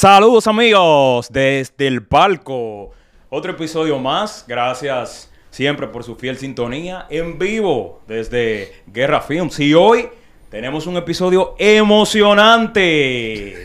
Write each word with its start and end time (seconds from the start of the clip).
Saludos 0.00 0.46
amigos 0.46 1.28
desde 1.30 1.86
el 1.86 2.02
palco. 2.02 2.90
Otro 3.28 3.52
episodio 3.52 3.98
más. 3.98 4.46
Gracias 4.48 5.30
siempre 5.50 5.88
por 5.88 6.04
su 6.04 6.16
fiel 6.16 6.38
sintonía 6.38 7.06
en 7.10 7.38
vivo 7.38 8.00
desde 8.08 8.82
Guerra 8.86 9.20
Films. 9.20 9.60
Y 9.60 9.74
hoy 9.74 10.08
tenemos 10.48 10.86
un 10.86 10.96
episodio 10.96 11.54
emocionante. 11.58 12.88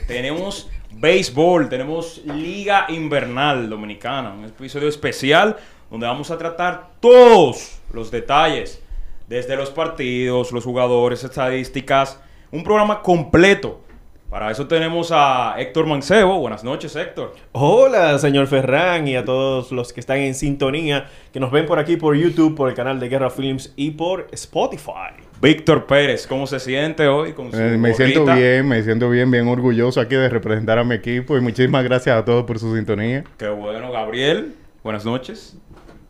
tenemos 0.08 0.70
béisbol, 0.92 1.70
tenemos 1.70 2.22
Liga 2.26 2.88
Invernal 2.90 3.70
Dominicana. 3.70 4.34
Un 4.34 4.44
episodio 4.44 4.90
especial 4.90 5.56
donde 5.90 6.06
vamos 6.06 6.32
a 6.32 6.38
tratar 6.38 6.90
todos 7.00 7.80
los 7.94 8.12
detalles. 8.12 8.84
Desde 9.30 9.56
los 9.56 9.70
partidos, 9.70 10.52
los 10.52 10.66
jugadores, 10.66 11.24
estadísticas. 11.24 12.20
Un 12.52 12.66
programa 12.66 13.02
completo 13.02 13.85
para 14.36 14.52
eso 14.52 14.68
tenemos 14.68 15.14
a 15.14 15.56
Héctor 15.58 15.86
Mancebo. 15.86 16.38
Buenas 16.40 16.62
noches, 16.62 16.94
Héctor. 16.94 17.34
Hola, 17.54 18.20
señor 18.20 18.48
Ferran, 18.48 19.08
y 19.08 19.16
a 19.16 19.24
todos 19.24 19.72
los 19.72 19.94
que 19.94 20.02
están 20.02 20.18
en 20.18 20.36
sintonía, 20.36 21.06
que 21.32 21.40
nos 21.40 21.52
ven 21.52 21.66
por 21.66 21.80
aquí 21.80 21.96
por 21.96 22.18
YouTube, 22.18 22.54
por 22.54 22.68
el 22.68 22.76
canal 22.76 23.00
de 23.00 23.08
Guerra 23.08 23.30
Films 23.30 23.72
y 23.78 23.92
por 23.92 24.28
Spotify. 24.34 25.16
Víctor 25.42 25.86
Pérez, 25.86 26.28
¿cómo 26.28 26.48
se 26.48 26.60
siente 26.60 27.08
hoy? 27.08 27.32
Con 27.32 27.50
su 27.50 27.58
Eh, 27.58 27.78
me 27.78 27.94
siento 27.94 28.26
bien, 28.26 28.68
me 28.68 28.84
siento 28.84 29.10
bien, 29.10 29.32
bien 29.32 29.48
orgulloso 29.48 30.02
aquí 30.02 30.16
de 30.16 30.28
representar 30.28 30.80
a 30.80 30.84
mi 30.84 30.96
equipo 30.96 31.38
y 31.38 31.40
muchísimas 31.40 31.86
gracias 31.86 32.18
a 32.18 32.26
todos 32.26 32.44
por 32.44 32.60
su 32.60 32.76
sintonía. 32.76 33.24
Qué 33.38 33.48
bueno, 33.48 33.90
Gabriel. 33.90 34.54
Buenas 34.84 35.06
noches. 35.06 35.58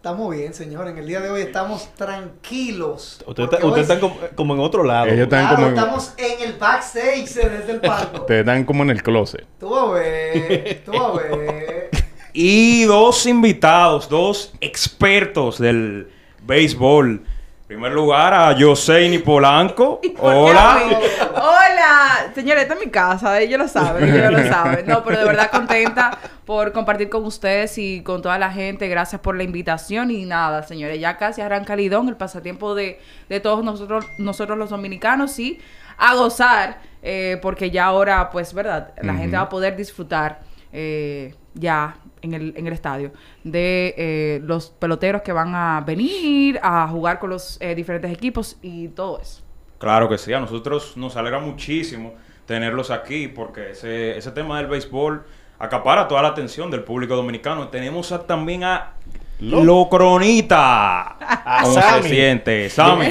Estamos 0.05 0.35
bien, 0.35 0.53
señor. 0.53 0.87
En 0.87 0.99
el 0.99 1.07
día 1.07 1.19
de 1.19 1.31
hoy 1.31 1.41
estamos 1.41 1.89
tranquilos. 1.95 3.23
Ustedes 3.25 3.49
está- 3.51 3.65
hoy 3.65 3.69
ustedes 3.71 3.89
están 3.89 3.99
como, 3.99 4.15
como 4.35 4.53
en 4.53 4.59
otro 4.59 4.83
lado. 4.83 5.07
Ellos 5.07 5.23
están 5.23 5.39
Claro, 5.47 5.55
como 5.55 5.67
en- 5.69 5.73
estamos 5.73 6.13
en 6.17 6.47
el 6.47 6.53
backstage 6.59 7.33
desde 7.33 7.71
el 7.71 7.81
palco. 7.81 8.17
Ustedes 8.21 8.41
están 8.41 8.65
como 8.65 8.83
en 8.83 8.91
el 8.91 9.01
closet. 9.01 9.47
Tú 9.59 9.75
a 9.75 9.89
ver, 9.93 10.83
tú 10.85 10.93
a 10.93 11.11
ver. 11.15 11.89
Y 12.33 12.83
dos 12.83 13.25
invitados, 13.25 14.07
dos 14.07 14.53
expertos 14.61 15.57
del 15.57 16.07
béisbol. 16.45 17.25
Primer 17.67 17.91
lugar, 17.93 18.31
a 18.31 18.55
Joseini 18.55 19.17
Polanco. 19.17 19.99
Hola. 20.19 20.99
Hola, 21.33 22.31
señores, 22.35 22.61
esta 22.61 22.75
es 22.75 22.79
mi 22.79 22.91
casa, 22.91 23.41
ellos 23.41 23.57
lo 23.57 23.67
saben, 23.67 24.07
ellos 24.07 24.31
lo 24.31 24.47
saben. 24.47 24.85
No, 24.85 25.03
pero 25.03 25.17
de 25.17 25.25
verdad 25.25 25.49
contenta 25.49 26.15
por 26.45 26.71
compartir 26.73 27.09
con 27.09 27.25
ustedes 27.25 27.75
y 27.79 28.03
con 28.03 28.21
toda 28.21 28.37
la 28.37 28.51
gente. 28.51 28.87
Gracias 28.87 29.19
por 29.19 29.35
la 29.35 29.41
invitación 29.41 30.11
y 30.11 30.25
nada, 30.25 30.61
señores, 30.61 30.99
ya 30.99 31.17
casi 31.17 31.41
arranca 31.41 31.75
Lidón, 31.75 32.07
el 32.07 32.17
pasatiempo 32.17 32.75
de, 32.75 32.99
de 33.29 33.39
todos 33.39 33.63
nosotros, 33.63 34.05
nosotros 34.19 34.59
los 34.59 34.69
dominicanos 34.69 35.39
y 35.39 35.59
a 35.97 36.13
gozar, 36.13 36.81
eh, 37.01 37.39
porque 37.41 37.71
ya 37.71 37.85
ahora, 37.85 38.29
pues, 38.29 38.53
verdad, 38.53 38.93
la 39.01 39.15
gente 39.15 39.37
va 39.37 39.43
a 39.43 39.49
poder 39.49 39.75
disfrutar 39.75 40.41
eh, 40.71 41.33
ya 41.55 41.97
en 42.21 42.33
el, 42.33 42.53
en 42.55 42.67
el 42.67 42.73
estadio 42.73 43.11
de 43.43 43.93
eh, 43.97 44.39
los 44.43 44.69
peloteros 44.69 45.21
que 45.23 45.31
van 45.33 45.53
a 45.55 45.81
venir 45.85 46.59
a 46.61 46.87
jugar 46.87 47.19
con 47.19 47.29
los 47.31 47.57
eh, 47.61 47.73
diferentes 47.75 48.11
equipos 48.11 48.57
y 48.61 48.87
todo 48.89 49.19
eso. 49.19 49.41
Claro 49.79 50.07
que 50.07 50.17
sí, 50.17 50.31
a 50.33 50.39
nosotros 50.39 50.95
nos 50.97 51.15
alegra 51.17 51.39
muchísimo 51.39 52.13
tenerlos 52.45 52.91
aquí 52.91 53.27
porque 53.27 53.71
ese, 53.71 54.17
ese 54.17 54.31
tema 54.31 54.57
del 54.57 54.67
béisbol 54.67 55.23
acapara 55.59 56.07
toda 56.07 56.21
la 56.21 56.29
atención 56.29 56.69
del 56.71 56.83
público 56.83 57.15
dominicano. 57.15 57.67
Tenemos 57.69 58.11
a- 58.11 58.25
también 58.25 58.63
a 58.63 58.93
Lo- 59.39 59.63
Lo 59.63 59.89
Cronita. 59.89 61.17
¿Cómo 61.63 61.73
se 61.81 62.03
siente? 62.09 62.69
Sammy. 62.69 63.07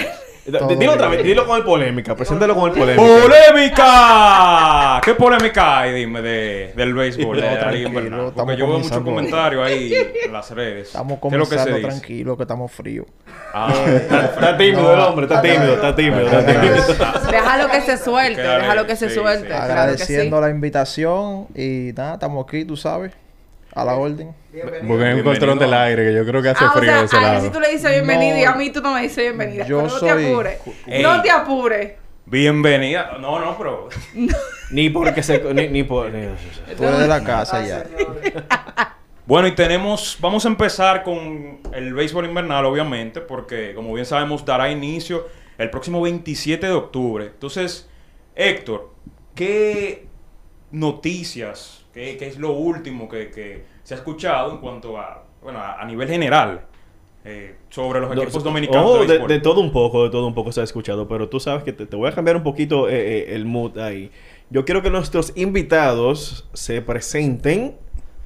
Dilo 0.47 0.93
otra 0.93 1.09
vez, 1.09 1.23
dilo 1.25 1.47
con 1.47 1.57
el 1.57 1.65
polémica, 1.65 2.15
preséntalo 2.15 2.55
con 2.55 2.71
el 2.71 2.79
polémica. 2.79 3.23
¡Polémica! 3.23 5.01
¿Qué 5.03 5.15
polémica 5.15 5.81
hay, 5.81 5.93
dime, 5.95 6.21
de, 6.21 6.73
del 6.77 6.93
béisbol? 6.93 7.37
de 7.37 7.43
la 7.43 7.49
Liga 7.49 7.61
tranquilo, 7.61 7.89
Invernal? 7.89 8.19
Porque 8.21 8.31
estamos 8.31 8.57
yo 8.59 8.67
veo 8.69 8.79
muchos 8.79 8.99
comentarios 9.03 9.67
ahí 9.67 9.95
en 10.25 10.33
las 10.33 10.51
redes. 10.51 10.89
Estamos 10.89 11.19
¿Qué 11.21 11.29
es 11.29 11.33
lo 11.35 11.39
que 11.41 11.45
se 11.45 11.57
comenzando 11.57 11.77
dice? 11.77 11.89
tranquilo, 11.89 12.37
que 12.37 12.43
estamos 12.43 12.73
fríos. 12.73 13.07
Ah, 13.55 13.73
Está, 13.87 14.25
está 14.27 14.57
tímido 14.59 14.93
el 14.93 15.01
hombre, 15.01 15.27
está 15.27 15.41
tímido, 15.41 15.75
está 15.75 15.97
tímido, 15.97 16.21
está 16.27 16.45
tímido. 16.47 16.75
Déjalo 17.31 17.69
que 17.71 17.81
se 17.81 17.97
suelte, 17.97 18.43
déjalo 18.43 18.87
que 18.87 18.97
se 18.97 19.09
sí, 19.09 19.15
suelte. 19.15 19.43
sí. 19.43 19.47
Claro 19.49 19.67
que 19.67 19.73
Agradeciendo 19.73 20.37
sí. 20.37 20.43
la 20.43 20.51
invitación 20.51 21.47
y 21.55 21.93
nada, 21.97 22.15
estamos 22.15 22.45
aquí, 22.47 22.65
tú 22.65 22.77
sabes, 22.77 23.13
a 23.75 23.85
la 23.85 23.95
orden. 23.97 24.35
Bienvenido. 24.53 24.87
Porque 24.89 25.05
hay 25.05 25.11
un 25.13 25.15
Bienvenido. 25.17 25.25
control 25.33 25.59
del 25.59 25.75
aire 25.75 26.05
que 26.05 26.15
yo 26.15 26.25
creo 26.25 26.43
que 26.43 26.49
hace 26.51 26.65
Ah, 26.65 26.73
o 26.75 26.79
frío 26.79 26.91
sea, 26.91 26.99
de 27.01 27.05
ese 27.07 27.17
a 27.17 27.19
él 27.21 27.25
lado. 27.27 27.45
si 27.45 27.51
tú 27.51 27.61
le 27.61 27.69
dices 27.73 27.91
bienvenido 27.91 28.37
No. 28.37 28.41
y 28.41 28.45
a 28.45 28.55
mí 28.55 28.71
tú 28.71 28.81
no 28.81 28.95
me 28.95 29.03
dices 29.03 29.19
bienvenida. 29.19 29.67
Yo 29.67 29.79
Pero 29.83 29.93
no 29.95 30.01
te 30.01 30.11
apures. 30.11 30.59
Ey. 30.87 31.03
No 31.03 31.23
te 31.23 31.31
apures. 31.31 31.93
bienvenida. 32.27 33.17
No, 33.21 33.39
no, 33.41 33.57
pero... 33.59 33.89
Ni 34.71 34.91
porque 34.91 35.23
se... 35.23 35.43
Ni, 35.55 35.69
ni 35.69 35.83
por... 35.85 36.11
ni- 36.11 36.27
Tú 36.77 36.85
eres 36.85 36.99
de 37.01 37.09
la 37.09 37.23
casa 37.23 37.65
ya. 37.67 37.85
Bueno, 39.27 39.49
y 39.49 39.53
tenemos, 39.55 40.19
vamos 40.21 40.45
a 40.45 40.49
empezar 40.49 41.03
con 41.03 41.59
el 41.73 41.95
béisbol 41.95 42.27
invernal, 42.27 42.65
obviamente, 42.67 43.21
porque 43.23 43.73
como 43.75 43.93
bien 43.95 44.05
sabemos 44.07 44.45
dará 44.45 44.71
inicio 44.71 45.27
el 45.59 45.71
próximo 45.71 46.01
27 46.03 46.67
de 46.67 46.73
octubre. 46.73 47.27
Entonces, 47.27 47.89
Héctor, 48.35 48.91
¿qué 49.35 50.07
noticias, 50.71 51.84
qué, 51.95 52.17
qué 52.19 52.27
es 52.27 52.39
lo 52.39 52.53
último 52.53 53.09
que, 53.09 53.31
que 53.31 53.65
se 53.83 53.95
ha 53.95 53.99
escuchado 53.99 54.53
en 54.53 54.59
cuanto 54.59 54.99
a, 54.99 55.25
bueno, 55.43 55.59
a, 55.61 55.81
a 55.81 55.85
nivel 55.87 56.09
general 56.09 56.67
eh, 57.25 57.57
sobre 57.71 58.01
los 58.01 58.15
No, 58.15 58.23
equipos 58.23 58.43
so- 58.43 58.49
dominicanos 58.49 58.91
oh, 58.91 59.05
de 59.07 59.19
de 59.27 59.41
todo 59.41 59.61
un 59.61 59.73
poco, 59.73 60.05
de 60.05 60.11
todo 60.11 60.27
un 60.27 60.35
poco 60.35 60.53
se 60.53 60.61
ha 60.61 60.65
escuchado, 60.65 61.09
pero 61.09 61.29
tú 61.29 61.41
sabes 61.41 61.65
que 61.65 61.73
te, 61.73 61.87
te 61.87 61.97
voy 61.97 62.09
a 62.09 62.13
cambiar 62.15 62.37
un 62.37 62.43
poquito 62.43 62.89
eh, 62.89 62.95
eh, 63.31 63.35
el 63.35 63.47
mood 63.47 63.79
ahí. 63.79 64.11
Yo 64.51 64.65
quiero 64.65 64.83
que 64.83 64.91
nuestros 64.91 65.33
invitados 65.37 66.49
se 66.53 66.83
presenten. 66.83 67.77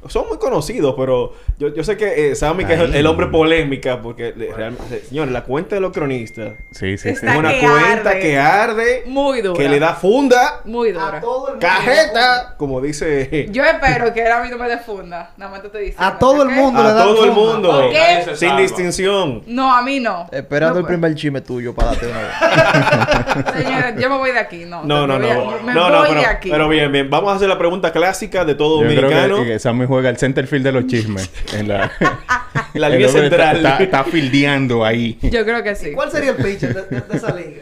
Son 0.06 0.28
muy 0.28 0.38
conocidos, 0.38 0.94
pero 0.96 1.32
yo, 1.58 1.74
yo 1.74 1.82
sé 1.82 1.96
que 1.96 2.30
eh, 2.30 2.34
Sammy 2.36 2.64
que 2.64 2.74
es 2.74 2.80
el, 2.80 2.94
el 2.94 3.06
hombre 3.06 3.26
polémica, 3.26 4.00
porque 4.00 4.32
le- 4.36 4.52
realmente, 4.54 5.00
señores, 5.00 5.32
la 5.32 5.42
cuenta 5.42 5.74
de 5.74 5.80
los 5.80 5.92
cronistas 5.92 6.52
Sí, 6.70 6.96
sí, 6.96 6.98
sí. 6.98 7.08
Está 7.10 7.32
es 7.32 7.38
una 7.38 7.50
que 7.52 7.60
cuenta 7.60 8.10
arde. 8.10 8.20
que 8.20 8.38
arde, 8.38 9.02
Muy 9.06 9.42
dura. 9.42 9.58
que 9.58 9.68
le 9.68 9.80
da 9.80 9.94
funda, 9.94 10.60
Muy 10.64 10.90
A 10.90 10.92
dura. 10.92 11.20
todo 11.20 11.48
el 11.48 11.54
mundo. 11.54 11.66
cajeta, 11.66 12.54
como 12.56 12.80
dice 12.80 13.48
Yo 13.50 13.64
espero 13.64 14.12
que 14.14 14.22
él 14.24 14.30
a 14.32 14.40
mí 14.42 14.48
no 14.50 14.56
me 14.56 14.68
defunda. 14.68 15.32
Nada 15.36 15.50
más 15.50 15.60
te 15.62 15.66
estoy 15.66 15.80
diciendo. 15.86 16.06
A 16.06 16.18
todo 16.18 16.42
el 16.44 16.50
mundo 16.50 16.80
le 16.82 16.88
a 16.88 16.92
da 16.92 17.02
todo 17.04 17.24
el 17.24 17.32
funda. 17.32 17.52
mundo, 17.52 17.68
¿Por 17.82 17.90
qué? 17.90 17.98
Nadie 17.98 18.24
se 18.24 18.36
sin 18.36 18.56
distinción. 18.56 19.42
No, 19.46 19.74
a 19.76 19.82
mí 19.82 19.98
no. 20.00 20.28
Esperando 20.30 20.74
No, 20.74 20.80
el 20.80 20.86
primer 20.86 21.14
chisme 21.16 21.40
tuyo 21.40 21.74
para 21.74 21.88
darte 21.88 22.06
una 22.06 22.18
vez. 22.18 23.54
Señores, 23.64 23.94
yo 23.98 24.08
me 24.10 24.16
voy 24.18 24.30
de 24.30 24.38
aquí. 24.38 24.64
No, 24.64 24.84
No, 24.84 25.06
no, 25.06 25.18
me 25.18 25.28
no. 25.34 25.40
voy 25.44 25.54
a- 25.54 25.62
Me 25.62 25.74
no, 25.74 25.90
no, 25.90 25.98
voy 25.98 26.08
pero, 26.10 26.20
de 26.20 26.26
aquí. 26.26 26.50
pero 26.50 26.68
bien, 26.68 26.92
bien. 26.92 27.10
Vamos 27.10 27.32
a 27.32 27.36
hacer 27.36 27.48
la 27.48 27.58
pregunta 27.58 27.92
clásica 27.92 28.44
de 28.44 28.54
todo 28.54 28.82
Yo 28.82 28.88
creo 28.88 29.02
dominicano. 29.02 29.36
que, 29.42 29.44
que 29.52 29.58
Sammy 29.58 29.86
juega 29.88 30.08
el 30.10 30.16
centerfield 30.18 30.64
de 30.64 30.72
los 30.72 30.86
chismes. 30.88 31.30
En 31.54 31.66
la, 31.68 31.90
La 32.74 32.86
hombre 32.88 33.08
central. 33.08 33.56
Está, 33.56 33.78
está, 33.82 34.04
fildeando 34.04 34.84
ahí. 34.84 35.18
Yo 35.22 35.44
creo 35.44 35.62
que 35.64 35.74
sí. 35.74 35.92
¿Cuál 35.92 36.12
sería 36.12 36.30
el 36.30 36.36
pitcher 36.36 36.72
de, 36.74 36.82
de- 36.96 37.00
de 37.00 37.16
esa 37.16 37.34
liga? 37.34 37.60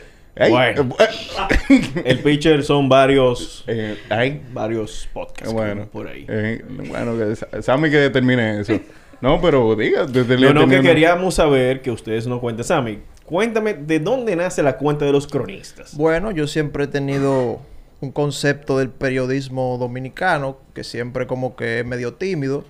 Bueno. 0.51 0.95
eh, 0.99 1.81
El 2.05 2.19
pitcher 2.19 2.63
son 2.63 2.89
varios... 2.91 3.65
eh, 3.67 3.97
ay, 4.11 4.43
Varios 4.53 5.09
podcasts 5.15 5.51
bueno, 5.55 5.87
por 5.91 6.09
ahí. 6.09 6.27
eh, 6.29 6.63
bueno, 6.91 7.17
que 7.17 7.35
Sa- 7.37 7.63
Sammy 7.63 7.89
que 7.91 7.97
determine 7.97 8.61
eso. 8.61 8.79
No, 9.23 9.41
pero 9.41 9.75
diga, 9.75 10.05
desde 10.05 10.37
No, 10.39 10.53
no, 10.53 10.69
que 10.69 10.83
queríamos 10.83 11.37
saber 11.37 11.81
que 11.81 11.91
ustedes 11.91 12.27
no 12.27 12.39
cuenten. 12.39 12.67
Sammy, 12.67 12.99
cuéntame 13.25 13.73
de 13.73 13.99
dónde 13.99 14.37
nace 14.37 14.63
la 14.63 14.77
cuenta 14.77 15.07
de 15.07 15.13
los 15.13 15.27
cronistas. 15.27 15.97
Bueno, 15.97 16.31
yo 16.33 16.47
siempre 16.47 16.85
he 16.85 16.87
tenido 16.89 17.61
un 18.01 18.13
concepto 18.13 18.79
del 18.79 18.91
periodismo 18.91 19.79
dominicano 19.79 20.59
que 20.75 20.85
siempre 20.85 21.27
como 21.27 21.57
que 21.57 21.81
es 21.81 21.87
medio 21.87 22.15
tímido, 22.15 22.65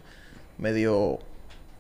medio 0.59 1.19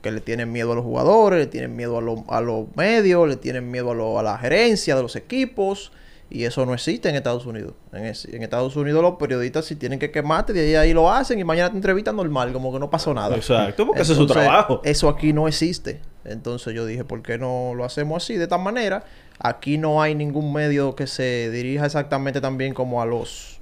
que 0.03 0.11
le 0.11 0.21
tienen 0.21 0.53
miedo 0.53 0.73
a 0.73 0.75
los 0.75 0.85
jugadores, 0.85 1.39
le 1.41 1.47
tienen 1.47 1.75
miedo 1.75 1.99
a, 1.99 2.01
lo- 2.01 2.25
a 2.29 2.41
los 2.41 2.67
medios, 2.77 3.29
le 3.29 3.37
tienen 3.37 3.71
miedo 3.71 3.91
a, 3.91 3.95
lo- 3.95 4.19
a 4.19 4.23
la 4.23 4.39
gerencia 4.39 4.95
de 4.97 5.03
los 5.03 5.17
equipos. 5.17 5.93
Y 6.29 6.43
eso 6.43 6.67
no 6.67 6.75
existe 6.75 7.09
en 7.09 7.15
Estados 7.15 7.47
Unidos. 7.47 7.75
En, 7.93 8.05
es- 8.05 8.25
en 8.25 8.43
Estados 8.43 8.75
Unidos 8.77 9.01
los 9.01 9.15
periodistas 9.15 9.65
si 9.65 9.77
tienen 9.77 9.99
que 10.01 10.11
quemarte, 10.11 10.53
de 10.53 10.61
ahí, 10.61 10.75
ahí 10.75 10.93
lo 10.93 11.11
hacen 11.11 11.39
y 11.39 11.45
mañana 11.45 11.71
te 11.71 11.77
entrevistan 11.77 12.17
normal, 12.17 12.53
como 12.53 12.73
que 12.73 12.81
no 12.81 12.91
pasó 12.91 13.15
nada. 13.15 13.37
Exacto, 13.37 13.87
porque 13.87 14.03
ese 14.03 14.13
es 14.13 14.19
su 14.19 14.27
trabajo. 14.27 14.81
Eso 14.85 15.09
aquí 15.09 15.33
no 15.33 15.47
existe. 15.47 16.01
Entonces 16.25 16.75
yo 16.75 16.85
dije, 16.85 17.05
¿por 17.05 17.23
qué 17.23 17.39
no 17.39 17.75
lo 17.77 17.85
hacemos 17.85 18.23
así, 18.25 18.37
de 18.37 18.43
esta 18.45 18.59
manera? 18.59 19.05
Aquí 19.39 19.79
no 19.79 20.03
hay 20.03 20.15
ningún 20.15 20.53
medio 20.53 20.95
que 20.95 21.07
se 21.07 21.51
dirija 21.51 21.87
exactamente 21.87 22.41
también 22.41 22.75
como 22.75 23.03
a 23.03 23.07
los 23.07 23.56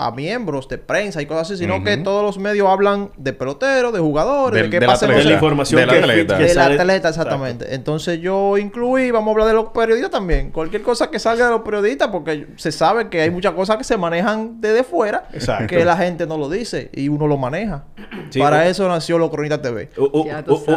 a 0.00 0.12
miembros 0.12 0.68
de 0.68 0.78
prensa 0.78 1.20
y 1.20 1.26
cosas 1.26 1.50
así, 1.50 1.56
sino 1.58 1.82
que 1.82 1.96
todos 1.96 2.22
los 2.22 2.38
medios 2.38 2.68
hablan 2.68 3.10
de 3.16 3.32
peloteros, 3.32 3.92
de 3.92 3.98
jugadores, 3.98 4.62
Del- 4.62 4.70
de 4.70 4.78
qué 4.78 4.86
pasa 4.86 5.08
la 5.08 5.14
atleta. 5.14 5.32
información 5.34 5.80
atleta. 5.90 6.36
que 6.38 6.44
del 6.44 6.52
sale- 6.54 6.78
atleta, 6.78 7.08
exactamente. 7.08 7.74
Entonces 7.74 8.20
yo 8.20 8.56
incluí, 8.58 9.10
vamos 9.10 9.28
a 9.28 9.30
hablar 9.32 9.48
de 9.48 9.54
los 9.54 9.66
periodistas 9.70 10.12
también. 10.12 10.50
Cualquier 10.52 10.82
cosa 10.82 11.10
que 11.10 11.18
salga 11.18 11.46
de 11.46 11.50
los 11.50 11.62
periodistas, 11.62 12.08
porque 12.08 12.46
se 12.56 12.70
sabe 12.70 13.08
que 13.08 13.22
hay 13.22 13.30
muchas 13.30 13.52
cosas 13.54 13.76
que 13.76 13.82
se 13.84 13.96
manejan 13.96 14.60
desde 14.60 14.84
fuera, 14.84 15.28
Exacto. 15.32 15.66
que 15.66 15.84
la 15.84 15.96
gente 15.96 16.26
no 16.28 16.38
lo 16.38 16.48
dice 16.48 16.90
y 16.94 17.08
uno 17.08 17.26
lo 17.26 17.36
maneja. 17.36 17.84
Sí, 18.30 18.38
Para 18.38 18.68
eso 18.68 18.88
nació 18.88 19.18
Los 19.18 19.30
Cronistas 19.30 19.62
TV. 19.62 19.90
Hubo 19.96 20.22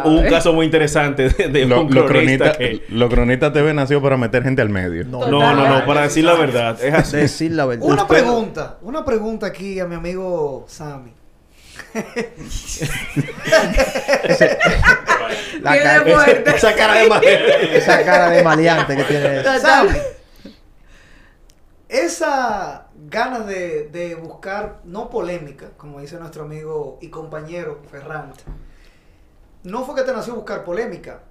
un 0.05 0.23
caso 0.29 0.51
muy 0.51 0.65
interesante 0.65 1.29
de, 1.29 1.47
de 1.47 1.65
Lo- 1.65 1.81
un 1.83 1.93
Los 1.93 2.05
cronista 2.05 2.53
cronistas 2.53 2.57
que... 2.57 2.83
lo 2.89 3.07
cronista 3.07 3.53
TV 3.53 3.73
nació 3.73 4.01
para 4.01 4.17
meter 4.17 4.41
gente 4.43 4.61
al 4.63 4.69
medio. 4.69 5.03
No, 5.05 5.27
No, 5.27 5.53
no, 5.55 5.67
no, 5.79 5.85
para 5.85 6.01
decir 6.01 6.25
la 6.25 6.33
verdad. 6.33 6.83
Es 6.83 6.93
así. 6.93 7.17
Decir 7.17 7.51
la 7.51 7.65
verdad. 7.67 7.85
Una 7.87 8.07
pregunta, 8.07 8.77
una 8.81 9.05
pregunta 9.05 9.10
aquí 9.45 9.79
a 9.79 9.85
mi 9.85 9.95
amigo 9.95 10.65
Sammy. 10.67 11.13
La 15.61 15.77
cara-. 15.77 16.43
Esa 16.55 16.75
cara 16.75 16.93
de. 16.95 17.77
Esa 17.77 18.03
cara 18.05 18.29
de 18.29 18.43
maleante 18.43 18.95
que 18.95 19.03
tiene. 19.03 19.43
Sammy, 19.59 19.97
esa 21.89 22.87
ganas 23.09 23.47
de, 23.47 23.89
de 23.89 24.15
buscar, 24.15 24.79
no 24.85 25.09
polémica, 25.09 25.71
como 25.77 25.99
dice 25.99 26.17
nuestro 26.17 26.43
amigo 26.43 26.97
y 27.01 27.09
compañero 27.09 27.81
Ferrant, 27.89 28.35
no 29.63 29.83
fue 29.83 29.95
que 29.95 30.03
te 30.03 30.13
nació 30.13 30.35
buscar 30.35 30.63
polémica, 30.63 31.21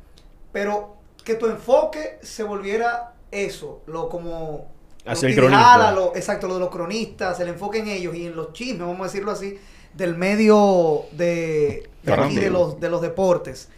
pero 0.52 0.96
que 1.24 1.34
tu 1.34 1.46
enfoque 1.46 2.18
se 2.22 2.42
volviera 2.42 3.14
eso, 3.30 3.82
lo 3.86 4.08
como... 4.08 4.69
Hacia 5.06 5.28
el 5.28 5.34
cronista. 5.34 5.60
ideal, 5.60 5.82
a 5.82 5.92
lo- 5.92 6.14
exacto, 6.14 6.46
lo 6.46 6.54
de 6.54 6.60
los 6.60 6.68
cronistas, 6.70 7.40
el 7.40 7.48
enfoque 7.48 7.78
en 7.78 7.88
ellos 7.88 8.14
y 8.14 8.26
en 8.26 8.36
los 8.36 8.52
chismes, 8.52 8.80
vamos 8.86 9.00
a 9.00 9.04
decirlo 9.04 9.30
así, 9.32 9.58
del 9.94 10.16
medio 10.16 11.02
de, 11.12 11.88
de 12.02 12.12
aquí, 12.12 12.36
de 12.36 12.50
los, 12.50 12.78
de 12.80 12.90
los 12.90 13.00
deportes. 13.00 13.68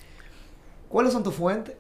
¿Cuáles 0.89 1.13
son 1.13 1.23
tus 1.23 1.35
fuentes? 1.35 1.75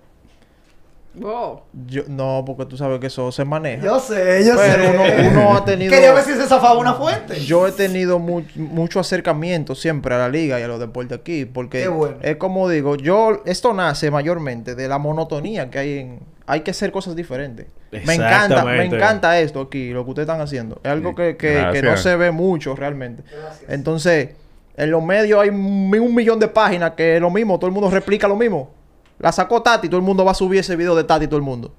Wow. 1.15 1.61
Yo, 1.87 2.05
no, 2.09 2.43
porque 2.47 2.65
tú 2.65 2.79
sabes 2.79 2.99
que 2.99 3.09
eso 3.09 3.31
se 3.33 3.45
maneja. 3.45 3.85
Yo 3.85 4.01
sé, 4.01 4.43
yo 4.47 4.57
Pero 4.57 4.83
sé. 4.83 4.91
uno, 4.95 5.29
uno 5.43 5.57
ha 5.57 5.63
tenido. 5.63 5.93
Quería 5.93 6.15
ver 6.15 6.25
si 6.25 6.33
se 6.33 6.47
zafaba 6.47 6.79
una 6.79 6.95
fuente. 6.95 7.39
Yo 7.45 7.67
he 7.67 7.73
tenido 7.73 8.19
mu- 8.19 8.45
mucho 8.57 8.99
acercamiento 8.99 9.75
siempre 9.75 10.15
a 10.15 10.19
la 10.19 10.29
liga 10.31 10.59
y 10.59 10.63
a 10.63 10.69
los 10.69 10.81
deportes 10.81 11.19
aquí. 11.19 11.45
Porque 11.45 11.83
Qué 11.83 11.89
bueno. 11.89 12.17
es 12.23 12.37
como 12.37 12.67
digo, 12.71 12.97
yo, 12.97 13.43
esto 13.45 13.75
nace 13.75 14.11
mayormente 14.11 14.75
de 14.75 14.89
la 14.89 14.97
monotonía 14.99 15.69
que 15.69 15.79
hay 15.79 15.99
en. 15.99 16.21
Hay 16.47 16.63
que 16.63 16.71
hacer 16.71 16.91
cosas 16.93 17.15
diferentes. 17.15 17.67
Me 18.07 18.15
encanta, 18.15 18.65
me 18.65 18.73
encanta 18.97 19.41
esto 19.41 19.61
aquí, 19.61 19.91
lo 19.93 20.05
que 20.05 20.11
ustedes 20.11 20.27
están 20.29 20.41
haciendo. 20.41 20.81
Es 20.83 20.91
algo 20.91 21.15
que, 21.15 21.37
que- 21.37 21.59
que 21.73 21.83
no 21.83 21.97
se 21.97 22.17
ve 22.17 22.31
mucho 22.31 22.75
realmente. 22.75 23.23
Gracias. 23.31 23.71
Entonces, 23.71 24.31
en 24.77 24.91
los 24.91 25.03
medios 25.03 25.41
hay 25.41 25.51
un 25.51 26.15
millón 26.15 26.39
de 26.39 26.49
páginas 26.49 26.93
que 26.93 27.17
es 27.17 27.21
lo 27.21 27.31
mismo, 27.31 27.59
todo 27.59 27.67
el 27.69 27.73
mundo 27.75 27.91
replica 27.91 28.27
lo 28.27 28.37
mismo. 28.37 28.71
La 29.19 29.31
sacó 29.31 29.63
Tati, 29.63 29.89
todo 29.89 29.99
el 29.99 30.07
mundo 30.07 30.25
va 30.25 30.33
a 30.33 30.35
subir 30.35 30.61
ese 30.61 30.75
video 30.75 30.95
de 30.97 31.05
Tati, 31.05 31.27
todo 31.27 31.37
el 31.37 31.43
mundo. 31.43 31.75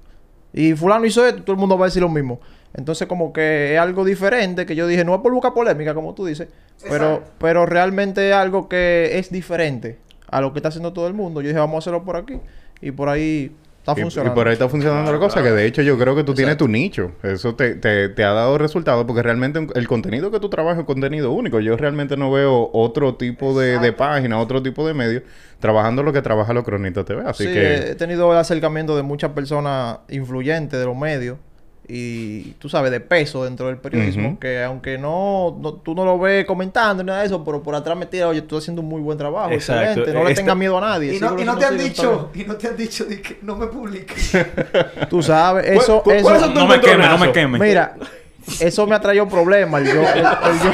Y 0.52 0.72
fulano 0.74 1.04
hizo 1.04 1.26
esto, 1.26 1.42
todo 1.42 1.52
el 1.54 1.58
mundo 1.60 1.76
va 1.76 1.86
a 1.86 1.88
decir 1.88 2.00
lo 2.02 2.08
mismo. 2.08 2.40
Entonces, 2.76 3.06
como 3.08 3.32
que 3.32 3.74
es 3.74 3.80
algo 3.80 4.04
diferente 4.04 4.64
que 4.66 4.74
yo 4.76 4.86
dije, 4.86 5.04
no 5.04 5.14
es 5.14 5.20
por 5.20 5.32
buscar 5.32 5.52
polémica, 5.52 5.94
como 5.94 6.14
tú 6.14 6.26
dices, 6.26 6.48
pero, 6.88 7.22
pero 7.38 7.66
realmente 7.66 8.28
es 8.30 8.34
algo 8.34 8.68
que 8.68 9.18
es 9.18 9.30
diferente 9.30 9.98
a 10.28 10.40
lo 10.40 10.52
que 10.52 10.60
está 10.60 10.68
haciendo 10.68 10.92
todo 10.92 11.06
el 11.08 11.14
mundo. 11.14 11.40
Yo 11.40 11.48
dije, 11.48 11.58
vamos 11.58 11.74
a 11.74 11.78
hacerlo 11.78 12.04
por 12.04 12.16
aquí. 12.16 12.38
Y 12.80 12.90
por 12.92 13.08
ahí 13.08 13.54
está 13.86 14.24
Y- 14.24 14.30
por 14.30 14.46
ahí 14.46 14.54
está 14.54 14.68
funcionando 14.68 15.12
la 15.12 15.18
cosa, 15.18 15.42
que 15.42 15.50
de 15.50 15.66
hecho 15.66 15.82
yo 15.82 15.98
creo 15.98 16.16
que 16.16 16.24
tú 16.24 16.34
tienes 16.34 16.56
tu 16.56 16.68
nicho. 16.68 17.12
Eso 17.22 17.54
te, 17.54 17.74
te, 17.74 18.08
te 18.08 18.24
ha 18.24 18.32
dado 18.32 18.56
resultados 18.56 19.04
porque 19.04 19.22
realmente 19.22 19.66
el 19.74 19.86
contenido 19.86 20.30
que 20.30 20.40
tú 20.40 20.48
trabajas 20.48 20.80
es 20.80 20.86
contenido 20.86 21.32
único. 21.32 21.60
Yo 21.60 21.76
realmente 21.76 22.16
no 22.16 22.30
veo 22.32 22.70
otro 22.72 23.16
tipo 23.16 23.58
de, 23.58 23.78
de 23.78 23.92
página, 23.92 24.38
otro 24.40 24.62
tipo 24.62 24.86
de 24.86 24.94
medio 24.94 25.22
trabajando 25.60 26.02
lo 26.02 26.12
que 26.12 26.22
trabaja 26.22 26.52
los 26.52 26.64
cronistas 26.64 27.04
TV. 27.04 27.22
Así 27.26 27.44
sí, 27.44 27.52
que... 27.52 27.74
he 27.90 27.94
tenido 27.94 28.30
el 28.32 28.38
acercamiento 28.38 28.96
de 28.96 29.02
muchas 29.02 29.32
personas 29.32 29.98
influyentes 30.08 30.78
de 30.78 30.84
los 30.86 30.96
medios 30.96 31.38
y 31.86 32.52
tú 32.52 32.68
sabes, 32.68 32.90
de 32.90 33.00
peso 33.00 33.44
dentro 33.44 33.66
del 33.66 33.76
periodismo, 33.76 34.38
que 34.40 34.62
aunque 34.64 34.96
no, 34.96 35.56
no- 35.60 35.74
tú 35.74 35.94
no 35.94 36.04
lo 36.04 36.18
ves 36.18 36.46
comentando 36.46 37.02
ni 37.02 37.08
nada 37.08 37.20
de 37.20 37.26
eso, 37.26 37.44
pero 37.44 37.62
por 37.62 37.74
atrás 37.74 37.96
metida, 37.96 38.26
oye, 38.28 38.40
tú 38.40 38.56
estás 38.56 38.64
haciendo 38.64 38.80
un 38.82 38.88
muy 38.88 39.02
buen 39.02 39.18
trabajo, 39.18 39.50
Exacto. 39.50 39.82
excelente, 40.00 40.12
no 40.14 40.24
le 40.24 40.30
Este- 40.30 40.42
tengas 40.42 40.56
miedo 40.56 40.78
a 40.78 40.80
nadie. 40.80 41.14
Y 41.16 41.20
no, 41.20 41.38
y 41.38 41.44
te 41.58 41.64
han 41.66 41.76
dicho, 41.78 42.30
y 42.34 42.44
no 42.44 42.56
te 42.56 42.68
han 42.68 42.76
dicho 42.76 43.04
de 43.04 43.20
que 43.20 43.38
no 43.42 43.56
me 43.56 43.66
publiques. 43.66 44.32
Tú 45.10 45.22
sabes, 45.22 45.66
eso, 45.66 46.02
¿Cuál- 46.02 46.16
eso, 46.16 46.50
No 46.54 46.66
me 46.66 46.80
queme, 46.80 47.04
no 47.06 47.18
me 47.18 47.26
encontronazos? 47.26 47.28
queme. 47.32 47.58
mira, 47.58 47.96
eso 48.60 48.86
me 48.86 48.94
ha 48.94 49.00
traído 49.00 49.28
problemas, 49.28 49.82
el 49.82 49.88
yo, 49.88 50.00
el, 50.02 50.18
el 50.18 50.24
yo, 50.24 50.72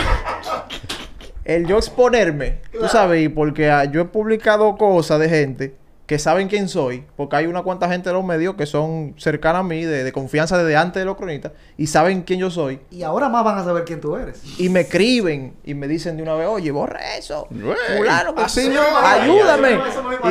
el 1.44 1.66
yo 1.66 1.76
exponerme, 1.78 2.58
tú 2.78 2.86
sabes, 2.88 3.22
y 3.24 3.28
porque 3.28 3.70
ah, 3.70 3.84
yo 3.84 4.02
he 4.02 4.04
publicado 4.04 4.76
cosas 4.76 5.18
de 5.18 5.28
gente 5.28 5.74
que 6.10 6.18
saben 6.18 6.48
quién 6.48 6.68
soy, 6.68 7.04
porque 7.16 7.36
hay 7.36 7.46
una 7.46 7.62
cuanta 7.62 7.88
gente 7.88 8.08
de 8.08 8.14
los 8.14 8.24
medios 8.24 8.56
que 8.56 8.66
son 8.66 9.14
cercanas 9.16 9.60
a 9.60 9.62
mí, 9.62 9.84
de, 9.84 10.02
de 10.02 10.10
confianza 10.10 10.58
desde 10.58 10.76
antes 10.76 11.00
de 11.00 11.04
los 11.04 11.16
cronistas, 11.16 11.52
y 11.78 11.86
saben 11.86 12.22
quién 12.22 12.40
yo 12.40 12.50
soy, 12.50 12.80
y 12.90 13.04
ahora 13.04 13.28
más 13.28 13.44
van 13.44 13.58
a 13.58 13.62
saber 13.62 13.84
quién 13.84 14.00
tú 14.00 14.16
eres. 14.16 14.42
y 14.58 14.68
me 14.70 14.80
escriben 14.80 15.54
y 15.62 15.74
me 15.74 15.86
dicen 15.86 16.16
de 16.16 16.24
una 16.24 16.34
vez, 16.34 16.48
oye, 16.48 16.72
borra 16.72 16.98
eso, 17.16 17.46
fulano, 17.96 18.34
que 18.34 18.42
así 18.42 18.62
sí, 18.62 18.68
no, 18.70 18.80
ayúdame. 19.06 19.78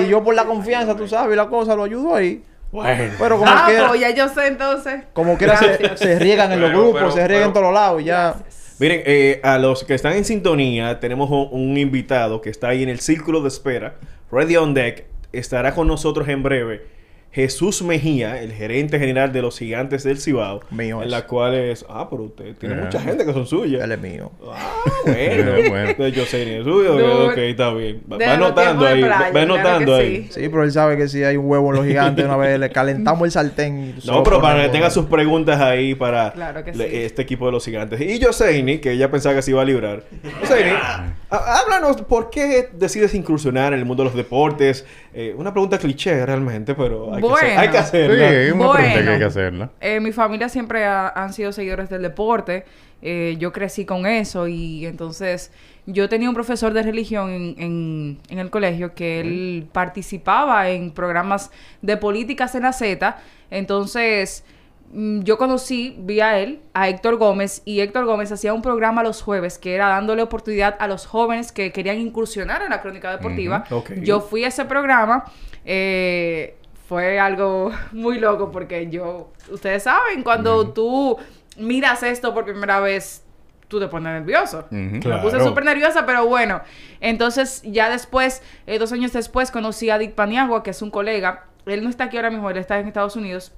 Y 0.04 0.10
yo 0.10 0.22
por 0.22 0.36
la 0.36 0.44
confianza, 0.44 0.98
tú 0.98 1.08
sabes, 1.08 1.32
y 1.34 1.38
la 1.38 1.48
cosa 1.48 1.76
lo 1.78 1.86
ayudo 1.86 2.14
ahí. 2.14 2.44
Bueno. 2.74 3.14
Pero 3.18 3.38
como 3.40 3.50
Ah, 3.50 3.64
quiera, 3.68 3.88
pues 3.88 4.02
ya 4.02 4.10
yo 4.10 4.28
sé 4.28 4.48
entonces. 4.48 5.04
como 5.14 5.38
quiera 5.38 5.56
se, 5.58 5.96
se 5.96 6.20
riegan 6.20 6.52
en 6.52 6.60
los 6.60 6.72
Pero, 6.72 6.82
grupos, 6.82 7.00
pero, 7.04 7.12
se 7.14 7.26
riegan 7.26 7.48
en 7.48 7.54
pero- 7.54 7.64
todos 7.68 7.74
lados 7.74 8.02
y 8.02 8.04
ya. 8.04 8.36
Miren, 8.80 9.02
eh, 9.06 9.40
a 9.44 9.58
los 9.58 9.86
que 9.86 9.94
están 9.96 10.12
en 10.14 10.26
sintonía, 10.26 11.00
tenemos 11.00 11.30
un, 11.30 11.48
un 11.52 11.78
invitado 11.78 12.42
que 12.42 12.50
está 12.50 12.68
ahí 12.68 12.84
en 12.84 12.90
el 12.90 13.00
círculo 13.00 13.42
de 13.42 13.48
espera, 13.48 13.96
Ready 14.30 14.58
on 14.58 14.74
Deck. 14.74 15.06
Estará 15.34 15.74
con 15.74 15.88
nosotros 15.88 16.28
en 16.28 16.44
breve 16.44 17.00
Jesús 17.32 17.84
Mejía, 17.84 18.42
el 18.42 18.52
gerente 18.52 18.98
general 18.98 19.32
de 19.32 19.44
los 19.44 19.60
Gigantes 19.60 20.04
del 20.04 20.18
Cibao. 20.20 20.62
Mío 20.72 21.04
En 21.04 21.12
la 21.12 21.28
cual 21.28 21.54
es... 21.54 21.86
Ah, 21.88 22.08
pero 22.10 22.24
usted 22.24 22.56
tiene 22.56 22.74
Ajá. 22.74 22.86
mucha 22.86 23.00
gente 23.02 23.24
que 23.24 23.34
son 23.34 23.46
suyas. 23.46 23.84
Él 23.84 23.92
es 23.92 24.02
mío. 24.02 24.32
Ah, 24.52 24.78
bueno. 25.06 25.18
Eh, 25.20 25.66
bueno. 25.70 26.08
Yo 26.08 26.26
sé 26.26 26.44
ni 26.44 26.52
es 26.54 26.64
suyo. 26.64 26.96
No, 26.98 27.26
ok, 27.28 27.38
está 27.38 27.72
bien. 27.72 28.02
Va, 28.12 28.18
va 28.18 28.34
anotando 28.34 28.84
ahí. 28.88 29.02
playa, 29.04 29.26
va- 29.26 29.30
claro 29.30 29.54
anotando 29.54 29.96
ahí. 29.96 30.24
sí. 30.32 30.42
Sí, 30.42 30.50
pero 30.50 30.64
él 30.64 30.72
sabe 30.72 30.98
que 30.98 31.08
si 31.08 31.24
hay 31.24 31.38
un 31.38 31.46
huevo 31.48 31.70
en 31.70 31.76
los 31.76 31.86
gigantes, 31.86 32.26
una 32.26 32.36
vez 32.36 32.60
le 32.60 32.72
calentamos 32.72 33.24
el 33.26 33.32
sartén. 33.32 33.94
y 34.04 34.08
No, 34.08 34.24
pero 34.24 34.42
para 34.42 34.64
que 34.64 34.70
tenga 34.70 34.90
sus 34.90 35.06
preguntas 35.06 35.62
ahí 35.62 35.94
para 35.94 36.32
Claro 36.32 36.64
que 36.64 36.74
le- 36.74 37.06
este 37.06 37.22
equipo 37.22 37.46
de 37.46 37.52
los 37.52 37.64
gigantes. 37.64 38.02
Y 38.02 38.20
Joseini, 38.20 38.80
que 38.80 38.94
ella 38.94 39.12
pensaba 39.12 39.36
que 39.36 39.44
se 39.44 39.52
iba 39.52 39.62
a 39.62 39.66
librar. 39.66 40.02
Joseini, 40.42 40.72
há- 40.72 41.14
háblanos, 41.30 42.02
¿por 42.02 42.32
qué 42.32 42.70
decides 42.74 43.14
incursionar 43.14 43.72
en 43.74 43.78
el 43.78 43.86
mundo 43.86 44.02
de 44.02 44.10
los 44.10 44.16
deportes? 44.18 44.84
Eh, 45.14 45.34
una 45.38 45.52
pregunta 45.52 45.78
cliché 45.78 46.26
realmente, 46.26 46.76
pero 46.76 47.14
hay, 47.14 47.22
que, 47.22 47.28
hacer- 47.30 47.58
hay 47.58 47.68
que 47.68 47.74
Sí, 47.74 47.78
hacerla. 47.80 48.30
es 48.30 48.52
una 48.54 48.72
pregunta 48.72 48.84
que 48.84 48.94
Bueno. 48.96 49.12
hay 49.12 49.18
que 49.20 49.26
hacerla. 49.26 49.70
Eh, 49.82 50.00
mi 50.00 50.12
familia 50.12 50.50
siempre 50.50 50.86
ha- 50.86 51.10
han 51.10 51.34
sido 51.34 51.52
seguidores 51.52 51.90
del 51.90 52.02
deporte. 52.04 52.66
Eh, 53.02 53.36
yo 53.40 53.52
crecí 53.54 53.86
con 53.86 54.06
eso 54.06 54.48
y 54.48 54.86
entonces 54.86 55.52
yo 55.86 56.10
tenía 56.10 56.28
un 56.30 56.36
profesor 56.36 56.74
de 56.74 56.84
religión 56.84 57.30
en, 57.32 57.56
en- 57.58 58.18
en 58.30 58.40
el 58.40 58.50
colegio 58.50 58.94
que 58.94 59.22
él 59.22 59.68
participaba 59.72 60.70
en 60.70 60.92
programas 60.92 61.50
de 61.82 61.96
políticas 61.98 62.54
en 62.56 62.64
la 62.64 62.74
Z. 62.74 63.18
Entonces 63.50 64.44
mm, 64.48 64.59
yo 64.92 65.38
conocí 65.38 65.96
vía 66.00 66.40
él 66.40 66.62
a 66.74 66.90
Héctor 66.90 67.18
Gómez 67.18 67.62
y 67.66 67.82
Héctor 67.82 68.06
Gómez 68.06 68.32
hacía 68.32 68.54
un 68.54 68.62
programa 68.64 69.04
los 69.04 69.22
jueves 69.22 69.60
que 69.60 69.76
era 69.76 69.88
dándole 69.90 70.24
oportunidad 70.24 70.76
a 70.80 70.88
los 70.88 71.06
jóvenes 71.06 71.52
que 71.52 71.72
querían 71.72 72.00
incursionar 72.00 72.64
en 72.64 72.70
la 72.72 72.82
crónica 72.82 73.12
deportiva. 73.12 73.66
Yo 74.02 74.20
fui 74.22 74.44
a 74.46 74.48
ese 74.48 74.66
programa. 74.66 75.26
eh, 75.66 76.56
fue 76.88 77.20
algo 77.20 77.72
muy 77.92 78.18
loco 78.20 78.50
porque 78.52 78.90
yo, 78.90 79.32
ustedes 79.52 79.84
saben, 79.84 80.24
cuando 80.24 80.72
tú 80.72 81.18
miras 81.58 82.02
esto 82.02 82.34
por 82.34 82.46
primera 82.46 82.80
vez, 82.80 83.24
tú 83.68 83.80
te 83.80 83.88
pones 83.88 84.12
nervioso. 84.12 84.66
Ujú. 84.72 84.76
Me 84.76 85.00
Claro. 85.00 85.22
puse 85.22 85.40
súper 85.40 85.66
nerviosa, 85.66 86.08
pero 86.08 86.26
bueno. 86.26 86.62
Entonces, 87.00 87.62
ya 87.64 87.92
después, 87.92 88.42
eh, 88.66 88.80
dos 88.80 88.92
años 88.92 89.14
después, 89.14 89.52
conocí 89.52 89.92
a 89.92 90.00
Dick 90.00 90.14
Paniagua, 90.14 90.64
que 90.64 90.72
es 90.72 90.82
un 90.82 90.90
colega. 90.90 91.46
Él 91.68 91.84
no 91.84 91.90
está 91.92 92.06
aquí 92.06 92.18
ahora 92.18 92.32
mismo, 92.32 92.50
él 92.50 92.58
está 92.58 92.80
en 92.80 92.88
Estados 92.88 93.16
Unidos. 93.16 93.52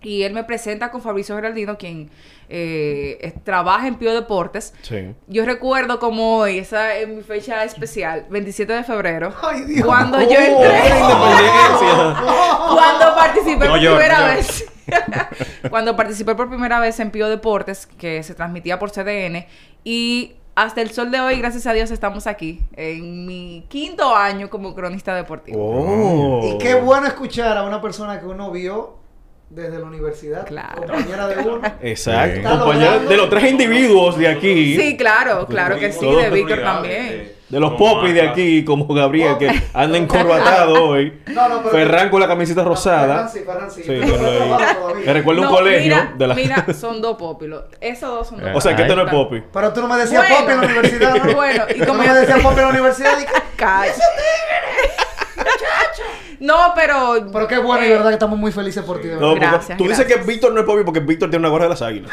Y 0.00 0.22
él 0.22 0.32
me 0.32 0.44
presenta 0.44 0.90
con 0.90 1.02
Fabricio 1.02 1.34
Geraldino, 1.34 1.76
quien 1.76 2.08
eh, 2.48 3.18
es- 3.20 3.44
trabaja 3.44 3.88
en 3.88 3.96
Pío 3.96 4.14
Deportes. 4.14 4.72
Sí. 4.82 5.14
Yo 5.26 5.44
recuerdo 5.44 5.98
como 5.98 6.38
hoy, 6.38 6.58
esa 6.58 6.94
es 6.94 7.08
mi 7.08 7.22
fecha 7.22 7.64
especial, 7.64 8.26
27 8.30 8.72
de 8.72 8.84
febrero. 8.84 9.34
Ay, 9.42 9.62
Dios. 9.62 9.84
Cuando 9.86 10.18
¡Oh! 10.18 10.20
yo 10.22 10.38
entré. 10.38 10.88
independencia! 10.88 12.16
Cuando 12.70 13.14
participé 13.14 13.64
No 13.64 13.70
por 13.72 13.80
primera 13.80 14.26
vez. 14.34 14.64
Cuando 15.70 15.96
participé 15.96 16.34
por 16.34 16.48
primera 16.48 16.80
vez 16.80 16.98
en 17.00 17.10
Pío 17.10 17.28
Deportes, 17.28 17.86
que 17.86 18.22
se 18.22 18.34
transmitía 18.34 18.78
por 18.78 18.90
CDN. 18.90 19.46
Y 19.84 20.34
hasta 20.54 20.80
el 20.80 20.90
sol 20.90 21.10
de 21.10 21.20
hoy, 21.20 21.36
gracias 21.38 21.66
a 21.66 21.72
Dios, 21.72 21.90
estamos 21.90 22.26
aquí. 22.26 22.60
En 22.74 23.26
mi 23.26 23.66
quinto 23.68 24.14
año 24.16 24.48
como 24.50 24.74
cronista 24.74 25.14
deportivo. 25.14 25.58
Oh. 25.60 26.40
Y 26.54 26.58
qué 26.58 26.74
bueno 26.74 27.06
escuchar 27.06 27.56
a 27.56 27.64
una 27.64 27.80
persona 27.80 28.18
que 28.20 28.26
uno 28.26 28.50
vio 28.50 28.96
desde 29.50 29.78
la 29.78 29.84
universidad, 29.86 30.46
Claro. 30.46 30.76
compañera 30.82 31.26
de 31.28 31.38
uno. 31.48 31.60
Exacto. 31.82 32.48
Logrando- 32.48 33.08
de 33.08 33.16
los 33.16 33.30
tres 33.30 33.44
individuos 33.50 34.18
de 34.18 34.28
aquí. 34.28 34.76
Sí, 34.76 34.96
claro, 34.96 35.46
claro 35.46 35.78
que 35.78 35.90
sí, 35.92 36.06
de 36.06 36.30
Víctor 36.30 36.60
también. 36.62 37.32
De 37.48 37.58
los 37.58 37.72
popis 37.74 38.12
de 38.12 38.28
aquí, 38.28 38.62
como 38.62 38.86
Gabriel, 38.92 39.38
que 39.38 39.48
anda 39.72 39.96
encorbatado 39.96 40.84
hoy. 40.90 41.18
No, 41.28 41.48
no, 41.48 41.58
pero- 41.62 41.70
Ferran 41.70 42.10
con 42.10 42.20
la 42.20 42.26
camiseta 42.28 42.62
rosada. 42.62 43.06
Ferran 43.06 43.30
sí, 43.30 43.38
Ferran 43.40 43.70
sí. 43.70 43.82
Sí, 43.84 43.88
Pero 43.88 44.00
tenlo 44.02 44.20
no. 44.58 44.94
Me 45.34 45.40
un 45.40 45.46
colegio 45.46 45.82
mira, 45.94 46.12
de 46.14 46.26
la... 46.26 46.34
mira, 46.34 46.66
son 46.78 47.00
dos 47.00 47.16
popilos. 47.16 47.64
Esos 47.80 48.10
dos 48.10 48.28
son 48.28 48.40
dos 48.40 48.50
O 48.54 48.60
sea, 48.60 48.76
que 48.76 48.82
Ay. 48.82 48.88
esto 48.90 48.96
no 49.02 49.06
es 49.06 49.10
popi. 49.10 49.42
Pero 49.50 49.72
tú 49.72 49.80
no 49.80 49.88
me 49.88 49.96
decías 49.96 50.24
Bueno. 50.28 50.40
Popi 50.42 50.52
en 50.52 50.60
la 50.60 50.66
universidad, 50.66 51.14
¿no? 51.24 51.34
Bueno, 51.34 51.64
y 51.74 51.78
Tú 51.78 51.86
como 51.86 51.98
no 52.02 52.04
yo- 52.04 52.12
me 52.12 52.18
decías 52.20 52.40
Popi 52.40 52.54
en 52.56 52.62
la 52.62 52.68
universidad. 52.68 53.18
y 53.18 53.56
Calla. 53.56 53.92
No, 56.40 56.72
pero. 56.74 57.26
Pero 57.32 57.48
qué 57.48 57.58
bueno, 57.58 57.84
y 57.84 57.88
eh, 57.88 57.92
verdad 57.92 58.08
que 58.08 58.14
estamos 58.14 58.38
muy 58.38 58.52
felices 58.52 58.82
por 58.84 59.00
ti. 59.00 59.08
No, 59.18 59.34
Gracias, 59.34 59.76
tú 59.78 59.88
dices 59.88 60.06
que 60.06 60.16
Víctor 60.16 60.52
no 60.52 60.60
es 60.60 60.66
popi 60.66 60.84
porque 60.84 61.00
Víctor 61.00 61.30
tiene 61.30 61.40
una 61.42 61.48
gorra 61.48 61.64
de 61.64 61.70
las 61.70 61.82
águilas. 61.82 62.10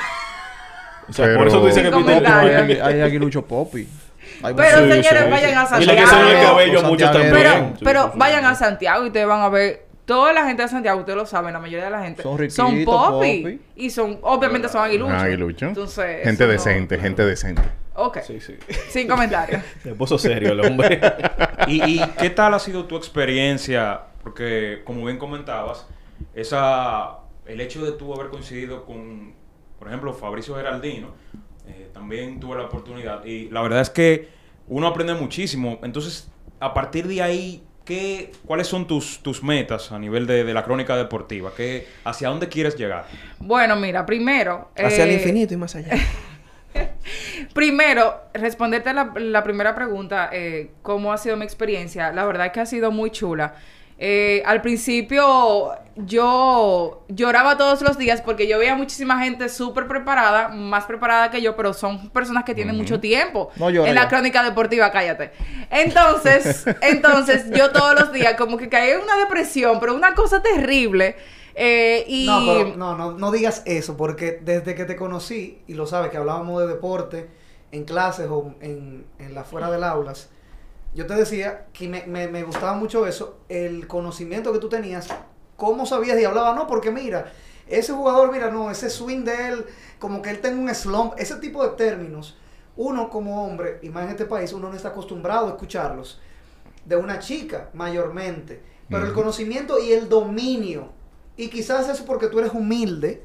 O 1.08 1.14
sea, 1.14 1.38
por 1.38 1.48
eso 1.48 1.60
tú 1.60 1.68
dices 1.68 1.84
que 1.84 1.90
Víctor 1.90 2.04
comentario. 2.04 2.58
Hay, 2.64 2.80
hay 2.96 3.02
aguilucho 3.02 3.44
popi. 3.46 3.88
Hay 4.44 4.54
Pero, 4.54 4.78
señores, 4.80 5.30
vayan 5.30 5.58
a 5.58 5.82
Y 5.82 5.86
le 5.86 5.96
que 5.96 6.08
Santiago. 6.08 6.30
el 6.30 6.46
cabello 6.46 6.84
muchos 6.84 7.12
también. 7.12 7.74
Pero, 7.84 8.12
vayan 8.16 8.46
a 8.46 8.56
Santiago 8.56 9.04
y 9.04 9.08
ustedes 9.08 9.28
van 9.28 9.42
a 9.42 9.50
ver. 9.50 9.86
Toda 10.06 10.34
la 10.34 10.46
gente 10.46 10.62
de 10.62 10.68
Santiago, 10.68 11.00
ustedes 11.00 11.18
lo 11.18 11.26
saben, 11.26 11.52
la 11.54 11.60
mayoría 11.60 11.86
de 11.86 11.90
la 11.90 12.04
gente 12.04 12.22
Son 12.22 12.38
son 12.52 12.72
riquitos, 12.74 12.96
popi. 12.96 13.40
popi. 13.42 13.62
Y 13.76 13.90
son, 13.90 14.20
obviamente 14.22 14.70
son 14.70 14.84
aguiluchos. 14.84 15.16
Aguilucho. 15.20 15.66
Entonces. 15.66 16.24
Gente 16.24 16.46
no- 16.46 16.52
decente, 16.52 17.00
gente 17.00 17.26
decente. 17.26 17.64
Ok. 17.96 18.20
Sí, 18.28 18.40
sí. 18.40 18.56
Sin 18.90 19.08
comentarios. 19.08 19.64
Se 19.84 19.96
puso 19.96 20.20
serio 20.20 20.52
el 20.52 20.60
hombre. 20.60 21.02
¿Y, 21.68 21.96
y 21.96 22.00
qué 22.20 22.30
tal 22.30 22.54
ha 22.54 22.60
sido 22.60 22.86
tu 22.86 22.96
experiencia? 22.98 24.02
Porque, 24.26 24.82
como 24.84 25.06
bien 25.06 25.20
comentabas, 25.20 25.86
esa, 26.34 27.20
el 27.46 27.62
hecho 27.62 27.86
de 27.86 27.92
tú 27.92 28.12
haber 28.12 28.30
coincidido 28.30 28.84
con, 28.84 29.36
por 29.78 29.88
ejemplo, 29.88 30.16
Fabricio 30.16 30.56
Geraldino, 30.56 31.10
eh, 31.68 31.92
también 31.94 32.40
tuve 32.40 32.58
la 32.58 32.64
oportunidad. 32.64 33.24
Y 33.24 33.52
la 33.52 33.62
verdad 33.62 33.82
es 33.82 33.92
que 33.92 34.30
uno 34.68 34.88
aprende 34.88 35.14
muchísimo. 35.14 35.78
Entonces, 35.84 36.32
a 36.60 36.74
partir 36.74 37.08
de 37.08 37.22
ahí, 37.22 37.64
¿qué, 37.86 38.32
¿cuáles 38.48 38.66
son 38.66 38.88
tus, 38.88 39.20
tus 39.20 39.44
metas 39.44 39.92
a 39.92 40.00
nivel 40.00 40.26
de, 40.26 40.44
de 40.44 40.54
la 40.56 40.64
crónica 40.64 40.98
deportiva? 40.98 41.52
¿Qué, 41.56 41.88
¿Hacia 42.04 42.30
dónde 42.30 42.50
quieres 42.50 42.76
llegar? 42.76 43.06
Bueno, 43.38 43.76
mira, 43.76 44.08
primero. 44.08 44.72
Hacia 44.76 45.04
el 45.04 45.12
eh, 45.12 45.14
infinito 45.14 45.54
y 45.54 45.58
más 45.58 45.76
allá. 45.76 45.96
Primero, 47.54 48.22
responderte 48.34 48.90
a 48.90 48.94
la, 48.94 49.14
la 49.16 49.44
primera 49.44 49.76
pregunta, 49.76 50.30
eh, 50.34 50.72
¿cómo 50.82 51.14
ha 51.14 51.18
sido 51.18 51.38
mi 51.38 51.46
experiencia? 51.46 52.12
La 52.12 52.26
verdad 52.26 52.48
es 52.48 52.52
que 52.52 52.60
ha 52.60 52.66
sido 52.66 52.92
muy 52.92 53.12
chula. 53.12 53.56
Eh, 53.98 54.44
al 54.46 54.62
principio 54.62 55.70
yo 55.96 57.06
lloraba 57.08 57.58
todos 57.58 57.82
los 57.82 57.98
días 57.98 58.22
porque 58.22 58.48
yo 58.48 58.60
veía 58.60 58.76
muchísima 58.76 59.20
gente 59.24 59.48
súper 59.48 59.88
preparada, 59.88 60.50
más 60.50 60.86
preparada 60.86 61.32
que 61.32 61.42
yo, 61.42 61.56
pero 61.56 61.74
son 61.74 62.10
personas 62.10 62.44
que 62.44 62.54
tienen 62.54 62.76
mucho 62.76 63.00
tiempo 63.00 63.50
No 63.56 63.70
en 63.70 63.96
la 63.96 64.04
ya. 64.04 64.08
crónica 64.10 64.44
deportiva, 64.44 64.92
cállate. 64.92 65.32
Entonces, 65.70 66.66
entonces 66.82 67.46
yo 67.52 67.72
todos 67.72 67.98
los 68.00 68.12
días 68.12 68.36
como 68.36 68.58
que 68.58 68.68
caí 68.70 68.92
en 68.92 69.00
una 69.02 69.18
depresión, 69.18 69.80
pero 69.80 69.96
una 69.96 70.14
cosa 70.14 70.42
terrible. 70.42 71.16
eh, 71.56 72.04
y 72.08 72.26
No, 72.26 72.42
pero 72.46 72.76
no, 72.76 72.98
no, 72.98 73.12
no 73.14 73.32
digas 73.32 73.62
eso, 73.66 73.96
porque 73.96 74.40
desde 74.44 74.76
que 74.76 74.84
te 74.86 74.98
conocí, 74.98 75.62
y 75.68 75.74
lo 75.74 75.88
sabes, 75.88 76.12
que 76.12 76.18
hablábamos 76.18 76.62
de 76.62 76.68
deporte 76.68 77.30
en 77.72 77.86
clases 77.86 78.28
o 78.30 78.56
en, 78.62 79.06
en 79.20 79.34
la 79.34 79.44
fuera 79.46 79.72
del 79.72 79.84
aulas, 79.86 80.30
yo 80.96 81.06
te 81.06 81.14
decía 81.14 81.68
que 81.74 81.88
me, 81.88 82.06
me- 82.08 82.28
me 82.28 82.44
gustaba 82.44 82.74
mucho 82.74 83.06
eso, 83.06 83.38
el 83.50 83.88
conocimiento 83.88 84.52
que 84.54 84.60
tú 84.60 84.70
tenías, 84.70 85.08
cómo 85.58 85.86
sabías 85.86 86.20
y 86.20 86.26
hablaba, 86.26 86.56
no, 86.56 86.68
porque 86.68 86.90
mira, 86.92 87.32
ese 87.68 87.94
jugador, 87.94 88.32
mira, 88.32 88.50
no, 88.50 88.72
ese 88.72 88.90
swing 88.90 89.24
de 89.24 89.50
él, 89.50 89.66
como 90.00 90.22
que 90.22 90.30
él 90.30 90.40
tenga 90.42 90.60
un 90.62 90.74
slump, 90.74 91.14
ese 91.18 91.36
tipo 91.36 91.64
de 91.64 91.76
términos, 91.76 92.38
uno 92.78 93.10
como 93.10 93.46
hombre, 93.46 93.80
y 93.82 93.90
más 93.90 94.06
en 94.06 94.12
este 94.12 94.26
país, 94.26 94.52
uno 94.54 94.70
no 94.70 94.76
está 94.76 94.90
acostumbrado 94.90 95.48
a 95.48 95.50
escucharlos 95.52 96.20
de 96.86 96.96
una 96.96 97.20
chica 97.20 97.70
mayormente. 97.74 98.62
Pero 98.90 99.06
el 99.08 99.14
conocimiento 99.14 99.80
y 99.80 99.94
el 99.94 100.08
dominio, 100.10 100.90
y 101.38 101.48
quizás 101.50 101.90
eso 101.90 102.06
porque 102.06 102.28
tú 102.28 102.38
eres 102.38 102.54
humilde 102.54 103.24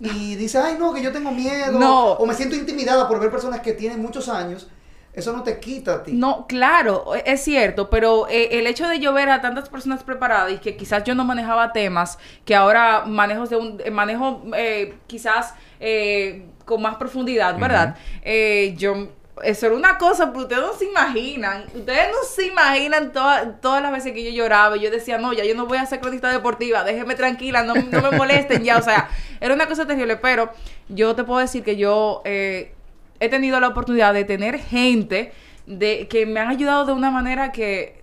y 0.00 0.34
dices, 0.34 0.60
ay 0.60 0.76
no, 0.78 0.92
que 0.92 1.00
yo 1.02 1.12
tengo 1.12 1.30
miedo, 1.30 1.78
No. 1.78 2.12
o 2.14 2.26
me 2.26 2.34
siento 2.34 2.56
intimidada 2.56 3.06
por 3.06 3.20
ver 3.20 3.30
personas 3.30 3.60
que 3.60 3.72
tienen 3.72 4.02
muchos 4.02 4.28
años, 4.28 4.68
eso 5.16 5.32
no 5.32 5.42
te 5.42 5.58
quita 5.58 5.94
a 5.94 6.02
ti. 6.04 6.12
No, 6.12 6.46
claro, 6.46 7.14
e- 7.16 7.22
es 7.26 7.42
cierto, 7.42 7.90
pero 7.90 8.28
eh, 8.28 8.58
el 8.58 8.66
hecho 8.68 8.86
de 8.86 9.00
yo 9.00 9.12
ver 9.12 9.28
a 9.30 9.40
tantas 9.40 9.68
personas 9.68 10.04
preparadas 10.04 10.52
y 10.52 10.58
que 10.58 10.76
quizás 10.76 11.02
yo 11.04 11.14
no 11.16 11.24
manejaba 11.24 11.72
temas, 11.72 12.18
que 12.44 12.54
ahora 12.54 13.04
manejo 13.06 13.46
de 13.46 13.56
un 13.56 13.80
eh, 13.84 13.90
manejo 13.90 14.42
eh, 14.54 14.94
quizás 15.08 15.54
eh, 15.80 16.46
con 16.64 16.82
más 16.82 16.96
profundidad, 16.96 17.58
¿verdad? 17.58 17.96
Eh, 18.22 18.74
yo 18.78 19.08
eso 19.42 19.66
era 19.66 19.74
una 19.74 19.98
cosa, 19.98 20.28
pero 20.32 20.44
ustedes 20.44 20.62
no 20.62 20.72
se 20.72 20.86
imaginan, 20.86 21.64
ustedes 21.74 22.08
no 22.10 22.22
se 22.26 22.46
imaginan 22.46 23.12
toda- 23.12 23.60
todas 23.60 23.82
las 23.82 23.92
veces 23.92 24.12
que 24.14 24.24
yo 24.24 24.30
lloraba 24.30 24.78
y 24.78 24.80
yo 24.80 24.90
decía, 24.90 25.18
no, 25.18 25.34
ya 25.34 25.44
yo 25.44 25.54
no 25.54 25.66
voy 25.66 25.76
a 25.76 25.84
ser 25.84 26.00
cronista 26.00 26.30
deportiva, 26.30 26.84
déjeme 26.84 27.14
tranquila, 27.16 27.62
no, 27.62 27.74
no 27.74 28.00
me 28.10 28.16
molesten 28.16 28.64
ya, 28.64 28.78
o 28.78 28.82
sea, 28.82 29.10
era 29.40 29.52
una 29.54 29.66
cosa 29.66 29.86
terrible, 29.86 30.16
pero 30.16 30.50
yo 30.88 31.14
te 31.14 31.22
puedo 31.24 31.40
decir 31.40 31.62
que 31.62 31.76
yo 31.76 32.22
eh, 32.24 32.72
he 33.20 33.28
tenido 33.28 33.58
la 33.60 33.68
oportunidad 33.68 34.12
de 34.14 34.24
tener 34.24 34.58
gente 34.58 35.32
de 35.66 36.06
que 36.08 36.26
me 36.26 36.40
han 36.40 36.48
ayudado 36.48 36.84
de 36.86 36.92
una 36.92 37.10
manera 37.10 37.50
que 37.52 38.02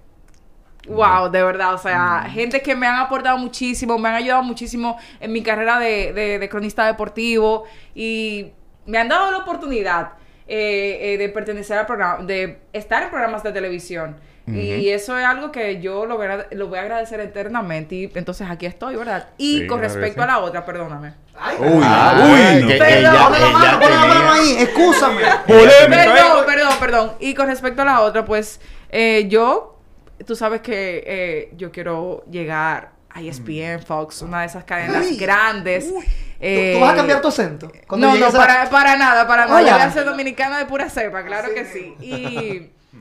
wow, 0.87 1.29
de 1.31 1.41
verdad, 1.43 1.73
o 1.73 1.77
sea, 1.77 2.27
gente 2.29 2.61
que 2.61 2.75
me 2.75 2.85
han 2.87 2.97
aportado 2.97 3.37
muchísimo, 3.37 3.97
me 3.97 4.09
han 4.09 4.15
ayudado 4.15 4.43
muchísimo 4.43 4.97
en 5.21 5.31
mi 5.31 5.41
carrera 5.41 5.79
de, 5.79 6.11
de- 6.11 6.39
de 6.39 6.49
cronista 6.49 6.85
deportivo 6.85 7.63
y 7.95 8.51
me 8.85 8.97
han 8.97 9.07
dado 9.07 9.31
la 9.31 9.37
oportunidad 9.37 10.09
eh, 10.45 11.13
eh, 11.13 11.17
de 11.17 11.29
pertenecer 11.29 11.77
al 11.77 11.85
programa, 11.85 12.21
de 12.25 12.59
estar 12.73 13.01
en 13.03 13.09
programas 13.09 13.43
de 13.43 13.51
televisión. 13.53 14.17
Y 14.45 14.89
eso 14.89 15.17
es 15.17 15.23
algo 15.23 15.53
que 15.53 15.79
yo 15.79 16.05
lo 16.05 16.17
voy, 16.17 16.27
a, 16.27 16.47
lo 16.51 16.67
voy 16.67 16.77
a 16.77 16.81
agradecer 16.81 17.17
eternamente. 17.21 17.95
Y 17.95 18.11
entonces 18.13 18.45
aquí 18.49 18.65
estoy, 18.65 18.97
¿verdad? 18.97 19.29
Y 19.37 19.59
Sí, 19.59 19.67
con 19.67 19.79
respecto 19.79 20.21
a 20.21 20.25
la 20.25 20.39
otra, 20.39 20.65
perdóname. 20.65 21.13
Ay, 21.35 21.57
Uy, 21.59 21.67
uy, 21.67 22.67
que, 22.67 22.77
Perdón, 22.77 23.13
la 23.13 23.29
mano, 23.29 23.79
la 23.89 24.05
mano 24.05 24.31
ahí, 24.33 24.55
excúsame. 24.59 25.21
Perdón, 25.47 26.45
perdón, 26.45 26.73
perdón. 26.79 27.13
Y 27.19 27.33
con 27.33 27.47
respecto 27.47 27.81
a 27.81 27.85
la 27.85 28.01
otra, 28.01 28.23
pues 28.23 28.61
eh, 28.89 29.25
yo, 29.29 29.79
tú 30.25 30.35
sabes 30.35 30.61
que 30.61 31.03
eh, 31.05 31.53
yo 31.57 31.71
quiero 31.71 32.23
llegar 32.29 32.91
a 33.09 33.21
ESPN, 33.21 33.79
Fox, 33.85 34.21
una 34.21 34.41
de 34.41 34.47
esas 34.47 34.63
cadenas 34.63 35.05
Uy, 35.05 35.17
grandes. 35.17 35.87
¿Tú, 35.87 36.03
Eh, 36.39 36.73
tú 36.75 36.81
vas 36.81 36.93
a 36.93 36.95
cambiar 36.97 37.21
tu 37.21 37.27
acento? 37.29 37.71
No, 37.91 38.15
no, 38.15 38.25
a- 38.27 38.31
para, 38.31 38.69
para 38.69 38.95
nada, 38.97 39.27
para 39.27 39.45
nada. 39.45 39.61
Yo 39.61 39.71
voy 39.71 39.81
a 39.81 39.91
ser 39.91 40.05
dominicana 40.05 40.57
de 40.59 40.65
pura 40.65 40.89
cepa, 40.89 41.23
claro 41.23 41.53
que 41.53 41.65
sí. 41.65 41.95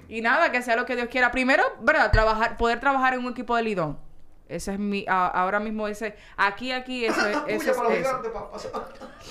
y 0.08 0.20
nada, 0.20 0.50
que 0.52 0.62
sea 0.62 0.76
lo 0.76 0.86
que 0.86 0.96
Dios 0.96 1.08
quiera. 1.10 1.30
Primero, 1.32 1.62
¿verdad? 1.80 2.10
Trabajar, 2.12 2.56
poder 2.56 2.78
trabajar 2.80 3.14
en 3.14 3.24
un 3.24 3.32
equipo 3.32 3.56
de 3.56 3.62
Lidón. 3.62 3.98
Ese 4.52 4.72
es 4.72 4.78
mi, 4.78 5.04
a- 5.08 5.28
ahora 5.28 5.60
mismo 5.60 5.88
ese, 5.88 6.14
aquí, 6.36 6.72
aquí, 6.72 7.04
eso 7.06 7.26
es, 7.26 7.36
eso 7.48 7.70
es 7.70 7.76
para 7.76 7.88
los 7.88 7.98
eso. 7.98 8.08
gigantes, 8.08 8.30
papá. 8.32 8.58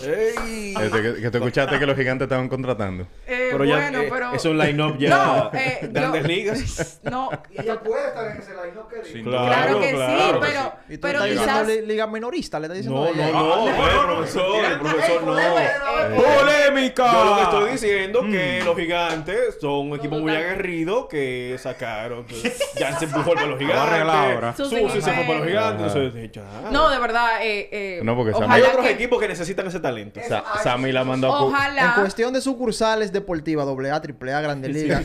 Ey. 0.04 0.74
Este, 0.80 1.01
que, 1.01 1.22
que 1.22 1.32
tú 1.32 1.38
escuchaste 1.38 1.78
que 1.80 1.86
los 1.86 1.96
gigantes 1.98 2.25
estaban 2.25 2.48
contratando. 2.50 3.04
Eh, 3.28 3.50
Pero 3.51 3.66
ya 3.66 3.75
bueno, 3.75 4.00
eh, 4.01 4.08
pero... 4.10 4.34
es 4.34 4.46
un 4.46 4.58
line-up 4.58 4.98
ya. 4.98 5.10
No, 5.10 5.51
eh, 5.54 5.80
Grandes 5.92 6.22
yo- 6.24 6.28
ligas. 6.28 7.00
No, 7.12 7.30
Y 7.51 7.62
ella 7.62 7.80
puede 7.80 8.08
estar 8.08 8.32
en 8.32 8.38
ese 8.38 8.51
line, 8.51 8.72
¿no? 8.75 8.88
¿Qué 8.88 8.96
dices? 8.98 9.12
Sí. 9.13 9.24
Claro, 9.24 9.46
Claro, 9.46 9.80
que 9.80 9.92
claro 9.92 10.18
sí, 10.18 10.34
que 10.34 10.40
pero, 10.40 10.74
sí. 10.90 10.98
Pero 10.98 11.24
diciendo 11.24 11.44
quizás- 11.44 11.68
li- 11.68 11.86
liga 11.86 12.08
minorista, 12.08 12.60
le 12.60 12.66
estás 12.68 12.78
diciendo 12.78 13.01
No, 13.04 13.10
a 13.10 13.28
no, 13.32 13.32
no, 13.32 13.66
Ah, 13.66 13.68
eh, 13.68 13.94
no, 14.08 14.16
profesor, 14.16 14.70
no, 14.72 14.80
profesor, 14.80 15.24
no. 15.24 16.22
¡Polémica! 16.24 17.12
Yo 17.12 17.25
lo 17.25 17.36
que 17.36 17.42
estoy 17.44 17.72
diciendo 17.72 18.22
que 18.22 18.60
Mm. 18.62 18.66
los 18.66 18.78
gigantes 18.78 19.58
son 19.60 19.92
un 19.92 19.98
equipo 19.98 20.16
muy 20.20 20.36
aguerrido 20.36 21.08
que 21.08 21.56
sacaron. 21.60 22.25
que 22.25 22.54
ya 22.80 22.98
se 22.98 23.06
empujó 23.06 23.34
para 23.34 23.48
los 23.48 23.60
gigantes. 23.60 24.56
Susi 24.58 25.01
se 25.12 25.15
fue 25.18 25.25
para 25.25 25.39
los 25.39 25.48
gigantes. 25.48 25.88
Ajá. 25.91 26.00
entonces, 26.00 26.32
ya. 26.32 26.44
No, 26.72 26.89
de 26.89 27.00
verdad, 27.00 27.30
eh, 27.41 27.70
eh, 27.72 28.01
No, 28.03 28.15
porque 28.15 28.32
Hay 28.36 28.44
Ojalá 28.44 28.68
otros 28.70 28.86
que- 28.86 28.91
equipos 28.91 29.20
que 29.20 29.27
necesitan 29.27 29.68
ese 29.68 29.80
talento. 29.80 30.20
Sa- 30.27 30.44
Sammy 30.63 30.91
la 30.91 31.03
mandó 31.03 31.27
a 31.34 31.39
pu- 31.39 31.48
En 31.50 31.53
Ojalá. 31.56 31.96
cuestión 31.96 32.34
de 32.34 32.41
sucursales 32.41 33.12
deportivas, 33.12 33.68
AA, 33.68 34.00
AAA, 34.01 34.41
Grande 34.41 34.70
Liga. 34.70 35.03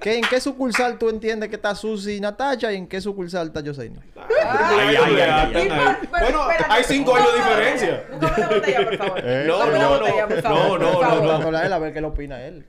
¿qué- 0.00 0.18
¿En 0.18 0.22
qué 0.24 0.40
sucursal 0.40 0.98
tú 0.98 1.08
entiendes 1.08 1.48
que 1.48 1.56
está 1.56 1.74
Susi 1.74 2.16
y 2.16 2.20
Natacha 2.20 2.72
y 2.72 2.76
en 2.76 2.86
qué 2.86 3.00
sucursal 3.00 3.48
está 3.48 3.62
Joseini? 3.64 3.98
Ay, 4.16 4.96
ay, 4.96 4.96
ay, 4.96 5.20
ay, 5.20 5.52
Y 5.52 5.56
ay. 5.56 5.68
por- 5.68 6.08
pero 6.10 6.10
Bueno, 6.10 6.50
espérate. 6.50 6.72
hay 6.74 6.84
cinco 6.84 7.16
años 7.16 7.32
de 7.32 7.38
diferencia. 7.38 8.04
Eh. 9.22 9.44
No, 9.46 9.66
no, 9.66 9.72
no. 9.72 10.00
No, 10.00 10.78
no, 10.78 10.78
no, 10.78 10.98
Cuando 11.40 11.58
a 11.58 11.64
él 11.66 11.72
a 11.72 11.78
ver 11.78 11.92
qué 11.92 12.00
le 12.00 12.06
opina 12.06 12.42
él. 12.42 12.64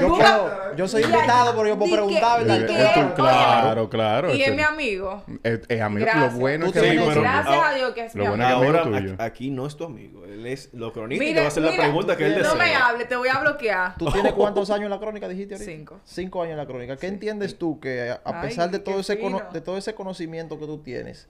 Yo, 0.00 0.08
Busca- 0.08 0.38
puedo- 0.38 0.76
yo 0.76 0.88
soy 0.88 1.02
invitado, 1.04 1.52
pero 1.54 1.68
yo 1.68 1.78
puedo 1.78 1.92
preguntar. 1.92 2.44
¿verdad? 2.44 2.66
que 2.66 3.14
claro, 3.14 3.88
claro. 3.90 4.34
Y 4.34 4.40
es 4.42 4.48
esto- 4.48 4.56
mi 4.56 4.62
amigo. 4.62 5.22
Es, 5.42 5.60
es 5.68 5.80
amigo. 5.80 6.06
Gracias. 6.06 6.32
Lo 6.34 6.38
bueno 6.40 6.66
es 6.66 6.72
que 6.72 6.80
sí, 6.80 6.86
pero- 6.90 7.04
tuyo. 7.08 7.20
Gracias 7.20 7.62
a 7.64 7.74
Dios 7.74 7.90
que 7.92 8.04
es 8.06 8.14
lo 8.14 8.22
mi 8.24 8.28
bueno 8.30 8.44
amigo. 8.44 8.60
que 8.60 8.66
Ahora, 8.66 8.82
amigo 8.82 8.98
tuyo. 8.98 9.16
a- 9.18 9.24
aquí 9.24 9.50
no 9.50 9.66
es 9.66 9.76
tu 9.76 9.84
amigo. 9.84 10.24
Él 10.24 10.46
es 10.46 10.70
lo 10.72 10.92
cronista 10.92 11.24
y 11.24 11.26
te 11.26 11.30
Mira, 11.32 11.40
va 11.42 11.44
a 11.46 11.48
hacer 11.48 11.62
la 11.62 11.70
mira, 11.70 11.82
pregunta 11.84 12.16
que 12.16 12.26
él 12.26 12.34
desea. 12.34 12.50
No 12.50 12.56
me 12.56 12.74
hable, 12.74 13.04
te 13.04 13.16
voy 13.16 13.28
a 13.28 13.38
bloquear. 13.40 13.96
¿Tú 13.98 14.10
tienes 14.10 14.32
cuántos 14.32 14.70
años 14.70 14.84
en 14.84 14.90
la 14.90 14.98
crónica, 14.98 15.28
dijiste 15.28 15.54
ahorita? 15.54 15.70
Cinco. 15.72 16.00
Cinco 16.04 16.42
años 16.42 16.52
en 16.52 16.58
la 16.58 16.66
crónica. 16.66 16.96
¿Qué 16.96 17.06
entiendes 17.06 17.58
tú 17.58 17.78
que 17.80 18.10
a- 18.10 18.20
a 18.24 18.40
Ay, 18.40 18.48
pesar 18.48 18.70
de 18.70 18.78
todo, 18.78 19.00
ese 19.00 19.16
de 19.16 19.60
todo 19.60 19.76
ese 19.78 19.94
conocimiento 19.94 20.58
que 20.58 20.66
tú 20.66 20.78
tienes 20.78 21.28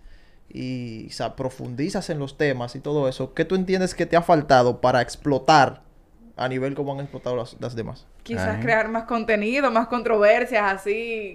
y 0.49 1.07
o 1.09 1.13
sea, 1.13 1.35
profundizas 1.37 2.11
en 2.11 2.19
los 2.19 2.37
temas 2.37 2.75
y 2.77 2.81
todo 2.81 3.09
eso, 3.09 3.33
¿qué 3.35 3.45
tú 3.45 3.55
entiendes 3.55 3.95
que 3.95 4.07
te 4.07 4.17
ha 4.17 4.23
faltado 4.23 4.81
para 4.81 5.01
explotar 5.01 5.83
a 6.37 6.49
nivel 6.49 6.75
como 6.75 6.93
han 6.95 7.01
explotado 7.01 7.37
las, 7.37 7.57
las 7.61 7.75
demás? 7.77 8.07
Quizás 8.23 8.57
Ay. 8.57 8.63
crear 8.63 8.89
más 8.89 9.05
contenido, 9.05 9.71
más 9.71 9.87
controversias 9.89 10.63
así 10.73 10.91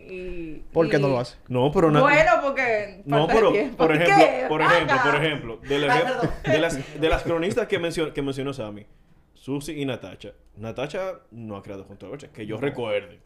y... 0.09 0.63
¿Por 0.73 0.89
qué 0.89 0.97
y- 0.97 0.99
no 1.01 1.07
lo 1.09 1.19
hace? 1.19 1.35
No, 1.47 1.71
pero 1.71 1.91
na- 1.91 2.01
Bueno, 2.01 2.31
porque 2.41 3.01
No, 3.05 3.17
falta 3.27 3.33
de 3.33 3.39
pero 3.39 3.51
tiempo. 3.51 3.77
por 3.77 3.87
¿Qué? 3.97 4.03
ejemplo, 4.03 4.47
por 4.49 4.61
ejemplo, 4.61 4.97
por 5.03 5.15
ejemplo, 5.15 5.57
del 5.67 5.89
Ay, 5.91 5.99
ejem- 6.01 6.03
perdón. 6.05 6.31
de 6.43 6.59
las 6.59 6.99
de 7.01 7.09
las 7.09 7.23
cronistas 7.23 7.67
que 7.67 7.79
mencionó 7.79 8.13
que 8.13 8.21
mencionó 8.21 8.53
Sammy, 8.53 8.85
Susi 9.33 9.79
y 9.81 9.85
Natacha. 9.85 10.31
Natacha 10.55 11.13
no 11.31 11.57
ha 11.57 11.61
creado 11.63 11.85
controversia, 11.87 12.29
que 12.33 12.45
yo 12.45 12.57
recuerde. 12.57 13.19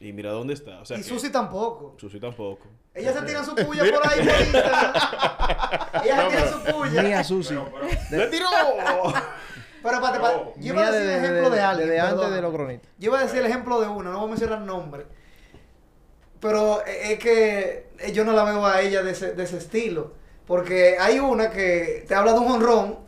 Y 0.00 0.12
mira 0.12 0.30
dónde 0.30 0.54
está, 0.54 0.80
o 0.80 0.84
sea, 0.84 0.96
Y 0.96 1.00
que- 1.02 1.08
Susi 1.08 1.30
tampoco. 1.30 1.96
Susi 1.98 2.20
tampoco. 2.20 2.68
Ella 2.94 3.12
se 3.12 3.22
tira 3.22 3.42
su 3.44 3.54
puya 3.54 3.82
por 3.92 4.06
ahí 4.08 4.18
por 4.26 4.40
Instagram. 4.40 4.94
Ella 6.04 6.22
se 6.22 6.36
tira 6.36 6.48
su 6.52 6.62
puya. 6.72 7.02
Mía, 7.02 7.24
Susi. 7.24 7.54
¡Le 8.10 8.26
tiró! 8.28 8.46
Pero 9.88 10.00
para, 10.00 10.52
yo 10.56 10.74
iba 10.74 10.86
a 10.86 10.90
decir 10.90 11.08
el 11.08 11.24
ejemplo 11.24 11.50
de, 11.50 11.60
alguien. 11.60 11.88
desde 11.88 12.00
antes 12.00 12.30
de 12.30 12.42
los 12.42 12.52
cronistas. 12.52 12.90
Yo 12.98 13.10
iba 13.10 13.18
a 13.18 13.22
decir 13.22 13.38
el 13.38 13.46
ejemplo 13.46 13.80
de 13.80 13.88
una, 13.88 14.10
no 14.10 14.18
voy 14.18 14.26
a 14.26 14.30
mencionar 14.30 14.60
nombre. 14.60 15.06
Pero 16.40 16.84
eh, 16.86 17.12
es 17.12 17.18
que 17.18 17.90
eh, 17.98 18.12
yo 18.12 18.24
no 18.24 18.32
la 18.32 18.44
veo 18.44 18.64
a 18.66 18.80
ella 18.80 19.02
de 19.02 19.12
ese, 19.12 19.32
de 19.32 19.42
ese 19.42 19.58
estilo. 19.58 20.12
Porque 20.46 20.96
hay 20.98 21.18
una 21.18 21.50
que 21.50 22.04
te 22.06 22.14
habla 22.14 22.32
de 22.32 22.38
un 22.38 22.52
honrón 22.52 22.98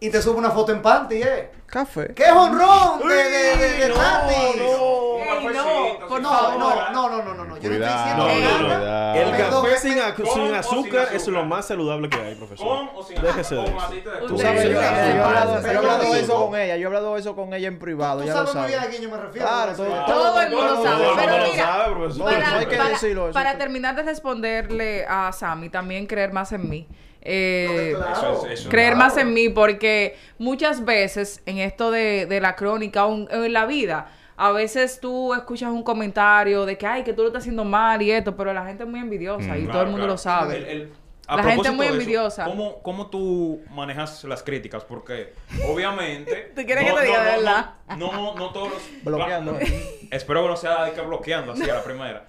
y 0.00 0.10
te 0.10 0.20
sube 0.20 0.38
una 0.38 0.50
foto 0.50 0.72
en 0.72 0.82
panty, 0.82 1.22
¿eh? 1.22 1.50
Café. 1.66 2.12
¿Qué 2.14 2.30
honrón 2.30 3.08
de, 3.08 3.14
de, 3.14 3.56
de, 3.56 3.78
de 3.78 3.88
no, 3.88 3.94
panty? 3.94 4.58
no. 4.58 5.13
No, 5.42 6.08
por 6.08 6.20
No, 6.20 6.28
favor. 6.30 6.58
no, 6.58 6.90
no, 6.92 7.08
no, 7.08 7.22
no, 7.24 7.34
no, 7.34 7.44
no. 7.44 7.44
Yo 7.44 7.44
no 7.46 7.54
estoy 7.54 7.70
Cuidado, 7.70 8.26
diciendo 8.28 8.28
no, 8.28 8.62
no, 8.62 8.68
nada. 8.68 9.14
no. 9.14 9.20
El 9.20 9.30
café 9.36 9.78
sin, 9.78 10.54
azúcar 10.54 11.08
es 11.12 11.28
lo 11.28 11.44
más 11.44 11.66
saludable 11.66 12.08
que 12.08 12.20
hay, 12.20 12.34
profesor. 12.34 12.66
¿Con 12.66 12.90
o 12.94 13.02
sin 13.02 13.20
Déjese 13.20 13.54
de 13.56 13.64
eso. 13.64 13.76
Tú 14.26 14.38
sabes, 14.38 14.64
yo, 14.70 14.80
he 14.80 14.86
hablado, 14.86 16.14
eso 16.14 16.46
con 16.46 16.58
ella, 16.58 16.76
yo 16.76 16.82
he 16.82 16.86
hablado 16.86 17.16
eso 17.16 17.34
con 17.36 17.54
ella 17.54 17.68
en 17.68 17.78
privado, 17.78 18.22
Tú 18.22 18.28
sabes 18.28 18.54
muy 18.54 18.66
bien 18.68 18.80
a 18.80 18.86
quién 18.86 19.02
yo 19.02 19.10
me 19.10 19.16
refiero. 19.18 19.48
Todo- 20.06 20.40
el 20.40 20.50
mundo 20.50 20.74
Todo 20.74 20.84
sabe. 20.84 21.04
el 21.08 21.14
Pero 21.16 21.30
mundo 21.32 21.46
mira, 21.52 21.64
sabe, 21.64 21.94
profesor. 21.94 22.24
para, 22.24 22.50
No 22.50 22.56
hay 22.58 22.66
que 22.66 22.76
decirlo, 22.76 23.30
para 23.32 23.58
terminar 23.58 23.96
de 23.96 24.02
responderle 24.02 25.04
a 25.08 25.32
Sammy, 25.32 25.68
también 25.68 26.06
creer 26.06 26.32
más 26.32 26.52
en 26.52 26.68
mí. 26.68 26.86
Eh, 27.26 27.90
No, 27.94 27.98
claro. 28.00 28.12
Eso 28.14 28.46
es- 28.46 28.52
eso 28.52 28.62
es 28.64 28.68
creer 28.68 28.92
claro. 28.94 29.04
más 29.06 29.16
en 29.16 29.32
mí 29.32 29.48
porque 29.48 30.16
muchas 30.38 30.84
veces 30.84 31.40
en 31.46 31.58
esto 31.58 31.90
de, 31.90 32.26
de 32.26 32.40
la 32.40 32.54
crónica 32.54 33.06
o 33.06 33.14
en 33.30 33.52
la 33.52 33.64
vida 33.64 34.08
a 34.36 34.52
veces 34.52 34.98
tú 35.00 35.32
escuchas 35.34 35.70
un 35.70 35.82
comentario 35.82 36.66
de 36.66 36.76
que 36.78 36.86
ay 36.86 37.04
que 37.04 37.12
tú 37.12 37.22
lo 37.22 37.28
estás 37.28 37.42
haciendo 37.42 37.64
mal 37.64 38.02
y 38.02 38.10
esto 38.10 38.34
pero 38.36 38.52
la 38.52 38.64
gente 38.66 38.82
es 38.84 38.88
muy 38.88 39.00
envidiosa 39.00 39.56
y 39.56 39.62
Mm. 39.62 39.70
todo 39.70 39.80
el 39.82 39.86
mundo 39.88 39.98
claro. 40.00 40.12
lo 40.12 40.18
sabe 40.18 40.56
El- 40.56 40.64
el- 40.64 40.92
a 41.26 41.36
La 41.38 41.42
gente 41.44 41.68
es 41.68 41.74
muy 41.74 41.86
eso, 41.86 41.94
envidiosa. 41.94 42.44
¿cómo, 42.44 42.82
¿Cómo 42.82 43.06
tú 43.06 43.62
manejas 43.70 44.24
las 44.24 44.42
críticas? 44.42 44.84
Porque 44.84 45.32
obviamente... 45.66 46.52
¿Tú 46.54 46.62
quieres 46.66 46.84
que 46.84 46.92
te 46.92 47.04
diga 47.06 47.24
de 47.24 47.30
verdad? 47.36 47.70
No, 47.96 48.12
no, 48.12 48.34
no 48.34 48.50
todos 48.52 48.70
los... 48.72 48.82
Bloqueando. 49.04 49.56
Espero 50.10 50.42
que 50.42 50.48
no 50.50 50.56
sea 50.58 50.84
de 50.84 50.92
que 50.92 51.00
bloqueando 51.00 51.52
así 51.52 51.62
a 51.62 51.76
la 51.76 51.82
primera. 51.84 52.26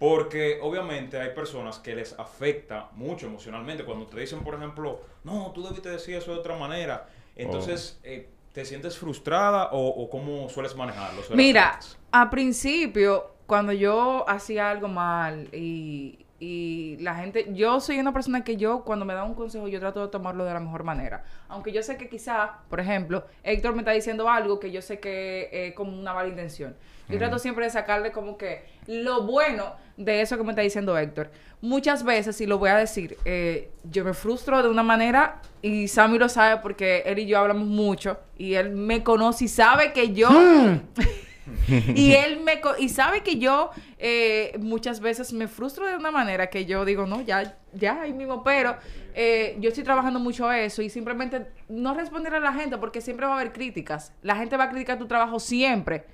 Porque 0.00 0.58
obviamente 0.60 1.20
hay 1.20 1.30
personas 1.30 1.78
que 1.78 1.94
les 1.94 2.18
afecta 2.18 2.88
mucho 2.96 3.26
emocionalmente. 3.26 3.84
Cuando 3.84 4.06
te 4.08 4.18
dicen, 4.18 4.42
por 4.42 4.56
ejemplo, 4.56 5.00
no, 5.22 5.52
tú 5.54 5.62
debiste 5.62 5.90
decir 5.90 6.16
eso 6.16 6.32
de 6.32 6.38
otra 6.40 6.56
manera. 6.56 7.06
Entonces, 7.36 8.00
eh, 8.02 8.28
¿te 8.52 8.64
sientes 8.64 8.98
frustrada 8.98 9.70
o, 9.72 9.88
o 9.88 10.10
cómo 10.10 10.48
sueles 10.48 10.76
manejarlo? 10.76 11.22
Mira, 11.34 11.78
a 12.10 12.30
principio, 12.30 13.34
cuando 13.46 13.72
yo 13.72 14.28
hacía 14.28 14.70
algo 14.70 14.88
mal 14.88 15.48
y, 15.52 16.26
y 16.38 16.96
la 16.98 17.14
gente, 17.14 17.46
yo 17.52 17.80
soy 17.80 17.98
una 17.98 18.12
persona 18.12 18.42
que 18.42 18.56
yo, 18.56 18.82
cuando 18.84 19.04
me 19.04 19.14
da 19.14 19.24
un 19.24 19.34
consejo, 19.34 19.68
yo 19.68 19.80
trato 19.80 20.00
de 20.02 20.08
tomarlo 20.08 20.44
de 20.44 20.52
la 20.52 20.60
mejor 20.60 20.84
manera. 20.84 21.24
Aunque 21.48 21.72
yo 21.72 21.82
sé 21.82 21.96
que 21.96 22.08
quizá, 22.08 22.58
por 22.68 22.80
ejemplo, 22.80 23.24
Héctor 23.42 23.74
me 23.74 23.82
está 23.82 23.92
diciendo 23.92 24.28
algo 24.28 24.58
que 24.58 24.70
yo 24.70 24.82
sé 24.82 25.00
que 25.00 25.48
es 25.52 25.74
como 25.74 25.98
una 25.98 26.12
mala 26.12 26.28
intención. 26.28 26.76
Yo 27.12 27.18
trato 27.18 27.38
siempre 27.38 27.64
de 27.64 27.70
sacarle 27.70 28.10
como 28.12 28.36
que 28.38 28.64
lo 28.86 29.22
bueno 29.24 29.74
de 29.96 30.20
eso 30.22 30.36
que 30.36 30.42
me 30.44 30.50
está 30.50 30.62
diciendo 30.62 30.96
Héctor. 30.96 31.30
Muchas 31.60 32.02
veces, 32.02 32.40
y 32.40 32.46
lo 32.46 32.58
voy 32.58 32.70
a 32.70 32.76
decir, 32.76 33.16
eh, 33.24 33.70
yo 33.84 34.04
me 34.04 34.14
frustro 34.14 34.62
de 34.62 34.68
una 34.68 34.82
manera 34.82 35.40
y 35.60 35.86
Sammy 35.88 36.18
lo 36.18 36.28
sabe 36.28 36.60
porque 36.60 37.02
él 37.06 37.20
y 37.20 37.26
yo 37.26 37.38
hablamos 37.38 37.66
mucho 37.68 38.18
y 38.36 38.54
él 38.54 38.70
me 38.70 39.02
conoce 39.04 39.44
y 39.44 39.48
sabe 39.48 39.92
que 39.92 40.12
yo... 40.12 40.28
y 41.68 42.12
él 42.12 42.40
me 42.40 42.60
co- 42.60 42.76
y 42.78 42.88
sabe 42.88 43.22
que 43.22 43.36
yo 43.38 43.70
eh, 43.98 44.56
muchas 44.60 45.00
veces 45.00 45.32
me 45.32 45.48
frustro 45.48 45.86
de 45.86 45.96
una 45.96 46.10
manera 46.12 46.48
que 46.48 46.66
yo 46.66 46.84
digo 46.84 47.04
no 47.06 47.20
ya 47.20 47.56
ya 47.72 48.02
ahí 48.02 48.12
mismo 48.12 48.44
pero 48.44 48.76
eh, 49.14 49.56
yo 49.58 49.68
estoy 49.68 49.82
trabajando 49.82 50.20
mucho 50.20 50.50
eso 50.52 50.82
y 50.82 50.88
simplemente 50.88 51.46
no 51.68 51.94
responder 51.94 52.34
a 52.36 52.40
la 52.40 52.52
gente 52.52 52.78
porque 52.78 53.00
siempre 53.00 53.26
va 53.26 53.32
a 53.32 53.40
haber 53.40 53.52
críticas. 53.52 54.12
La 54.22 54.36
gente 54.36 54.56
va 54.56 54.64
a 54.64 54.70
criticar 54.70 54.98
tu 54.98 55.06
trabajo 55.06 55.40
siempre 55.40 56.04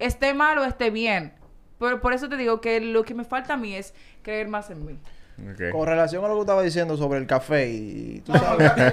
esté 0.00 0.34
mal 0.34 0.58
o 0.58 0.64
esté 0.64 0.90
bien 0.90 1.32
pero 1.78 2.00
por 2.02 2.12
eso 2.12 2.28
te 2.28 2.36
digo 2.36 2.60
que 2.60 2.78
lo 2.80 3.04
que 3.04 3.14
me 3.14 3.24
falta 3.24 3.54
a 3.54 3.56
mí 3.56 3.74
es 3.74 3.94
creer 4.22 4.48
más 4.48 4.68
en 4.68 4.84
mí. 4.84 4.98
Con 5.72 5.86
relación 5.86 6.22
a 6.22 6.28
lo 6.28 6.34
que 6.34 6.40
estaba 6.42 6.60
diciendo 6.60 6.98
sobre 6.98 7.18
el 7.18 7.26
café 7.26 7.70
y 7.70 8.20
tú 8.20 8.32
sabes. 8.34 8.70
El- 8.76 8.92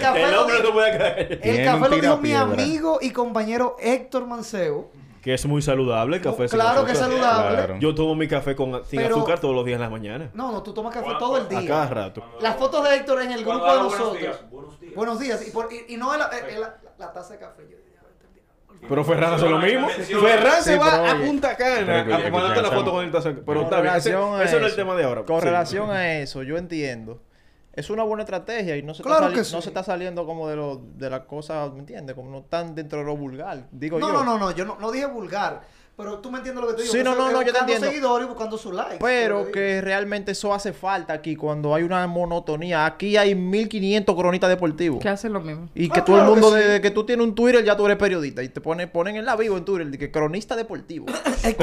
café 0.00 0.22
El 0.22 0.30
lo 0.30 0.40
hombre 0.42 0.56
dijo- 0.56 0.68
no 0.68 0.72
puede 0.72 0.98
caer. 0.98 1.32
el 1.32 1.40
Tiene 1.40 1.64
café 1.64 1.88
lo 1.88 1.96
dijo 1.96 2.16
mi 2.18 2.32
amigo 2.32 2.98
y 3.00 3.10
compañero 3.10 3.76
Héctor 3.80 4.26
Manceo. 4.28 4.90
Que 5.22 5.34
es 5.34 5.44
muy 5.46 5.60
saludable 5.62 6.16
el 6.18 6.22
café 6.22 6.48
sin 6.48 6.58
Claro 6.58 6.84
que 6.86 6.92
es 6.92 6.98
saludable. 6.98 7.56
Claro. 7.56 7.76
Yo 7.80 7.94
tomo 7.94 8.14
mi 8.14 8.28
café 8.28 8.54
con, 8.54 8.84
sin 8.86 9.00
Pero- 9.02 9.16
azúcar 9.16 9.40
todos 9.40 9.54
los 9.54 9.64
días 9.64 9.76
en 9.76 9.82
las 9.82 9.90
mañanas. 9.90 10.30
No, 10.32 10.52
no, 10.52 10.62
tú 10.62 10.72
tomas 10.72 10.94
café 10.94 11.10
todo 11.18 11.38
el 11.38 11.46
A 11.46 11.60
día. 11.60 11.68
cada 11.68 11.88
rato. 11.88 12.22
Las 12.40 12.56
fotos 12.56 12.88
de 12.88 12.96
Héctor 12.96 13.22
en 13.22 13.32
el 13.32 13.44
grupo 13.44 13.66
de 13.66 13.78
nosotros. 13.82 14.18
días, 14.20 14.38
buenos 14.50 14.80
días. 14.80 14.94
Buenos 14.94 15.18
días. 15.18 15.48
Y, 15.48 15.50
por- 15.50 15.68
y- 15.72 15.92
y 15.92 15.96
no 15.96 16.12
en 16.14 16.20
la, 16.20 16.30
en 16.48 16.60
la- 16.60 16.76
la 16.98 17.12
taza 17.12 17.32
de 17.34 17.40
café. 17.40 17.62
Yo. 17.68 17.76
Pero 18.88 19.04
Ferran 19.04 19.34
hace 19.34 19.48
lo 19.48 19.58
mismo. 19.58 19.88
Ferran 19.88 20.62
se 20.62 20.72
Sí, 20.74 20.78
va 20.78 21.10
a. 21.10 21.16
Punta 21.16 21.56
Cana 21.56 22.00
a 22.00 22.30
mandarte 22.30 22.62
la 22.62 22.70
foto 22.70 22.92
con 22.92 23.04
el 23.04 23.10
taza. 23.10 23.32
Pero 23.44 23.62
está 23.62 23.80
bien. 23.80 23.94
Ese, 23.94 24.10
relación 24.10 24.40
a 24.40 24.44
ese 24.44 24.52
no 24.52 24.58
es 24.58 24.62
el 24.62 24.66
eso, 24.68 24.76
tema 24.76 24.94
de 24.94 25.04
ahora. 25.04 25.24
Con 25.24 25.40
Sí. 25.40 25.46
relación 25.46 25.90
a 25.90 26.18
eso, 26.18 26.42
yo 26.42 26.56
entiendo. 26.56 27.22
Es 27.74 27.90
una 27.90 28.02
buena 28.02 28.24
estrategia 28.24 28.76
y 28.76 28.82
no 28.82 28.92
se, 28.92 29.02
Claro 29.04 29.28
está, 29.28 29.44
sali- 29.44 29.52
no 29.52 29.58
sí. 29.60 29.62
se 29.62 29.68
está 29.70 29.82
saliendo 29.84 30.26
como 30.26 30.48
de 30.48 30.56
lo 30.56 30.80
de 30.96 31.10
las 31.10 31.20
cosas, 31.20 31.72
¿me 31.72 31.78
entiendes? 31.80 32.16
Como 32.16 32.28
no 32.30 32.42
tan 32.42 32.74
dentro 32.74 32.98
de 32.98 33.04
lo 33.04 33.16
vulgar, 33.16 33.66
digo 33.70 34.00
No, 34.00 34.08
yo. 34.08 34.12
no, 34.14 34.24
no, 34.24 34.38
no, 34.38 34.50
yo 34.50 34.64
no, 34.64 34.76
no 34.80 34.90
dije 34.90 35.06
vulgar. 35.06 35.60
Pero 35.98 36.18
tú 36.20 36.30
me 36.30 36.38
entiendes 36.38 36.62
lo 36.62 36.68
que 36.70 36.74
te 36.76 36.82
digo. 36.82 36.92
Sí, 36.92 36.98
que 36.98 37.04
no, 37.04 37.16
no, 37.16 37.24
yo 37.24 37.28
te 37.30 37.34
buscando 37.44 37.58
entiendo. 37.60 37.86
seguidores 37.88 38.26
y 38.26 38.28
buscando 38.30 38.56
su 38.56 38.70
like. 38.72 38.98
Pero 39.00 39.50
que 39.50 39.80
realmente 39.80 40.30
eso 40.30 40.54
hace 40.54 40.72
falta 40.72 41.12
aquí 41.12 41.34
cuando 41.34 41.74
hay 41.74 41.82
una 41.82 42.06
monotonía. 42.06 42.86
Aquí 42.86 43.16
hay 43.16 43.34
1500 43.34 44.14
cronistas 44.14 44.48
deportivos. 44.48 45.00
que 45.02 45.08
hacen 45.08 45.32
lo 45.32 45.40
mismo 45.40 45.68
Y 45.74 45.90
Ah, 45.90 45.94
que 45.94 46.02
todo 46.02 46.16
el 46.18 46.22
que 46.22 46.28
mundo, 46.30 46.50
sí. 46.50 46.56
desde 46.58 46.80
que 46.80 46.92
tú 46.92 47.04
tienes 47.04 47.26
un 47.26 47.34
Twitter, 47.34 47.64
ya 47.64 47.76
tú 47.76 47.84
eres 47.86 47.98
periodista. 47.98 48.44
Y 48.44 48.48
te 48.48 48.60
pone, 48.60 48.86
ponen 48.86 49.16
en 49.16 49.24
la 49.24 49.34
vivo 49.34 49.56
en 49.56 49.64
Twitter, 49.64 49.88
de 49.88 49.98
que 49.98 50.12
cronista 50.12 50.54
deportivo. 50.54 51.06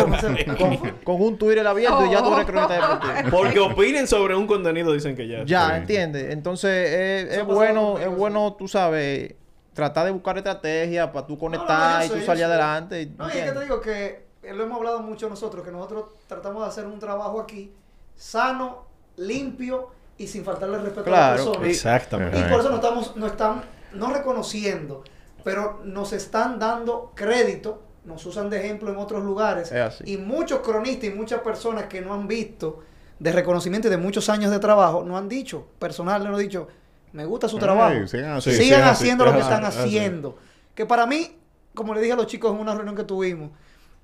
Con, 0.59 0.77
con 1.03 1.21
un 1.21 1.37
Twitter 1.37 1.65
abierto 1.65 2.05
y 2.05 2.11
ya 2.11 2.21
tú 2.21 2.33
eres 2.33 2.45
cronista 2.45 2.73
deportivo. 2.73 3.29
Porque 3.31 3.59
opinen 3.59 4.05
sobre 4.07 4.35
un 4.35 4.47
contenido, 4.47 4.91
dicen 4.93 5.15
que 5.15 5.27
ya. 5.27 5.45
Ya, 5.45 5.69
Sí. 5.69 5.75
entiendes. 5.77 6.31
Entonces, 6.33 7.29
es, 7.29 7.37
es 7.37 7.45
bueno, 7.45 7.97
es 7.99 8.09
bueno, 8.13 8.53
tú 8.59 8.67
sabes, 8.67 9.35
tratar 9.75 10.05
de 10.05 10.11
buscar 10.11 10.35
estrategias 10.37 11.07
para 11.11 11.27
tú 11.27 11.33
No, 11.33 11.35
no, 11.35 11.39
conectar 11.41 12.03
y 12.05 12.09
tú 12.09 12.21
salir 12.21 12.45
adelante. 12.45 13.11
No, 13.17 13.27
y 13.27 13.37
es 13.37 13.43
que 13.43 13.51
te 13.51 13.59
digo 13.59 13.79
que 13.81 14.25
lo 14.53 14.63
hemos 14.63 14.77
hablado 14.77 15.01
mucho 15.01 15.29
nosotros, 15.29 15.63
que 15.63 15.71
nosotros 15.71 16.05
tratamos 16.27 16.63
de 16.63 16.69
hacer 16.69 16.85
un 16.87 16.97
trabajo 16.97 17.39
aquí 17.41 17.71
sano, 18.15 18.85
limpio 19.17 19.89
y 20.17 20.27
sin 20.27 20.43
faltarle 20.43 20.77
respeto 20.79 21.01
a 21.01 21.03
Claro, 21.03 21.35
las 21.35 21.45
personas. 21.45 21.67
y- 21.67 21.71
Exactamente. 21.71 22.39
Y 22.39 22.43
por 22.43 22.59
eso 22.61 22.69
nos 22.69 22.79
estamos, 22.79 23.15
nos 23.17 23.31
están 23.31 23.63
no 23.93 24.11
reconociendo, 24.13 25.03
pero 25.43 25.81
nos 25.83 26.13
están 26.13 26.57
dando 26.57 27.11
crédito, 27.15 27.81
nos 28.05 28.25
usan 28.25 28.49
de 28.49 28.63
ejemplo 28.63 28.89
en 28.91 28.97
otros 28.97 29.23
lugares. 29.23 29.71
Es 29.71 29.81
así. 29.81 30.03
Y 30.13 30.17
muchos 30.17 30.59
cronistas 30.59 31.09
y 31.09 31.13
muchas 31.13 31.41
personas 31.41 31.85
que 31.85 32.01
no 32.01 32.13
han 32.13 32.27
visto 32.27 32.79
de 33.19 33.31
reconocimiento 33.31 33.87
y 33.87 33.91
de 33.91 33.97
muchos 33.97 34.29
años 34.29 34.51
de 34.51 34.59
trabajo, 34.59 35.03
no 35.03 35.17
han 35.17 35.27
dicho, 35.27 35.67
personal, 35.79 36.23
no 36.23 36.33
han 36.35 36.39
dicho, 36.41 36.67
me 37.15 37.25
gusta 37.25 37.47
su 37.47 37.55
Ay, 37.55 37.61
trabajo. 37.61 38.07
sigan 38.07 38.31
así. 38.33 38.51
Sí, 38.51 38.63
Sigan 38.65 38.81
sí, 38.83 38.89
haciendo 38.89 39.25
lo 39.25 39.33
que 39.33 39.39
están 39.39 39.63
haciendo. 39.63 40.37
Que 40.75 40.85
para 40.85 41.05
mí, 41.07 41.31
como 41.73 41.93
le 41.93 42.01
dije 42.01 42.13
a 42.13 42.15
los 42.17 42.27
chicos 42.27 42.53
en 42.53 42.59
una 42.59 42.75
reunión 42.75 42.95
que 42.95 43.03
tuvimos, 43.05 43.51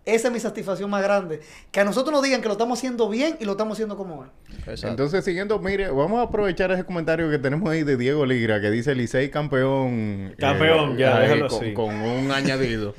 esa 0.06 0.30
es 0.30 0.34
mi 0.34 0.39
satisfacción 0.39 0.89
más 0.89 1.04
grande. 1.04 1.41
Que 1.71 1.82
a 1.82 1.84
nosotros 1.84 2.13
nos 2.13 2.24
digan 2.24 2.41
que 2.41 2.47
lo 2.47 2.54
estamos 2.54 2.80
haciendo 2.80 3.10
bien 3.10 3.36
y 3.39 3.45
lo 3.45 3.52
estamos 3.52 3.74
haciendo 3.76 3.97
como 3.97 4.24
es. 4.24 4.30
Exacto. 4.60 4.88
Entonces, 4.88 5.26
siguiendo, 5.26 5.60
mire, 5.60 5.89
vamos 5.89 6.19
a 6.19 6.24
aprovechar 6.24 6.71
ese 6.71 6.86
comentario 6.86 7.30
que 7.30 7.38
tenemos 7.38 7.69
ahí 7.69 7.84
de 7.84 7.97
Diego 7.97 8.26
Ligra, 8.26 8.62
que 8.62 8.71
dice 8.71 8.95
Licey 8.95 9.30
campeón. 9.30 10.34
Campeón, 10.39 10.97
ya, 10.97 11.17
ahí, 11.17 11.24
déjalo 11.24 11.47
con, 11.50 11.63
así. 11.63 11.74
con 11.74 11.93
un 11.95 12.32
añadido. 12.32 12.95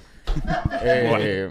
Eh, 0.83 1.51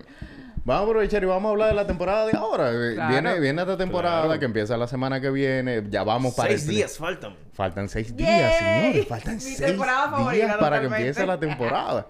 Vamos 0.64 0.82
a 0.82 0.90
aprovechar 0.90 1.24
y 1.24 1.26
vamos 1.26 1.50
a 1.50 1.52
hablar 1.52 1.70
de 1.70 1.74
la 1.76 1.88
temporada 1.88 2.28
de 2.28 2.38
ahora. 2.38 2.72
Eh, 2.72 2.94
Claro. 2.94 3.12
Viene, 3.12 3.40
viene 3.40 3.62
esta 3.64 3.78
temporada 3.78 4.26
Claro. 4.26 4.40
que 4.40 4.46
empieza 4.46 4.78
la 4.78 4.88
semana 4.88 5.20
que 5.20 5.32
viene. 5.32 5.84
Ya 5.90 6.04
vamos 6.04 6.36
para 6.36 6.50
Seis 6.50 6.64
el- 6.64 6.70
días 6.70 6.98
faltan. 6.98 7.36
Faltan 7.54 7.90
seis 7.90 8.16
Yay. 8.16 8.18
días, 8.18 8.58
señores. 8.60 9.08
Faltan 9.08 9.36
Mi 9.36 9.40
seis 9.42 9.58
temporada 9.58 10.10
favorita, 10.12 10.46
días 10.46 10.58
para 10.58 10.80
que 10.80 10.86
empiece 10.88 11.26
la 11.26 11.40
temporada. 11.40 12.08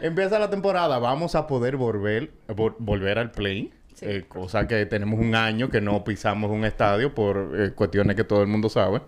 Empieza 0.00 0.38
la 0.40 0.50
temporada, 0.50 0.98
vamos 0.98 1.34
a 1.36 1.46
poder 1.46 1.76
volver, 1.76 2.30
vol- 2.48 2.74
volver 2.78 3.18
al 3.18 3.30
play. 3.30 3.72
Sí. 3.94 4.06
eh, 4.08 4.24
cosa 4.26 4.66
que 4.66 4.86
tenemos 4.86 5.20
un 5.20 5.36
año 5.36 5.70
que 5.70 5.80
no 5.80 6.02
pisamos 6.02 6.50
un 6.50 6.64
estadio 6.64 7.14
por 7.14 7.52
eh, 7.56 7.70
cuestiones 7.76 8.16
que 8.16 8.24
todo 8.24 8.40
el 8.42 8.48
mundo 8.48 8.68
sabe. 8.68 9.02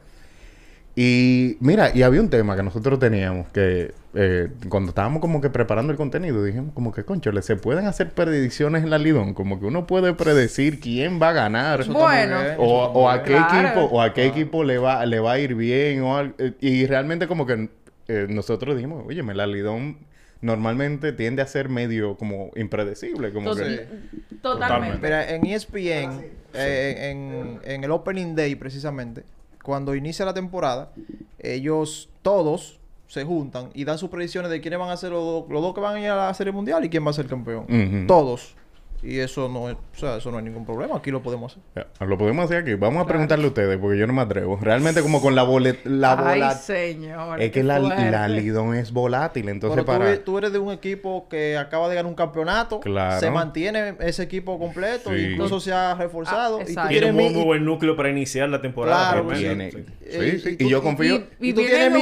Y 0.98 1.58
mira, 1.60 1.90
y 1.94 2.02
había 2.02 2.22
un 2.22 2.30
tema 2.30 2.56
que 2.56 2.62
nosotros 2.62 2.98
teníamos 2.98 3.48
que 3.48 3.92
eh, 4.14 4.48
cuando 4.70 4.88
estábamos 4.88 5.20
como 5.20 5.42
que 5.42 5.50
preparando 5.50 5.92
el 5.92 5.98
contenido, 5.98 6.42
dijimos 6.42 6.72
como 6.72 6.90
que, 6.90 7.04
concho, 7.04 7.30
se 7.42 7.56
pueden 7.56 7.84
hacer 7.86 8.12
predicciones 8.12 8.82
en 8.82 8.88
la 8.88 8.96
Lidón, 8.96 9.34
como 9.34 9.60
que 9.60 9.66
uno 9.66 9.86
puede 9.86 10.14
predecir 10.14 10.80
quién 10.80 11.20
va 11.20 11.28
a 11.28 11.32
ganar. 11.34 11.86
Bueno. 11.86 12.38
O, 12.56 13.10
a 13.10 13.22
qué 13.22 13.32
Claro. 13.34 13.68
equipo 13.68 13.80
o 13.94 14.00
a 14.00 14.14
qué 14.14 14.24
equipo 14.24 14.64
le 14.64 14.78
va 14.78 15.04
le 15.04 15.20
va 15.20 15.32
a 15.32 15.38
ir 15.38 15.54
bien 15.54 16.00
o 16.00 16.16
al- 16.16 16.34
eh, 16.38 16.54
y 16.60 16.86
realmente 16.86 17.28
como 17.28 17.44
que 17.44 17.68
eh, 18.08 18.26
nosotros 18.30 18.74
dijimos 18.74 19.04
oye 19.06 19.22
la 19.22 19.46
Lidón 19.46 19.98
normalmente 20.40 21.12
tiende 21.12 21.42
a 21.42 21.46
ser 21.46 21.68
medio 21.68 22.16
como 22.16 22.52
impredecible 22.56 23.32
como 23.34 23.50
Entonces, 23.50 23.80
que 23.80 24.36
totalmente. 24.38 24.98
Mira, 25.02 25.28
en 25.34 25.44
E 25.44 25.54
ESPN, 25.54 26.24
eh, 26.54 27.10
en, 27.10 27.60
en 27.70 27.84
el 27.84 27.90
Opening 27.90 28.34
Day 28.34 28.54
precisamente, 28.54 29.24
cuando 29.66 29.94
inicia 29.96 30.24
la 30.24 30.32
temporada, 30.32 30.92
ellos 31.38 32.08
todos 32.22 32.78
se 33.08 33.24
juntan 33.24 33.70
y 33.74 33.84
dan 33.84 33.98
sus 33.98 34.08
predicciones 34.10 34.50
de 34.50 34.60
quiénes 34.60 34.78
van 34.78 34.90
a 34.90 34.96
ser 34.96 35.10
los, 35.12 35.22
dos- 35.24 35.44
los 35.50 35.60
dos 35.62 35.74
que 35.74 35.80
van 35.80 35.96
a 35.96 36.00
ir 36.00 36.08
a 36.08 36.16
la 36.28 36.34
Serie 36.34 36.52
Mundial 36.52 36.84
y 36.84 36.88
quién 36.88 37.04
va 37.04 37.10
a 37.10 37.14
ser 37.14 37.26
campeón. 37.26 37.64
Ujú. 37.64 38.06
Todos. 38.06 38.54
Y 39.02 39.18
eso 39.18 39.48
no 39.48 39.68
es, 39.68 39.76
o 39.76 39.98
sea, 39.98 40.16
eso 40.16 40.30
no 40.30 40.38
hay 40.38 40.44
ningún 40.44 40.64
problema. 40.64 40.96
Aquí 40.96 41.10
lo 41.10 41.22
podemos 41.22 41.52
hacer. 41.52 41.86
Ya, 42.00 42.06
lo 42.06 42.18
podemos 42.18 42.44
hacer 42.46 42.58
aquí 42.62 42.74
vamos 42.74 43.04
a 43.04 43.06
preguntarle 43.06 43.44
a 43.44 43.48
ustedes 43.48 43.78
porque 43.78 43.98
yo 43.98 44.06
no 44.06 44.12
me 44.12 44.22
atrevo 44.22 44.58
realmente 44.60 45.02
como 45.02 45.20
con 45.20 45.34
la 45.34 45.42
bolet 45.42 45.84
la 45.84 46.12
Ay, 46.18 46.40
bola 46.40 46.52
señor. 46.54 47.40
es 47.40 47.50
que 47.52 47.62
la, 47.62 47.78
la 47.78 48.28
Lidón 48.28 48.74
es 48.74 48.92
volátil 48.92 49.48
entonces 49.48 49.76
Pero 49.84 49.86
para 49.98 50.24
tú 50.24 50.38
eres 50.38 50.52
de 50.52 50.58
un 50.58 50.72
equipo 50.72 51.28
que 51.28 51.56
acaba 51.56 51.88
de 51.88 51.94
ganar 51.94 52.08
un 52.10 52.16
campeonato. 52.16 52.80
Claro. 52.80 53.20
Se 53.20 53.30
mantiene 53.30 53.94
ese 54.00 54.22
equipo 54.22 54.58
completo. 54.58 55.10
Sí. 55.10 55.28
Incluso 55.32 55.60
se 55.60 55.72
ha 55.72 55.94
reforzado. 55.94 56.58
Ah, 56.58 56.62
y 56.68 56.74
tú 56.74 56.80
tienes 56.88 57.10
un 57.10 57.16
muy, 57.16 57.44
buen 57.44 57.64
núcleo 57.64 57.96
para 57.96 58.10
iniciar 58.10 58.48
la 58.48 58.60
temporada. 58.60 59.12
Claro, 59.12 59.34
Sí. 59.36 59.42
sí, 59.44 59.84
Eh, 60.04 60.40
sí, 60.42 60.48
y 60.50 60.52
y 60.52 60.56
tú- 60.56 60.68
yo 60.68 60.78
y- 60.78 60.80
confío 60.82 61.16
Y, 61.40 61.46
Y 61.46 61.50
y 61.50 61.52
vienen 61.52 61.92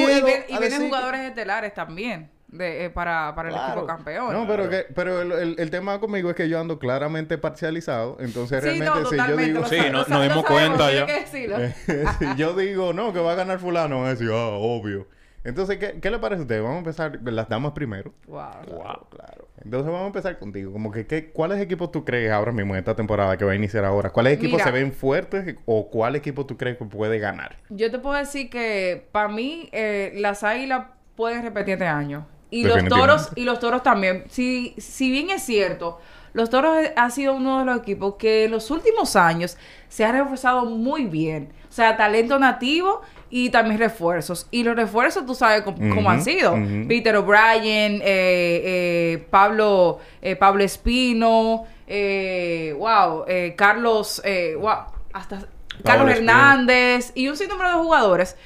decir- 0.60 0.86
jugadores 0.86 1.20
estelares 1.22 1.74
también 1.74 2.28
de, 2.56 2.84
eh, 2.86 2.90
para, 2.90 3.34
para 3.34 3.48
el 3.50 3.54
equipo 3.56 3.86
campeón. 3.86 4.32
No, 4.32 4.46
pero 4.46 4.68
que, 4.70 4.86
pero 4.94 5.20
el, 5.22 5.32
el- 5.32 5.56
el 5.58 5.70
tema 5.70 5.98
conmigo 6.00 6.30
es 6.30 6.36
que 6.36 6.48
yo 6.48 6.60
ando 6.60 6.78
claramente 6.78 7.36
parcializado. 7.38 8.16
Entonces, 8.20 8.62
Sí, 8.62 8.66
realmente, 8.80 9.00
no, 9.00 9.06
si 9.10 9.16
yo 9.16 9.36
digo, 9.36 9.64
Sí, 9.66 9.76
no- 9.90 10.04
nos 10.06 10.22
dimos 10.22 10.44
cuenta 10.44 10.92
ya. 10.92 11.06
que 11.06 11.26
si 11.26 11.46
yo 12.36 12.54
digo, 12.54 12.92
no, 12.92 13.12
que 13.12 13.20
va 13.20 13.32
a 13.32 13.34
ganar 13.34 13.58
fulano, 13.58 13.98
van 13.98 14.06
a 14.06 14.10
decir, 14.10 14.28
ah, 14.32 14.48
obvio. 14.52 15.08
Entonces, 15.46 15.76
¿qué, 15.76 16.00
qué 16.00 16.10
le 16.10 16.18
parece 16.18 16.40
a 16.40 16.42
usted? 16.44 16.62
Vamos 16.62 16.76
a 16.76 16.78
empezar 16.78 17.18
las 17.22 17.48
damas 17.50 17.72
primero. 17.72 18.14
Wow. 18.26 18.48
Wow, 18.66 19.08
claro. 19.10 19.48
Entonces 19.62 19.86
vamos 19.92 20.04
a 20.04 20.06
empezar 20.06 20.38
contigo. 20.38 20.72
Como 20.72 20.90
que, 20.90 21.06
¿qué, 21.06 21.30
¿cuáles 21.32 21.60
equipos 21.60 21.92
tú 21.92 22.02
crees 22.02 22.32
ahora 22.32 22.50
mismo 22.50 22.72
en 22.74 22.78
esta 22.78 22.96
temporada 22.96 23.36
que 23.36 23.44
va 23.44 23.52
a 23.52 23.54
iniciar 23.54 23.84
ahora? 23.84 24.08
¿Cuáles 24.08 24.34
equipos 24.34 24.52
Mira. 24.54 24.64
se 24.64 24.70
ven 24.70 24.92
fuertes 24.92 25.56
o 25.66 25.90
cuál 25.90 26.16
equipo 26.16 26.46
tú 26.46 26.56
crees 26.56 26.78
que 26.78 26.86
puede 26.86 27.18
ganar? 27.18 27.56
Yo 27.68 27.90
te 27.90 27.98
puedo 27.98 28.16
decir 28.16 28.48
que 28.48 29.06
para 29.12 29.28
mí 29.28 29.68
eh, 29.72 30.12
las 30.16 30.42
águilas 30.44 30.86
pueden 31.14 31.42
repetir 31.42 31.74
este 31.74 31.86
año. 31.86 32.26
Y 32.54 32.64
los 32.64 32.84
toros, 32.84 33.30
y 33.34 33.44
los 33.44 33.58
toros 33.58 33.82
también. 33.82 34.24
Si, 34.28 34.74
si 34.78 35.10
bien 35.10 35.30
es 35.30 35.42
cierto, 35.42 35.98
los 36.34 36.50
toros 36.50 36.76
ha 36.96 37.10
sido 37.10 37.34
uno 37.34 37.58
de 37.60 37.64
los 37.64 37.78
equipos 37.78 38.14
que 38.16 38.44
en 38.44 38.52
los 38.52 38.70
últimos 38.70 39.16
años 39.16 39.56
se 39.88 40.04
ha 40.04 40.12
reforzado 40.12 40.64
muy 40.64 41.04
bien. 41.06 41.52
O 41.68 41.72
sea, 41.72 41.96
talento 41.96 42.38
nativo 42.38 43.02
y 43.30 43.50
también 43.50 43.78
refuerzos. 43.80 44.46
Y 44.52 44.62
los 44.62 44.76
refuerzos, 44.76 45.26
tú 45.26 45.34
sabes 45.34 45.62
cómo, 45.62 46.08
han 46.08 46.22
sido. 46.22 46.54
ujú. 46.54 46.86
Peter 46.86 47.16
O'Brien, 47.16 47.94
eh, 47.94 48.02
eh, 48.04 49.26
Pablo, 49.30 49.98
eh, 50.22 50.36
Pablo 50.36 50.62
Espino, 50.62 51.64
eh, 51.86 52.74
wow, 52.78 53.24
eh, 53.26 53.54
Carlos, 53.56 54.22
eh, 54.24 54.54
wow, 54.56 54.84
hasta 55.12 55.46
Carlos 55.82 56.10
Espino. 56.10 56.30
Hernández 56.32 57.10
y 57.16 57.28
un 57.28 57.36
sinnúmero 57.36 57.70
de 57.70 57.74
jugadores 57.82 58.36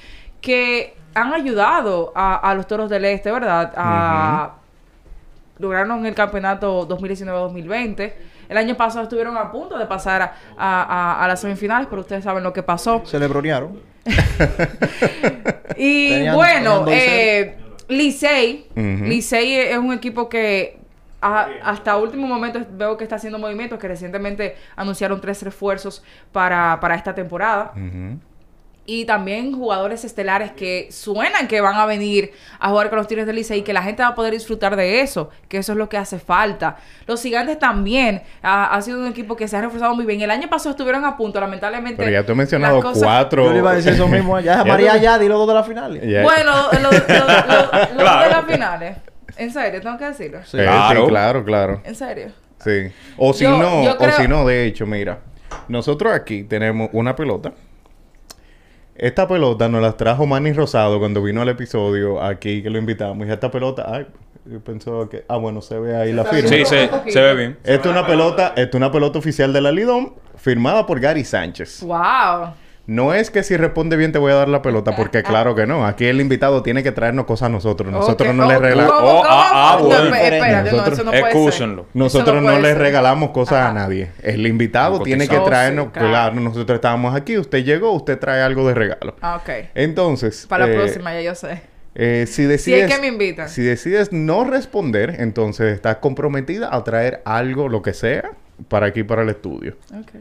que 0.41 0.98
han 1.15 1.33
ayudado 1.35 2.13
a, 2.15 2.37
a 2.37 2.55
los 2.55 2.67
Toros 2.67 2.89
del 2.91 3.05
Este, 3.05 3.31
¿verdad? 3.33 3.73
A, 3.77 4.55
Lograron 5.59 6.07
el 6.07 6.15
campeonato 6.15 6.87
2019-2020. 6.89 8.13
El 8.49 8.57
año 8.57 8.77
pasado 8.77 9.03
estuvieron 9.03 9.37
a 9.37 9.51
punto 9.51 9.77
de 9.77 9.87
pasar 9.87 10.23
a, 10.57 11.23
a- 11.25 11.27
las 11.29 11.41
semifinales, 11.41 11.89
pero 11.91 12.03
ustedes 12.03 12.23
saben 12.23 12.45
lo 12.45 12.53
que 12.53 12.63
pasó. 12.63 13.03
Se 13.05 13.19
le 13.19 13.27
bronearon. 13.27 13.81
Y 15.77 16.09
Tenían- 16.11 16.35
bueno, 16.35 16.85
eh, 16.89 17.57
Licey. 17.89 18.69
Licey 18.75 19.55
es 19.55 19.79
un 19.79 19.93
equipo 19.93 20.29
que 20.29 20.79
a- 21.21 21.49
hasta 21.65 21.97
último 21.97 22.27
momento 22.27 22.61
veo 22.71 22.97
que 22.97 23.05
está 23.05 23.17
haciendo 23.17 23.39
movimientos, 23.39 23.79
que 23.79 23.89
recientemente 23.89 24.57
anunciaron 24.77 25.21
tres 25.21 25.43
refuerzos 25.43 26.03
para, 26.33 26.79
para 26.81 26.95
esta 26.95 27.15
temporada. 27.15 27.73
Ujú. 27.75 28.19
Y 28.91 29.05
también 29.05 29.53
jugadores 29.53 30.03
estelares 30.07 30.51
que 30.53 30.89
suenan 30.91 31.47
que 31.47 31.61
van 31.61 31.75
a 31.75 31.85
venir 31.85 32.33
a 32.59 32.71
jugar 32.71 32.89
con 32.89 32.97
los 32.97 33.07
Tigres 33.07 33.27
del 33.27 33.37
Licey 33.37 33.59
y 33.59 33.63
que 33.63 33.75
la 33.75 33.83
gente 33.83 34.03
va 34.03 34.09
a 34.09 34.15
poder 34.15 34.33
disfrutar 34.33 34.77
de 34.77 35.03
eso, 35.03 35.29
que 35.47 35.59
eso 35.59 35.73
es 35.73 35.79
lo 35.79 35.91
que 35.91 35.99
hace 35.99 36.19
falta. 36.19 36.77
Los 37.07 37.21
Gigantes 37.23 37.59
también 37.59 38.23
ha, 38.41 38.75
ha 38.75 38.81
sido 38.81 38.99
un 38.99 39.07
equipo 39.07 39.37
que 39.37 39.47
se 39.47 39.59
ha 39.59 39.61
reforzado 39.61 39.95
muy 39.95 40.07
bien. 40.07 40.23
El 40.23 40.31
año 40.31 40.49
pasado 40.49 40.71
estuvieron 40.71 41.05
a 41.05 41.19
punto, 41.19 41.39
lamentablemente. 41.39 41.99
Pero 42.03 42.11
ya 42.11 42.25
te 42.25 42.33
he 42.33 42.35
mencionado 42.35 42.77
las 42.77 42.83
cosas- 42.85 43.03
cuatro. 43.03 43.45
Yo 43.45 43.53
le 43.53 43.59
iba 43.59 43.73
a 43.73 43.75
decir 43.75 43.93
eso 43.93 44.09
mismo. 44.09 44.41
Ya 44.41 44.65
María 44.65 44.93
te- 44.95 45.01
ya, 45.01 45.19
dilo 45.19 45.37
dos 45.37 45.49
de 45.49 45.55
la 45.55 45.65
final. 45.65 46.01
Ya- 46.01 46.23
Bueno, 46.23 46.53
los 46.73 46.81
lo, 46.83 46.91
lo- 46.91 46.99
lo- 46.99 47.95
lo 47.95 47.99
Claro. 47.99 48.25
de 48.25 48.31
las 48.31 48.45
finales. 48.51 48.97
En 49.37 49.53
serio, 49.53 49.83
tengo 49.83 49.99
que 49.99 50.05
decirlo. 50.07 50.39
Sí. 50.45 50.53
sí, 50.53 50.57
Claro. 50.63 51.07
claro, 51.09 51.45
claro. 51.45 51.83
En 51.85 51.95
serio. 51.95 52.29
Sí. 52.65 52.91
O 53.19 53.35
si 53.35 53.45
Yo- 53.45 53.59
no, 53.59 53.85
yo 53.85 53.97
o 53.99 54.11
si 54.13 54.27
no, 54.27 54.47
de 54.47 54.65
hecho, 54.65 54.87
mira, 54.87 55.19
nosotros 55.69 56.11
aquí 56.15 56.43
tenemos 56.45 56.89
una 56.95 57.15
pelota. 57.15 57.53
Esta 58.99 59.29
pelota 59.29 59.69
nos 59.69 59.81
la 59.81 59.97
trajo 59.97 60.27
Manny 60.27 60.53
Rosado 60.53 60.99
cuando 60.99 61.23
vino 61.23 61.41
al 61.41 61.49
episodio 61.49 62.21
aquí 62.21 62.65
que 62.65 62.69
lo 62.69 62.79
invitamos. 62.79 63.29
Y 63.29 63.31
esta 63.31 63.49
pelota, 63.49 63.87
ay, 63.87 64.07
yo 64.45 64.59
pensaba 64.61 65.09
que, 65.09 65.25
ah, 65.29 65.37
bueno, 65.37 65.63
se 65.63 65.79
ve 65.79 65.97
ahí 65.97 66.13
la 66.13 66.25
firma. 66.25 66.49
Sí, 66.49 66.65
se, 66.65 66.91
se 67.09 67.21
ve 67.21 67.35
bien. 67.37 67.59
Esta 67.63 67.89
es 67.89 67.95
una 67.95 68.05
pelota, 68.05 68.49
esta 68.57 68.63
es 68.63 68.75
una 68.75 68.91
pelota 68.91 69.21
oficial 69.21 69.53
de 69.53 69.61
la 69.61 69.71
Lidón, 69.71 70.15
firmada 70.37 70.85
por 70.85 70.99
Gary 70.99 71.25
Sánchez. 71.25 71.81
Wow. 71.83 72.55
No 72.89 73.13
es 73.13 73.31
que 73.31 73.43
si 73.43 73.55
responde 73.59 73.99
bien 73.99 74.13
te 74.13 74.19
voy 74.19 74.33
a 74.33 74.37
dar 74.37 74.49
la 74.49 74.63
pelota, 74.63 74.97
porque 74.97 75.23
claro 75.23 75.55
que 75.55 75.67
no. 75.67 75.87
Aquí 75.87 76.07
el 76.07 76.23
invitado 76.23 76.63
tiene 76.63 76.83
que 76.83 76.91
traernos 76.91 77.27
cosas 77.27 77.47
a 77.47 77.49
nosotros. 77.51 77.93
Nosotros 77.93 78.35
no 78.35 78.49
le 78.49 78.59
regalamos. 78.59 78.93
¿cómo, 78.95 79.09
Oh, 79.21 79.25
ah, 79.27 79.75
ah, 79.75 79.79
bueno. 79.79 80.05
no, 80.11 80.63
Nosotros- 80.73 80.95
eso 80.99 81.05
no 81.05 81.11
puede 81.11 81.23
ser. 81.23 81.31
Excúsenlo. 81.37 81.87
Nosotros 81.93 82.37
Eso 82.37 82.41
no, 82.41 82.49
puede 82.49 82.63
le 82.63 82.69
ser. 82.69 82.79
regalamos 82.79 83.31
cosas 83.31 83.59
Ajá. 83.59 83.69
a 83.69 83.73
nadie. 83.75 84.11
El 84.23 84.47
invitado 84.47 85.01
tiene 85.03 85.29
que 85.29 85.39
traernos, 85.39 85.85
Oh, 85.85 85.89
sí, 85.89 85.93
claro. 85.93 86.09
claro. 86.09 86.41
nosotros 86.41 86.77
estábamos 86.77 87.15
aquí, 87.15 87.37
usted 87.37 87.63
llegó, 87.63 87.93
usted 87.93 88.19
trae 88.19 88.41
algo 88.41 88.67
de 88.67 88.73
regalo. 88.75 89.15
Ah, 89.21 89.37
ok. 89.37 89.51
Entonces, 89.75 90.47
Para 90.49 90.67
la 90.67 90.73
eh, 90.73 90.77
próxima, 90.77 91.13
ya 91.13 91.21
yo 91.21 91.35
sé. 91.35 91.61
eh, 91.95 92.25
si 92.27 92.33
Si 92.37 92.45
decides, 92.45 92.91
es 92.91 92.95
que 92.97 93.01
me 93.03 93.09
invitan. 93.09 93.51
si 93.51 93.63
decides 93.63 94.13
no 94.15 94.45
responder, 94.45 95.17
entonces 95.19 95.75
estás 95.75 95.97
comprometida 95.97 96.75
a 96.75 96.83
traer 96.85 97.21
algo, 97.27 97.69
lo 97.69 97.83
que 97.83 97.93
sea, 97.93 98.31
para 98.69 98.87
aquí, 98.87 99.03
para 99.03 99.21
el 99.21 99.29
estudio. 99.29 99.77
Ok. 99.93 100.13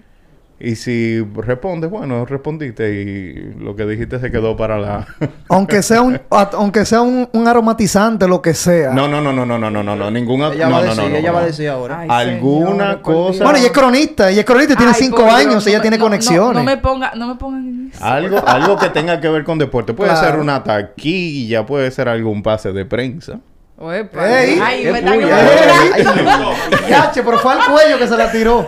Y 0.59 0.75
si 0.75 1.21
respondes, 1.35 1.87
bueno, 1.91 2.25
respondiste 2.25 2.89
y 2.91 3.53
lo 3.63 3.75
que 3.75 3.85
dijiste 3.85 4.19
se 4.19 4.31
quedó 4.31 4.57
para 4.57 4.79
la... 4.79 5.05
Aunque 5.49 5.83
sea 5.83 6.01
un, 6.01 6.19
a- 6.31 6.49
aunque 6.53 6.83
sea 6.83 7.01
un, 7.01 7.29
un 7.31 7.47
aromatizante, 7.47 8.27
lo 8.27 8.41
que 8.41 8.55
sea. 8.55 8.89
no, 8.91 9.07
no, 9.07 9.21
no, 9.21 9.31
no, 9.31 9.45
no, 9.45 9.59
no, 9.59 9.69
no, 9.69 9.83
no, 9.83 9.95
no, 9.95 10.09
ninguna... 10.09 10.47
Ella 10.51 10.65
no, 10.67 10.71
va 10.71 10.77
a 10.79 10.81
no, 10.81 10.87
decir, 10.89 11.03
no, 11.03 11.09
no, 11.09 11.15
ella 11.15 11.31
va 11.31 11.39
a 11.41 11.45
decir 11.45 11.69
ahora. 11.69 11.99
Ay, 11.99 12.09
Alguna 12.31 13.01
cosa-. 13.03 13.43
Bueno, 13.43 13.59
ella 13.59 13.67
es 13.67 13.71
cronista, 13.73 14.31
ella 14.31 14.39
es 14.39 14.45
cronista, 14.47 14.75
tiene 14.75 14.93
Ay, 14.95 14.99
cinco 15.03 15.29
años, 15.29 15.63
no 15.63 15.69
ella 15.69 15.77
me- 15.77 15.81
tiene 15.83 15.99
conexiones. 15.99 16.55
No, 16.55 16.63
me 16.63 16.77
ponga, 16.77 17.11
no 17.15 17.27
me 17.27 17.35
pongan. 17.35 17.91
Algo, 18.01 18.47
algo 18.47 18.77
que 18.77 18.89
tenga 18.89 19.21
que 19.21 19.29
ver 19.29 19.43
con 19.43 19.59
deporte. 19.59 19.93
Puede 19.93 20.09
Claro. 20.09 20.27
ser 20.27 20.39
una 20.39 20.63
taquilla, 20.63 21.67
puede 21.67 21.91
ser 21.91 22.09
algún 22.09 22.41
pase 22.41 22.71
de 22.73 22.83
prensa. 22.83 23.39
Uepa. 23.77 24.41
Ey, 24.41 24.59
Ay, 24.59 24.85
me. 24.91 25.01
Yache, 26.89 27.21
pero 27.23 27.37
fue 27.37 27.53
al 27.53 27.59
cuello 27.71 27.99
que 27.99 28.07
se 28.07 28.17
la 28.17 28.31
tiró. 28.31 28.65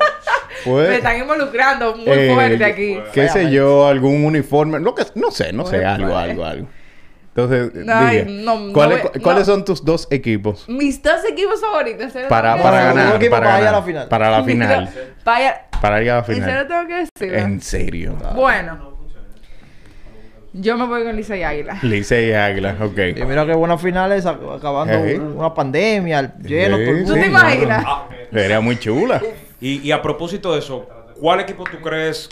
Me 0.65 0.71
Puede, 0.71 0.95
están 0.97 1.17
involucrando 1.19 1.95
muy 1.95 2.05
eh, 2.07 2.31
fuerte 2.33 2.65
aquí. 2.65 2.99
qué 3.13 3.29
sé 3.29 3.49
yo, 3.51 3.87
algún 3.87 4.23
uniforme, 4.25 4.79
lo 4.79 4.93
que, 4.95 5.03
no 5.15 5.31
sé, 5.31 5.53
no 5.53 5.65
sé, 5.65 5.77
Oye, 5.77 5.85
algo, 5.85 6.07
pues. 6.09 6.17
algo, 6.17 6.45
algo. 6.45 6.67
Entonces, 7.35 7.73
diga, 7.73 8.25
no, 8.27 8.59
no 8.59 8.73
¿cuáles, 8.73 9.01
¿cuáles 9.21 9.47
no. 9.47 9.53
son 9.53 9.63
tus 9.63 9.85
dos 9.85 10.07
equipos 10.11 10.67
Mis 10.67 11.01
dos 11.01 11.23
equipos 11.29 11.61
favoritos. 11.61 12.01
¿en 12.03 12.11
serio 12.11 12.27
para, 12.27 12.61
para 12.61 12.83
ganar? 12.85 13.19
para, 13.19 13.29
para 13.29 13.29
ir 13.29 13.33
a 13.45 13.57
ganar, 13.59 13.73
la 13.73 13.81
final. 13.83 14.07
para 14.09 14.31
la 14.31 14.43
final. 14.43 14.89
Vaya, 15.23 15.61
para 15.81 16.01
ir 16.03 16.09
a 16.11 16.15
la 16.15 16.19
¿en 16.19 16.25
serio 16.25 16.43
final. 16.43 16.67
tengo 16.67 16.87
que 16.87 16.95
decir? 16.95 17.35
En 17.39 17.61
serio. 17.61 18.17
Bueno. 18.35 18.89
Yo 20.51 20.75
me 20.77 20.85
voy 20.87 21.03
con 21.03 21.15
Lisa 21.15 21.37
y 21.37 21.43
Águila. 21.43 21.77
Licey 21.83 22.29
y 22.29 22.33
Águila, 22.33 22.75
ok. 22.81 22.97
Y 23.15 23.23
mira 23.23 23.45
qué 23.45 23.53
buenas 23.53 23.79
finales 23.79 24.25
ac- 24.25 24.57
acabando 24.57 24.95
Ey. 25.05 25.17
una 25.17 25.53
pandemia, 25.53 26.33
lleno 26.39 26.77
Sí, 26.77 26.83
todo 26.85 26.95
el 26.95 27.05
¿Tú 27.05 27.13
te 27.13 27.27
imaginas? 27.27 27.85
Sería 28.33 28.59
muy 28.59 28.77
chula. 28.79 29.21
Y, 29.61 29.79
y 29.87 29.91
a 29.91 30.01
propósito 30.01 30.53
de 30.53 30.59
eso, 30.59 30.87
¿cuál 31.19 31.41
equipo 31.41 31.63
tú 31.63 31.79
crees? 31.81 32.29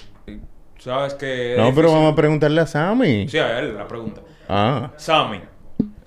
Sabes 0.79 1.15
que. 1.15 1.55
No, 1.57 1.73
pero 1.73 1.91
vamos 1.91 2.13
a 2.13 2.15
preguntarle 2.15 2.61
a 2.61 2.67
Sammy. 2.67 3.27
Sí, 3.27 3.37
a 3.37 3.59
él 3.59 3.75
la 3.75 3.87
pregunta. 3.87 4.21
Ah. 4.47 4.91
Sammy, 4.95 5.41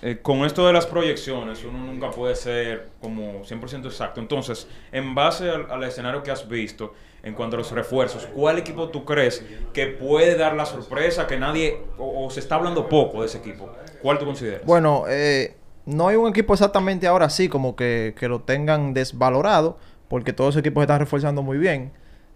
eh, 0.02 0.18
con 0.22 0.44
esto 0.44 0.66
de 0.66 0.72
las 0.72 0.86
proyecciones, 0.86 1.64
uno 1.64 1.78
nunca 1.78 2.10
puede 2.10 2.34
ser 2.34 2.88
como 3.00 3.44
100% 3.44 3.84
exacto. 3.86 4.20
Entonces, 4.20 4.66
en 4.92 5.14
base 5.14 5.50
al, 5.50 5.70
al 5.70 5.84
escenario 5.84 6.22
que 6.22 6.30
has 6.30 6.48
visto, 6.48 6.94
en 7.22 7.34
cuanto 7.34 7.56
a 7.56 7.58
los 7.58 7.70
refuerzos, 7.72 8.26
¿cuál 8.34 8.58
equipo 8.58 8.88
tú 8.88 9.04
crees 9.04 9.44
que 9.74 9.86
puede 9.88 10.36
dar 10.36 10.54
la 10.54 10.64
sorpresa 10.64 11.26
que 11.26 11.38
nadie, 11.38 11.82
o, 11.98 12.24
o 12.24 12.30
se 12.30 12.40
está 12.40 12.54
hablando 12.54 12.88
poco 12.88 13.20
de 13.20 13.26
ese 13.26 13.38
equipo? 13.38 13.70
¿Cuál 14.00 14.18
tú 14.18 14.24
consideras? 14.24 14.64
Bueno, 14.64 15.04
eh, 15.08 15.54
no 15.84 16.08
hay 16.08 16.16
un 16.16 16.28
equipo 16.28 16.54
exactamente 16.54 17.06
ahora 17.06 17.28
sí 17.28 17.48
como 17.48 17.76
que, 17.76 18.14
que 18.18 18.28
lo 18.28 18.40
tengan 18.40 18.94
desvalorado, 18.94 19.78
porque 20.10 20.32
todos 20.32 20.56
los 20.56 20.60
equipos 20.60 20.82
se 20.82 20.84
están 20.86 20.98
refuerzando 20.98 21.42
muy 21.42 21.56
bien. 21.56 21.92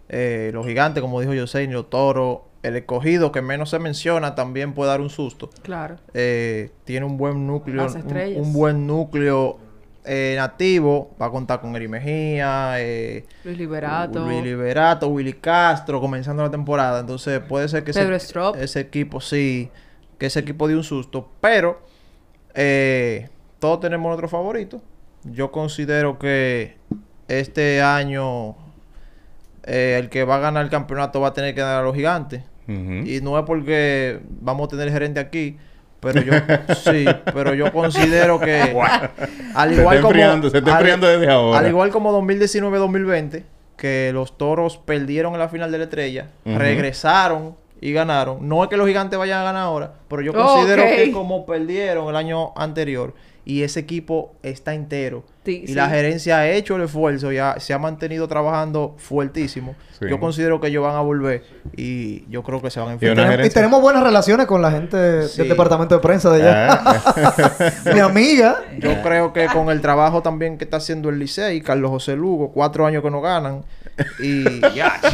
Eh, 0.07 0.51
los 0.53 0.65
gigantes, 0.65 1.01
como 1.01 1.19
dijo 1.19 1.33
José, 1.37 1.67
los 1.67 1.89
toros, 1.89 2.39
el 2.63 2.77
escogido 2.77 3.33
que 3.33 3.41
menos 3.41 3.69
se 3.69 3.79
menciona 3.79 4.33
también 4.33 4.73
puede 4.73 4.89
dar 4.91 5.01
un 5.01 5.09
susto. 5.09 5.49
Claro. 5.61 5.97
Eh, 6.13 6.71
tiene 6.85 7.05
un 7.05 7.17
buen 7.17 7.45
núcleo, 7.45 7.83
Las 7.83 7.95
un, 7.95 7.99
estrellas. 7.99 8.39
un 8.41 8.53
buen 8.53 8.87
núcleo 8.87 9.59
eh, 10.05 10.35
nativo. 10.37 11.11
Va 11.21 11.25
a 11.25 11.31
contar 11.31 11.59
con 11.59 11.75
Eri 11.75 11.89
Mejía, 11.89 12.75
eh, 12.79 13.25
Luis 13.43 13.57
Liberato. 13.57 14.25
Luis 14.25 14.41
Liberato, 14.41 15.09
Willy 15.09 15.33
Castro, 15.33 15.99
comenzando 15.99 16.43
la 16.43 16.49
temporada. 16.51 17.01
Entonces 17.01 17.41
puede 17.41 17.67
ser 17.67 17.83
que 17.83 17.91
Pedro 17.91 18.15
ese, 18.15 18.27
Strop. 18.27 18.55
ese 18.55 18.79
equipo 18.79 19.19
sí, 19.19 19.69
que 20.17 20.27
ese 20.27 20.39
equipo 20.39 20.69
dio 20.69 20.77
un 20.77 20.83
susto. 20.85 21.27
Pero 21.41 21.81
eh, 22.53 23.27
todos 23.59 23.81
tenemos 23.81 24.07
nuestro 24.07 24.29
favorito. 24.29 24.81
Yo 25.25 25.51
considero 25.51 26.17
que 26.17 26.77
este 27.27 27.81
año 27.81 28.55
eh, 29.63 29.97
el 29.99 30.09
que 30.09 30.23
va 30.23 30.35
a 30.35 30.39
ganar 30.39 30.63
el 30.63 30.69
campeonato 30.69 31.19
va 31.21 31.29
a 31.29 31.33
tener 31.33 31.55
que 31.55 31.61
dar 31.61 31.81
a 31.81 31.83
los 31.83 31.95
gigantes. 31.95 32.43
Y 32.67 33.21
no 33.21 33.37
es 33.37 33.45
porque 33.45 34.19
vamos 34.41 34.65
a 34.67 34.69
tener 34.71 34.91
gerente 34.91 35.19
aquí, 35.19 35.57
pero 35.99 36.19
yo 36.21 36.33
sí, 36.75 37.05
pero 37.31 37.53
yo 37.53 37.71
considero 37.71 38.39
que 38.39 38.59
al 39.55 39.69
Se 39.75 39.81
igual 39.81 39.95
está 39.97 40.01
como 40.01 40.11
enfriando, 40.15 40.49
se 40.49 40.57
está 40.57 40.77
al- 40.77 40.99
desde 40.99 41.29
ahora. 41.29 41.59
al 41.59 41.67
igual 41.67 41.91
como 41.91 42.11
2019-2020 42.23 43.43
que 43.77 44.09
los 44.13 44.35
Toros 44.37 44.77
perdieron 44.77 45.33
en 45.33 45.39
la 45.39 45.49
final 45.49 45.71
de 45.71 45.77
la 45.77 45.83
Estrella, 45.83 46.29
regresaron 46.43 47.55
y 47.81 47.91
ganaron. 47.93 48.47
No 48.47 48.63
es 48.63 48.69
que 48.69 48.77
los 48.77 48.87
Gigantes 48.87 49.19
vayan 49.19 49.41
a 49.41 49.43
ganar 49.43 49.61
ahora, 49.63 49.91
pero 50.07 50.21
yo 50.23 50.33
considero 50.33 50.83
que 50.83 51.11
como 51.11 51.45
perdieron 51.45 52.07
el 52.09 52.15
año 52.15 52.51
anterior 52.55 53.13
y 53.45 53.61
ese 53.61 53.79
equipo 53.79 54.33
está 54.43 54.73
entero 54.73 55.23
Sí, 55.45 55.61
y 55.65 55.67
sí. 55.67 55.73
la 55.75 55.87
gerencia 55.87 56.39
ha 56.39 56.47
hecho 56.49 56.75
el 56.77 56.81
esfuerzo 56.81 57.31
y 57.31 57.37
ha- 57.37 57.59
se 57.59 57.73
ha 57.73 57.77
mantenido 57.77 58.27
trabajando 58.27 58.95
fuertísimo. 58.97 59.75
Sí. 59.99 60.05
Yo 60.09 60.19
considero 60.19 60.59
que 60.59 60.67
ellos 60.69 60.83
van 60.83 60.95
a 60.95 61.01
volver 61.01 61.43
y 61.77 62.27
yo 62.29 62.41
creo 62.41 62.59
que 62.61 62.71
se 62.71 62.79
van 62.79 62.89
a 62.89 62.93
enfrentar. 62.93 63.45
y 63.45 63.49
tenemos 63.51 63.79
buenas 63.81 64.01
relaciones 64.03 64.47
con 64.47 64.63
la 64.63 64.71
gente 64.71 65.27
Sí. 65.27 65.37
del 65.37 65.49
departamento 65.49 65.93
de 65.93 66.01
prensa 66.01 66.31
de 66.31 66.41
allá. 66.41 66.81
Ah, 66.83 67.71
Mi 67.93 67.99
amiga. 67.99 68.55
Yo 68.79 69.01
creo 69.03 69.31
que 69.33 69.45
con 69.45 69.69
el 69.69 69.79
trabajo 69.81 70.23
también 70.23 70.57
que 70.57 70.63
está 70.63 70.77
haciendo 70.77 71.09
el 71.09 71.19
Licey, 71.19 71.61
Carlos 71.61 71.91
José 71.91 72.15
Lugo, 72.15 72.51
cuatro 72.51 72.85
años 72.87 73.03
que 73.03 73.11
no 73.11 73.21
ganan. 73.21 73.63
Y 74.19 74.61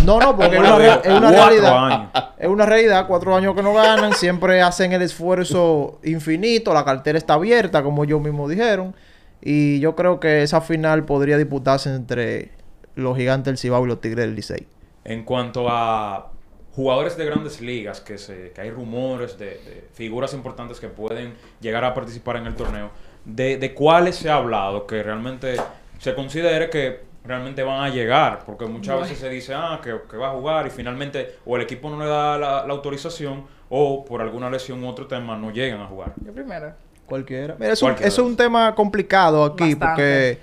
no, 0.05 0.19
no, 0.19 0.35
porque 0.35 0.55
es 0.55 0.61
una, 0.61 0.95
es 0.95 1.35
realidad. 1.35 1.85
años. 1.85 2.09
Es 2.37 2.47
una 2.47 2.65
realidad, 2.65 3.05
cuatro 3.07 3.35
años 3.35 3.55
que 3.55 3.61
no 3.61 3.73
ganan, 3.73 4.13
siempre 4.13 4.61
hacen 4.61 4.91
el 4.91 5.01
esfuerzo 5.01 5.99
infinito, 6.03 6.73
la 6.73 6.83
cartera 6.83 7.17
está 7.17 7.35
abierta, 7.35 7.83
como 7.83 8.03
ellos 8.03 8.21
mismos 8.21 8.49
dijeron. 8.49 8.95
Y 9.41 9.79
yo 9.79 9.95
creo 9.95 10.19
que 10.19 10.43
esa 10.43 10.61
final 10.61 11.05
podría 11.05 11.37
disputarse 11.37 11.93
entre 11.93 12.51
los 12.95 13.17
gigantes 13.17 13.45
del 13.45 13.57
Cibao 13.57 13.85
y 13.85 13.87
los 13.87 14.01
Tigres 14.01 14.25
del 14.25 14.35
Licey. 14.35 14.67
En 15.03 15.23
cuanto 15.23 15.67
a 15.69 16.31
jugadores 16.75 17.17
de 17.17 17.25
grandes 17.25 17.61
ligas, 17.61 18.01
que, 18.01 18.17
se, 18.17 18.51
que 18.51 18.61
hay 18.61 18.71
rumores 18.71 19.37
de, 19.37 19.45
de 19.45 19.87
figuras 19.93 20.33
importantes 20.33 20.79
que 20.79 20.87
pueden 20.87 21.33
llegar 21.59 21.83
a 21.83 21.93
participar 21.93 22.37
en 22.37 22.45
el 22.47 22.55
torneo, 22.55 22.91
de, 23.25 23.57
de 23.57 23.73
cuáles 23.73 24.15
se 24.15 24.29
ha 24.29 24.35
hablado 24.35 24.87
que 24.87 25.03
realmente 25.03 25.55
se 25.99 26.15
considere 26.15 26.69
que 26.69 27.10
realmente 27.23 27.61
van 27.63 27.83
a 27.83 27.89
llegar, 27.89 28.43
porque 28.45 28.65
muchas 28.65 29.01
veces 29.01 29.19
se 29.19 29.29
dice 29.29 29.53
ah, 29.55 29.79
que, 29.83 29.93
que 30.09 30.17
va 30.17 30.29
a 30.29 30.31
jugar 30.31 30.65
y 30.67 30.69
finalmente 30.71 31.35
o 31.45 31.55
el 31.55 31.61
equipo 31.63 31.89
no 31.89 31.99
le 31.99 32.07
da 32.07 32.37
la, 32.37 32.65
la 32.65 32.73
autorización 32.73 33.45
o 33.69 34.03
por 34.05 34.21
alguna 34.21 34.49
lesión 34.49 34.83
u 34.83 34.87
otro 34.87 35.07
tema 35.07 35.37
no 35.37 35.51
llegan 35.51 35.81
a 35.81 35.87
jugar. 35.87 36.13
Yo 36.25 36.33
primero. 36.33 36.73
Cualquiera. 37.05 37.55
Mira, 37.59 37.73
es 37.73 37.81
un, 37.81 37.87
Cualquiera. 37.89 38.07
es 38.07 38.17
un 38.19 38.35
tema 38.37 38.73
complicado 38.73 39.43
aquí 39.43 39.75
Bastante. 39.75 39.85
porque 39.85 40.39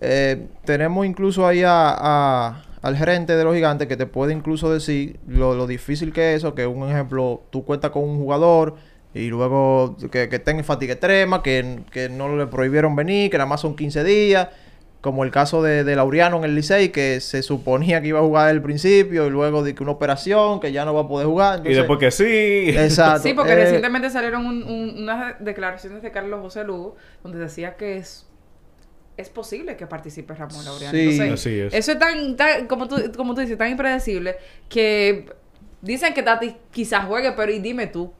eh, 0.00 0.46
tenemos 0.64 1.06
incluso 1.06 1.46
ahí 1.46 1.62
a, 1.62 1.94
a- 1.96 2.62
al 2.82 2.96
gerente 2.96 3.34
de 3.36 3.42
los 3.44 3.54
gigantes 3.54 3.88
que 3.88 3.96
te 3.96 4.06
puede 4.06 4.32
incluso 4.32 4.72
decir 4.72 5.18
lo, 5.26 5.54
lo 5.54 5.66
difícil 5.66 6.12
que 6.12 6.32
es 6.32 6.38
eso, 6.38 6.54
que 6.54 6.66
un 6.66 6.88
ejemplo, 6.88 7.42
tú 7.50 7.64
cuentas 7.64 7.90
con 7.90 8.04
un 8.04 8.18
jugador 8.18 8.76
y 9.12 9.28
luego 9.28 9.96
que, 10.10 10.28
que 10.28 10.38
tenga 10.38 10.62
fatiga 10.62 10.92
extrema, 10.92 11.42
que, 11.42 11.80
que 11.90 12.08
no 12.08 12.36
le 12.36 12.46
prohibieron 12.46 12.94
venir, 12.94 13.30
que 13.30 13.38
nada 13.38 13.48
más 13.48 13.60
son 13.60 13.74
15 13.74 14.04
días. 14.04 14.48
Como 15.06 15.22
el 15.22 15.30
caso 15.30 15.62
de, 15.62 15.84
de 15.84 15.94
Laureano 15.94 16.38
en 16.38 16.44
el 16.46 16.56
Licey, 16.56 16.88
que 16.88 17.20
se 17.20 17.44
suponía 17.44 18.02
que 18.02 18.08
iba 18.08 18.18
a 18.18 18.22
jugar 18.22 18.48
al 18.48 18.60
principio 18.60 19.24
y 19.28 19.30
luego 19.30 19.62
de 19.62 19.72
que 19.72 19.84
una 19.84 19.92
operación, 19.92 20.58
que 20.58 20.72
ya 20.72 20.84
no 20.84 20.92
va 20.94 21.02
a 21.02 21.06
poder 21.08 21.28
jugar. 21.28 21.60
Y 21.64 21.74
después 21.74 22.00
que 22.00 22.10
sí. 22.10 22.70
Exacto. 22.76 23.22
Sí, 23.22 23.32
porque 23.32 23.52
Eh, 23.52 23.56
recientemente 23.56 24.10
salieron 24.10 24.44
un- 24.44 24.64
un- 24.64 25.02
unas 25.04 25.36
declaraciones 25.38 26.02
de 26.02 26.10
Carlos 26.10 26.40
José 26.40 26.64
Lugo 26.64 26.96
donde 27.22 27.38
decía 27.38 27.76
que 27.76 27.98
es 27.98 28.26
es 29.16 29.28
posible 29.30 29.76
que 29.76 29.86
participe 29.86 30.34
Ramón 30.34 30.64
Laureano. 30.64 30.90
Sí. 30.98 31.04
Entonces, 31.12 31.32
Así 31.32 31.60
es. 31.60 31.72
Eso 31.72 31.92
es 31.92 31.98
tan, 32.00 32.34
tan- 32.36 32.66
como, 32.66 32.88
tú, 32.88 32.96
como 33.16 33.34
tú 33.34 33.42
dices, 33.42 33.56
tan 33.56 33.70
impredecible 33.70 34.34
que 34.68 35.26
dicen 35.82 36.12
que 36.14 36.22
Tati 36.24 36.56
quizás 36.72 37.04
juegue, 37.06 37.30
pero 37.32 37.52
y 37.52 37.60
dime 37.60 37.86
tú. 37.86 38.12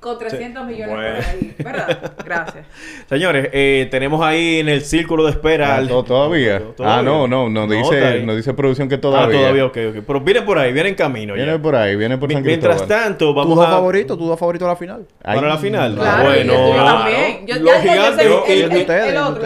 Con 0.00 0.16
300 0.16 0.64
millones 0.64 0.94
Bueno. 0.94 1.16
por 1.16 1.24
ahí. 1.24 1.54
¿Verdad? 1.58 2.12
Gracias. 2.24 2.66
Señores, 3.08 3.48
eh, 3.52 3.88
tenemos 3.90 4.24
ahí 4.24 4.60
en 4.60 4.68
el 4.68 4.82
círculo 4.82 5.24
de 5.24 5.32
espera. 5.32 5.74
Ah, 5.74 5.78
al- 5.78 5.88
to- 5.88 6.04
todavía. 6.04 6.62
Todavía. 6.76 7.00
Ah, 7.00 7.02
no, 7.02 7.26
no, 7.26 7.48
no 7.48 7.64
está 7.64 7.74
dice, 7.74 8.06
ahí. 8.06 8.24
no 8.24 8.36
dice 8.36 8.54
producción 8.54 8.88
que 8.88 8.94
Ah, 8.94 9.00
todavía. 9.00 9.38
todavía, 9.40 9.64
ok, 9.64 9.76
ok. 9.90 10.04
Pero 10.06 10.20
viene 10.20 10.42
por 10.42 10.56
ahí, 10.56 10.72
viene 10.72 10.90
en 10.90 10.94
camino 10.94 11.34
ya. 11.36 11.42
Viene 11.42 11.58
por 11.58 11.74
ahí, 11.74 11.96
viene 11.96 12.16
por 12.16 12.32
San 12.32 12.44
Mientras 12.44 12.76
Cristóbal. 12.76 13.02
tanto, 13.04 13.24
¿Tu 13.26 13.34
vamos 13.34 13.56
dos 13.56 13.66
a... 13.66 13.70
favorito? 13.70 14.16
¿Tu 14.16 14.24
dos 14.24 14.38
favorito 14.38 14.64
a 14.66 14.68
la 14.68 14.76
final? 14.76 15.04
Ay, 15.24 15.34
Para 15.34 15.48
la 15.48 15.58
final. 15.58 15.94
Claro, 15.96 16.22
bueno, 16.22 16.36
y 16.36 16.40
el 16.42 16.46
tuyo 16.46 16.72
claro. 16.74 16.98
también. 16.98 17.46
Yo- 17.48 17.54
los 17.56 17.64
ya- 17.64 17.72
ya 17.72 17.82
yo 17.82 17.90
gigantes, 17.90 18.24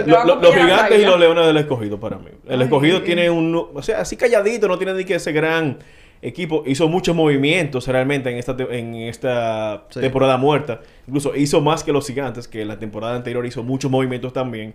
yo- 0.06 0.24
los 0.42 0.54
gigantes 0.54 1.00
y 1.00 1.04
los 1.06 1.18
leones 1.18 1.46
del 1.46 1.56
escogido 1.56 1.98
para 1.98 2.18
mí. 2.18 2.28
El 2.46 2.60
escogido 2.60 3.00
tiene 3.00 3.30
un... 3.30 3.68
O 3.72 3.82
sea, 3.82 4.00
así 4.02 4.16
calladito, 4.18 4.68
no 4.68 4.76
tiene 4.76 4.92
ni 4.92 5.06
que 5.06 5.14
ese 5.14 5.32
gran 5.32 5.78
equipo. 6.22 6.62
Hizo 6.66 6.88
muchos 6.88 7.14
movimientos 7.14 7.86
realmente 7.88 8.30
en 8.30 8.38
esta, 8.38 8.56
te- 8.56 8.78
en 8.78 8.94
esta 8.94 9.84
Sí. 9.90 10.00
temporada 10.00 10.36
muerta. 10.38 10.80
Incluso 11.06 11.34
hizo 11.36 11.60
más 11.60 11.82
que 11.84 11.92
los 11.92 12.06
gigantes, 12.06 12.48
que 12.48 12.64
la 12.64 12.78
temporada 12.78 13.16
anterior 13.16 13.44
hizo 13.44 13.62
muchos 13.62 13.90
movimientos 13.90 14.32
también. 14.32 14.74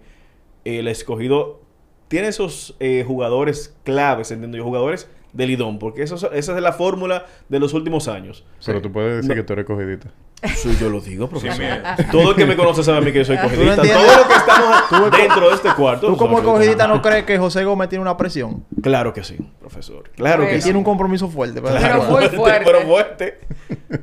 El 0.66 0.88
escogido 0.88 1.62
tiene 2.10 2.28
esos 2.28 2.76
eh, 2.80 3.04
jugadores 3.08 3.76
claves, 3.84 4.32
entiendo 4.32 4.58
yo, 4.58 4.64
jugadores 4.64 5.10
de 5.34 5.46
Lidón, 5.48 5.78
porque 5.80 6.04
eso, 6.04 6.16
esa 6.32 6.56
es 6.56 6.62
la 6.62 6.74
fórmula 6.74 7.26
de 7.50 7.60
los 7.60 7.74
últimos 7.74 8.08
años. 8.08 8.46
Pero 8.66 8.82
tú 8.82 8.92
puedes 8.92 9.16
decir 9.18 9.30
No. 9.30 9.36
que 9.36 9.44
tú 9.44 9.54
eres 9.54 9.66
cogidita. 9.66 10.12
Sí, 10.56 10.78
yo 10.80 10.90
lo 10.90 11.02
digo, 11.02 11.28
profesor. 11.28 11.66
Todo 12.12 12.30
el 12.32 12.36
que 12.36 12.46
me 12.46 12.56
conoce 12.56 12.84
sabe 12.84 13.00
a 13.00 13.02
mí 13.02 13.12
que 13.12 13.20
yo 13.20 13.26
soy 13.26 13.38
cogidita. 13.38 13.74
entiendes? 13.74 13.94
Todo 14.06 14.18
lo 14.22 14.28
que 14.28 14.34
estamos 14.36 15.12
dentro 15.18 15.50
de 15.50 15.56
este 15.56 15.70
cuarto. 15.74 16.08
¿Tú 16.08 16.18
como 16.18 16.44
cogidita 16.44 16.88
no 16.88 17.02
crees 17.02 17.24
que 17.26 17.38
José 17.40 17.64
Gómez 17.64 17.90
tiene 17.90 18.04
una 18.04 18.16
presión? 18.18 18.64
Claro 18.82 19.14
que 19.14 19.24
sí, 19.24 19.36
profesor. 19.60 20.04
Claro 20.16 20.46
que 20.46 20.58
sí. 20.58 20.66
tiene 20.66 20.78
un 20.78 20.84
compromiso 20.86 21.28
fuerte. 21.28 21.60
Pero 21.62 22.04
muy 22.04 22.28
fuerte. 22.30 22.62
Pero 22.66 22.82
fuerte. 22.82 23.40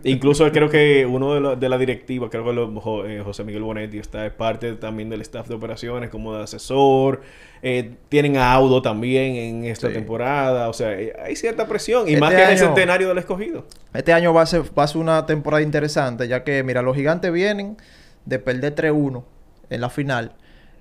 Incluso 0.02 0.50
creo 0.50 0.68
que 0.68 1.06
uno 1.06 1.34
de, 1.34 1.40
los- 1.40 1.60
de 1.60 1.68
la 1.68 1.78
directiva, 1.78 2.28
creo 2.28 2.44
que 2.44 2.52
lo- 2.52 2.80
Jo- 2.80 3.06
eh, 3.06 3.22
José 3.24 3.44
Miguel 3.44 3.62
Bonetti 3.62 3.98
está 3.98 4.26
es 4.26 4.32
parte 4.32 4.72
también 4.74 5.08
del 5.10 5.20
staff 5.20 5.46
de 5.48 5.54
operaciones 5.54 6.10
como 6.10 6.34
de 6.36 6.42
asesor. 6.42 7.22
Eh, 7.66 7.92
tienen 8.10 8.36
a 8.36 8.52
Audo 8.52 8.82
también 8.82 9.36
en 9.36 9.64
esta 9.64 9.86
Sí. 9.88 9.94
temporada. 9.94 10.68
O 10.68 10.72
sea, 10.74 10.92
eh, 10.92 11.14
hay 11.24 11.34
cierta 11.36 11.66
presión. 11.66 12.06
Y 12.08 12.10
Este 12.14 12.20
más 12.20 12.34
que 12.34 12.42
en 12.42 12.50
el 12.50 12.58
centenario 12.58 13.08
del 13.08 13.18
escogido. 13.18 13.64
Este 13.94 14.12
año 14.12 14.34
va 14.34 14.42
a, 14.42 14.46
ser, 14.46 14.62
va 14.76 14.82
a 14.82 14.86
ser 14.88 15.00
una 15.00 15.24
temporada 15.24 15.62
interesante, 15.62 16.23
ya 16.24 16.44
que, 16.44 16.62
mira, 16.62 16.82
los 16.82 16.96
gigantes 16.96 17.32
vienen 17.32 17.76
de 18.24 18.38
perder 18.38 18.74
3-1 18.74 19.22
en 19.70 19.80
la 19.80 19.90
final. 19.90 20.32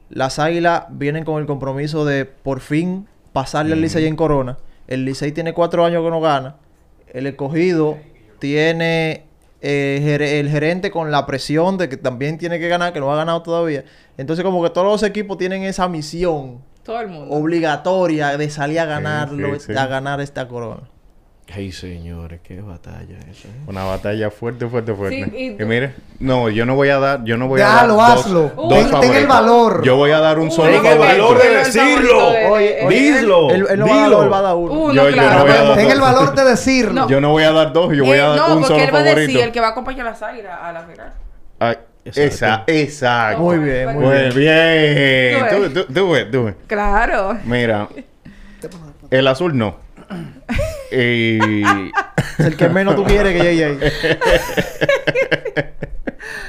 Las 0.09 0.39
águilas 0.39 0.83
vienen 0.89 1.23
con 1.25 1.39
el 1.41 1.47
compromiso 1.47 2.05
de 2.05 2.25
por 2.25 2.59
fin 2.59 3.07
pasarle 3.31 3.73
al 3.73 3.81
Licey 3.81 4.05
en 4.05 4.15
Corona. 4.15 4.57
El 4.87 5.05
Licey 5.05 5.31
tiene 5.31 5.53
cuatro 5.53 5.85
años 5.85 6.03
que 6.03 6.09
no 6.09 6.21
gana. 6.21 6.55
El 7.11 7.25
escogido 7.27 7.97
tiene 8.39 9.23
eh, 9.61 9.99
ger- 10.03 10.21
el 10.39 10.49
gerente 10.49 10.91
con 10.91 11.09
la 11.11 11.25
presión 11.25 11.77
de 11.77 11.87
que 11.89 11.97
también 11.97 12.37
tiene 12.37 12.59
que 12.59 12.67
ganar, 12.67 12.91
que 12.93 12.99
no 12.99 13.11
ha 13.11 13.15
ganado 13.15 13.41
todavía. 13.41 13.85
Entonces, 14.17 14.43
como 14.43 14.61
que 14.61 14.69
todos 14.69 14.85
los 14.87 15.03
equipos 15.09 15.37
tienen 15.37 15.63
esa 15.63 15.87
misión 15.87 16.59
Todo 16.83 16.99
el 17.01 17.07
mundo. 17.07 17.33
obligatoria 17.33 18.37
de 18.37 18.49
salir 18.49 18.79
a 18.81 18.85
ganarlo, 18.85 19.57
sí, 19.59 19.67
sí. 19.67 19.77
a 19.77 19.87
ganar 19.87 20.19
esta 20.21 20.47
corona. 20.47 20.81
Ay, 21.55 21.71
señores, 21.71 22.39
qué 22.43 22.61
batalla 22.61 23.17
esa. 23.29 23.47
¿eh? 23.47 23.51
Una 23.67 23.83
batalla 23.83 24.31
fuerte, 24.31 24.65
fuerte, 24.67 24.95
fuerte. 24.95 25.23
Sí, 25.25 25.31
y 25.57 25.61
y, 25.61 25.65
mire, 25.65 25.93
no, 26.19 26.49
yo 26.49 26.65
no 26.65 26.73
voy 26.75 26.89
a 26.89 26.97
dar, 26.97 27.23
yo 27.25 27.37
no 27.37 27.47
voy 27.47 27.59
Déjalo, 27.59 28.01
a 28.01 28.07
dar 28.07 28.15
dos, 28.17 28.25
hazlo. 28.25 28.51
dos 28.55 28.69
Ten- 28.69 28.99
ten 29.01 29.13
el 29.13 29.27
valor. 29.27 29.83
Yo 29.83 29.95
voy 29.95 30.09
a 30.11 30.19
dar 30.19 30.39
un 30.39 30.45
Uy, 30.47 30.51
solo 30.51 30.71
Ten 30.71 30.77
el 30.77 30.81
favorito. 30.97 31.05
valor 31.23 31.41
de 31.43 31.49
decirlo. 31.49 31.85
favorito 31.91 32.31
de- 32.31 32.45
Oye, 32.47 32.81
eh, 32.81 32.85
oye, 32.87 33.13
Dilo. 33.19 33.49
Él, 33.51 33.65
él 33.69 33.79
no 33.79 33.85
va 33.87 33.93
a 33.93 33.97
dar 33.99 34.05
dilo. 34.09 34.23
él 34.23 34.33
va 34.33 34.37
a 34.37 34.41
dar 34.41 34.55
uno. 34.55 34.71
Uno, 34.73 34.93
Yo- 34.93 35.09
yo 35.09 35.13
claro. 35.13 35.37
no 35.37 35.41
voy 35.43 35.51
a 35.51 35.63
dar 35.63 35.75
Ten 35.77 35.91
el 35.91 35.99
valor 36.01 36.35
de 36.35 36.43
decirlo. 36.45 36.93
No. 36.93 37.09
Yo 37.09 37.21
no 37.21 37.29
voy 37.29 37.43
a 37.43 37.51
dar 37.51 37.73
dos, 37.73 37.95
yo 37.95 38.03
voy 38.05 38.17
Eh, 38.17 38.21
a 38.21 38.27
dar 38.29 38.37
no, 38.37 38.45
un 38.47 38.51
porque 38.53 38.67
solo 38.67 38.79
él 38.79 38.85
va 38.85 38.99
a 38.99 39.03
favorito. 39.03 39.19
decir 39.19 39.39
el 39.41 39.51
que 39.51 39.59
va 39.59 39.67
a 39.67 39.71
acompañar 39.71 40.07
a 40.07 40.09
las 40.09 40.21
águilas 40.23 40.59
a 40.59 40.71
la 40.71 40.81
final. 40.83 41.13
Ay, 41.59 41.77
esa, 42.05 42.23
Exacto. 42.23 42.71
exacto. 42.71 43.41
Muy 43.43 43.57
bien, 43.59 43.93
muy 43.93 44.05
Muy 44.05 44.13
bien. 44.15 44.33
bien. 44.35 45.45
Tú 45.49 45.55
Do, 45.55 45.61
ves. 45.61 45.73
do, 45.73 45.85
do 46.07 46.17
it, 46.17 46.27
do 46.29 46.49
it. 46.49 46.55
Claro. 46.65 47.37
Mira, 47.45 47.87
el 49.11 49.27
azul 49.27 49.55
no. 49.55 49.82
Y 50.93 51.63
El 52.39 52.55
que 52.57 52.69
menos 52.69 52.95
tú 52.95 53.03
quieres 53.03 53.33
que 53.35 53.43
llegue 53.43 53.65
ahí. 53.65 53.79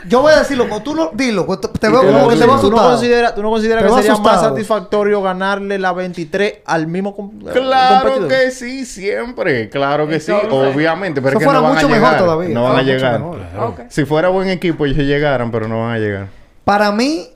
Yo 0.07 0.21
voy 0.21 0.33
a 0.35 0.39
decirlo, 0.41 0.69
como 0.69 0.83
tú 0.83 0.95
no, 0.95 1.11
dilo, 1.15 1.45
te- 1.59 1.89
veo 1.89 2.01
tú 2.03 2.07
como 2.07 2.19
no 2.21 2.29
que 2.29 2.35
te 2.37 2.41
veo 2.47 2.49
consideras- 2.57 2.61
tú 2.61 2.71
no 2.71 2.77
consideras, 2.83 3.35
tú 3.35 3.43
no 3.43 3.51
consideras 3.51 3.83
que 3.85 3.89
sería 4.03 4.17
más 4.19 4.41
satisfactorio 4.43 5.23
ganarle 5.23 5.79
la 5.79 5.93
23 5.95 6.59
al 6.67 6.87
mismo 6.87 7.17
com- 7.17 7.39
claro 7.41 8.11
competidor? 8.15 8.29
que 8.29 8.51
sí, 8.51 8.85
siempre. 8.85 9.71
Claro 9.71 10.07
que 10.07 10.21
sí, 10.21 10.31
obviamente. 10.31 11.23
Pero 11.23 11.33
es 11.35 11.39
que 11.39 11.45
fuera 11.45 11.61
no 11.61 11.65
van 11.65 11.73
a 11.73 11.75
mucho 11.77 11.89
mejor 11.89 12.03
llegar. 12.11 12.19
todavía, 12.19 12.55
No 12.55 12.65
van 12.65 12.77
a 12.77 12.83
llegar. 12.83 13.19
mejor. 13.19 13.41
Si 13.89 14.05
fuera 14.05 14.29
buen 14.29 14.49
equipo, 14.51 14.85
ellos 14.85 14.99
llegaran, 14.99 15.51
pero 15.51 15.69
no 15.69 15.81
van 15.81 15.93
a 15.95 15.99
llegar. 15.99 16.27
Para 16.65 16.93
mí, 16.93 17.27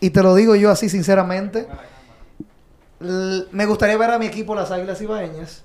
y 0.00 0.10
te 0.10 0.22
lo 0.22 0.34
digo 0.34 0.56
yo 0.56 0.70
así 0.72 0.88
sinceramente, 0.88 1.68
me 3.52 3.64
gustaría 3.66 3.96
ver 3.96 4.10
a 4.10 4.18
mi 4.18 4.26
equipo 4.26 4.56
las 4.56 4.72
Águilas 4.72 5.00
Ibaeñas, 5.00 5.62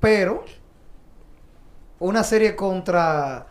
pero 0.00 0.44
una 1.98 2.22
serie 2.22 2.54
contra 2.56 3.46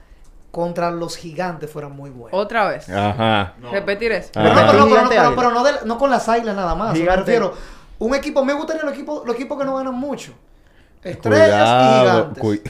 contra 0.51 0.89
los 0.89 1.17
gigantes 1.17 1.69
fuera 1.69 1.87
muy 1.87 2.09
buena. 2.09 2.35
Otra 2.35 2.67
vez. 2.67 2.89
Ajá. 2.89 3.53
Repetir 3.71 4.11
eso. 4.13 4.29
Pero, 4.33 4.49
no, 4.49 4.55
pero, 4.55 4.65
no, 4.65 4.87
pero, 4.89 5.01
no, 5.03 5.09
pero- 5.09 5.35
pero 5.35 5.51
no, 5.51 5.63
de- 5.63 5.85
no 5.85 5.97
con 5.99 6.09
las 6.09 6.27
Águilas 6.29 6.55
nada 6.55 6.73
más. 6.73 6.97
Me 6.97 7.05
refiero, 7.15 7.53
un 7.99 8.15
equipo, 8.15 8.43
me 8.43 8.53
gustaría 8.53 8.81
los 8.83 8.93
equipos, 8.93 9.23
los 9.25 9.35
equipos 9.35 9.59
que 9.59 9.65
no 9.65 9.75
ganan 9.75 9.93
mucho. 9.93 10.33
Estrellas 11.03 11.69
y 11.83 11.99
gigantes. 11.99 12.61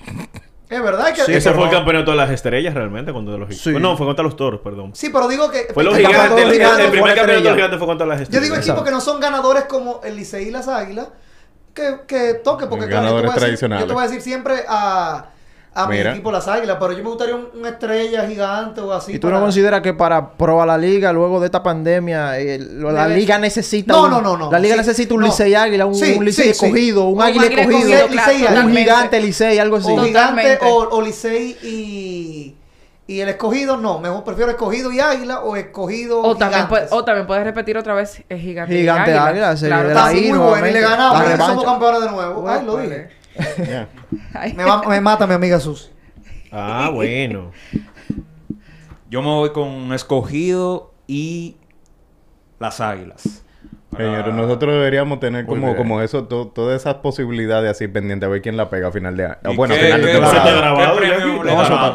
es 0.70 0.82
verdad 0.82 1.12
que... 1.12 1.22
Sí, 1.22 1.34
Ese 1.34 1.50
fue 1.52 1.64
el 1.64 1.70
no- 1.70 1.76
campeonato 1.76 2.12
de 2.12 2.16
las 2.16 2.30
estrellas 2.30 2.72
realmente 2.72 3.12
contra 3.12 3.36
los 3.36 3.48
gigantes. 3.48 3.74
Sí. 3.74 3.78
No, 3.78 3.96
fue 3.96 4.06
contra 4.06 4.22
los 4.24 4.36
toros, 4.36 4.60
perdón. 4.62 4.92
Sí, 4.94 5.10
pero 5.10 5.28
digo 5.28 5.50
que... 5.50 5.68
Fue 5.74 5.84
los 5.84 5.96
gigantes. 5.96 6.38
El, 6.38 6.90
primer 6.90 7.14
campeonato 7.14 7.32
de 7.32 7.40
los 7.42 7.54
gigantes 7.54 7.78
fue 7.78 7.86
contra 7.86 8.06
las 8.06 8.18
Yo 8.18 8.22
estrellas. 8.22 8.42
digo 8.44 8.56
equipos 8.56 8.82
que 8.84 8.90
no 8.90 9.00
son 9.02 9.20
ganadores 9.20 9.64
como 9.64 10.00
el 10.02 10.16
Licey 10.16 10.48
y 10.48 10.50
las 10.50 10.66
Águilas, 10.68 11.08
que, 11.74 12.00
que 12.06 12.34
toque, 12.34 12.66
porque 12.66 12.86
claro, 12.86 13.08
yo, 13.08 13.16
te 13.16 13.22
Ganadores 13.22 13.22
voy 13.22 13.30
a 13.30 13.34
decir, 13.34 13.40
tradicionales. 13.40 13.82
yo 13.82 13.86
te 13.88 13.92
voy 13.94 14.02
a 14.02 14.06
decir 14.06 14.22
siempre 14.22 14.64
a, 14.68 15.26
a 15.74 15.86
mi 15.88 15.98
equipo 15.98 16.30
las 16.30 16.46
Águilas, 16.46 16.76
pero 16.78 16.92
yo 16.92 17.02
me 17.02 17.08
gustaría 17.10 17.34
un, 17.34 17.48
una 17.52 17.70
estrella 17.70 18.28
gigante 18.28 18.80
o 18.80 18.92
así. 18.92 19.12
¿Y 19.14 19.18
tú 19.18 19.26
para- 19.26 19.38
no 19.38 19.42
consideras 19.46 19.80
que 19.82 19.92
para 19.92 20.30
probar 20.36 20.68
la 20.68 20.78
liga 20.78 21.12
luego 21.12 21.40
de 21.40 21.46
esta 21.46 21.64
pandemia, 21.64 22.38
el- 22.38 22.80
lo- 22.80 22.92
la 22.92 23.08
Debe- 23.08 23.16
liga 23.16 23.38
necesita 23.38 23.92
No, 23.92 24.04
un- 24.04 24.10
no, 24.12 24.20
no, 24.20 24.36
no. 24.36 24.52
La 24.52 24.60
liga 24.60 24.74
Sí, 24.74 24.78
necesita 24.82 25.14
un 25.14 25.20
no. 25.22 25.26
Licey 25.26 25.52
Águila, 25.54 25.86
un, 25.86 25.94
Sí, 25.96 26.14
un 26.16 26.24
Licey 26.24 26.54
sí, 26.54 26.64
un 26.92 27.14
Un 27.16 27.22
Águila 27.22 27.46
escogido, 27.46 27.70
escogido, 27.72 28.08
claro, 28.48 28.66
un 28.68 28.76
gigante 28.76 29.20
Licey, 29.20 29.58
algo 29.58 29.76
así. 29.76 29.90
O 29.92 29.98
gigante 30.04 30.58
o, 30.62 30.88
o 30.92 31.02
Licey 31.02 31.56
y, 31.64 32.54
y 33.06 33.20
el 33.20 33.28
escogido, 33.28 33.76
no. 33.76 33.98
Mejor 33.98 34.24
prefiero 34.24 34.50
escogido 34.50 34.90
y 34.92 35.00
Águila 35.00 35.40
o 35.40 35.56
escogido 35.56 36.22
O 36.22 36.36
también, 36.36 36.66
puede- 36.68 36.86
o 36.90 37.04
también 37.04 37.26
puedes 37.26 37.44
repetir 37.44 37.76
otra 37.76 37.94
vez 37.94 38.22
el 38.28 38.38
gigante. 38.40 38.74
y 38.74 38.78
Gigante 38.78 39.10
águila. 39.12 39.26
águila, 39.26 39.56
sería 39.56 39.76
Claro, 39.76 39.88
Está 39.90 40.12
muy 40.12 40.38
bueno 40.38 40.66
y 40.68 40.72
le 40.72 40.80
ganamos. 40.80 41.22
Y 41.22 41.36
somos 41.36 41.64
campeones 41.64 42.00
de 42.02 42.10
nuevo. 42.10 42.48
Ay, 42.48 42.64
lo 42.64 42.76
dije. 42.78 43.08
Me, 44.56 44.64
va- 44.64 44.82
me 44.88 45.00
mata 45.00 45.26
mi 45.26 45.34
amiga 45.34 45.60
Sus. 45.60 45.90
Ah, 46.52 46.90
bueno. 46.92 47.50
Yo 49.10 49.22
me 49.22 49.28
voy 49.28 49.50
con 49.50 49.92
escogido 49.92 50.92
y 51.06 51.56
las 52.58 52.80
águilas. 52.80 53.42
Para- 53.90 54.04
Señores, 54.04 54.34
nosotros 54.34 54.72
deberíamos 54.72 55.20
tener 55.20 55.44
Muy 55.44 55.54
como, 55.56 55.66
bien. 55.68 55.76
como 55.76 56.00
eso, 56.00 56.24
to- 56.24 56.48
todas 56.48 56.80
esas 56.80 56.94
posibilidades 56.96 57.70
así 57.70 57.86
pendientes 57.86 58.26
a 58.26 58.30
ver 58.30 58.42
quién 58.42 58.56
la 58.56 58.68
pega 58.70 58.88
a 58.88 58.92
final 58.92 59.16
de 59.16 59.26
año. 59.26 59.36
¿Y 59.52 59.56
Bueno, 59.56 59.74
a 59.74 59.76
final 59.76 60.00
de 60.00 60.06
qué- 60.06 60.12
temporada. 60.14 60.44
temporada. 60.44 60.78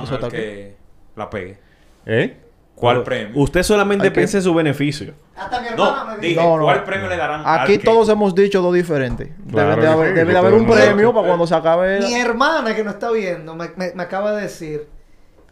Eso 0.04 0.14
está 0.14 0.28
grabado 0.28 0.30
¿Qué 0.30 0.79
la 1.20 1.30
pegue? 1.30 1.58
¿Eh? 2.06 2.38
¿Cuál 2.76 3.04
premio? 3.04 3.40
Usted 3.42 3.62
solamente 3.64 4.10
piensa 4.10 4.38
en 4.38 4.44
su 4.44 4.54
beneficio. 4.54 5.14
Hasta 5.36 5.60
mi 5.62 5.68
hermana 5.68 6.04
No, 6.06 6.12
me 6.16 6.18
dije. 6.28 6.36
No, 6.42 6.58
no. 6.58 6.64
¿cuál 6.64 6.84
premio 6.86 7.10
le 7.10 7.18
darán 7.18 7.42
al 7.46 7.60
Aquí 7.62 7.78
que- 7.78 7.84
todos 7.84 8.08
hemos 8.10 8.34
dicho 8.34 8.62
dos 8.62 8.74
diferentes. 8.74 9.30
Claro 9.52 9.70
debe 9.72 9.82
de 9.82 9.88
haber, 9.90 10.08
sí, 10.10 10.14
debe 10.16 10.26
que 10.28 10.32
de 10.32 10.38
haber 10.40 10.52
todo 10.52 10.62
un 10.62 10.68
premio 10.70 11.14
para 11.14 11.28
cuando 11.28 11.46
se 11.46 11.56
acabe. 11.56 12.00
Mi 12.00 12.12
la- 12.12 12.20
hermana 12.20 12.74
que 12.76 12.84
no 12.86 12.92
está 12.92 13.12
viendo 13.12 13.54
me, 13.56 13.70
me- 13.76 13.92
me 13.94 14.04
acaba 14.04 14.32
de 14.34 14.44
decir 14.44 14.88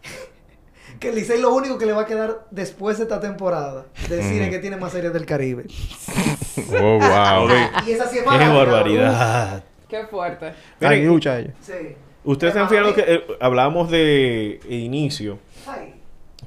que 0.99 1.09
el 1.09 1.15
Licey 1.15 1.39
lo 1.41 1.53
único 1.53 1.77
que 1.77 1.85
le 1.85 1.91
va 1.93 2.03
a 2.03 2.05
quedar 2.05 2.45
después 2.49 2.97
de 2.97 3.03
esta 3.03 3.19
temporada 3.19 3.85
decir 4.09 4.41
es 4.41 4.49
que 4.49 4.59
tiene 4.59 4.77
más 4.77 4.93
series 4.93 5.11
del 5.13 5.25
Caribe. 5.25 5.65
Oh, 6.81 6.97
wow. 6.97 7.49
Y 7.85 7.91
esa 7.91 8.07
sí 8.07 8.17
es 8.19 8.23
¡Qué 8.23 8.47
barbaridad! 8.47 9.63
Qué 9.89 10.05
fuerte. 10.05 10.47
Ay, 10.81 10.99
Miren, 10.99 11.07
lucha 11.07 11.39
ella. 11.39 11.53
Sí. 11.61 11.73
Ustedes 12.23 12.53
se 12.53 12.59
han 12.59 12.67
fijado 12.69 12.93
que 12.93 13.03
eh, 13.07 13.23
hablábamos 13.39 13.89
de 13.89 14.59
inicio. 14.67 15.39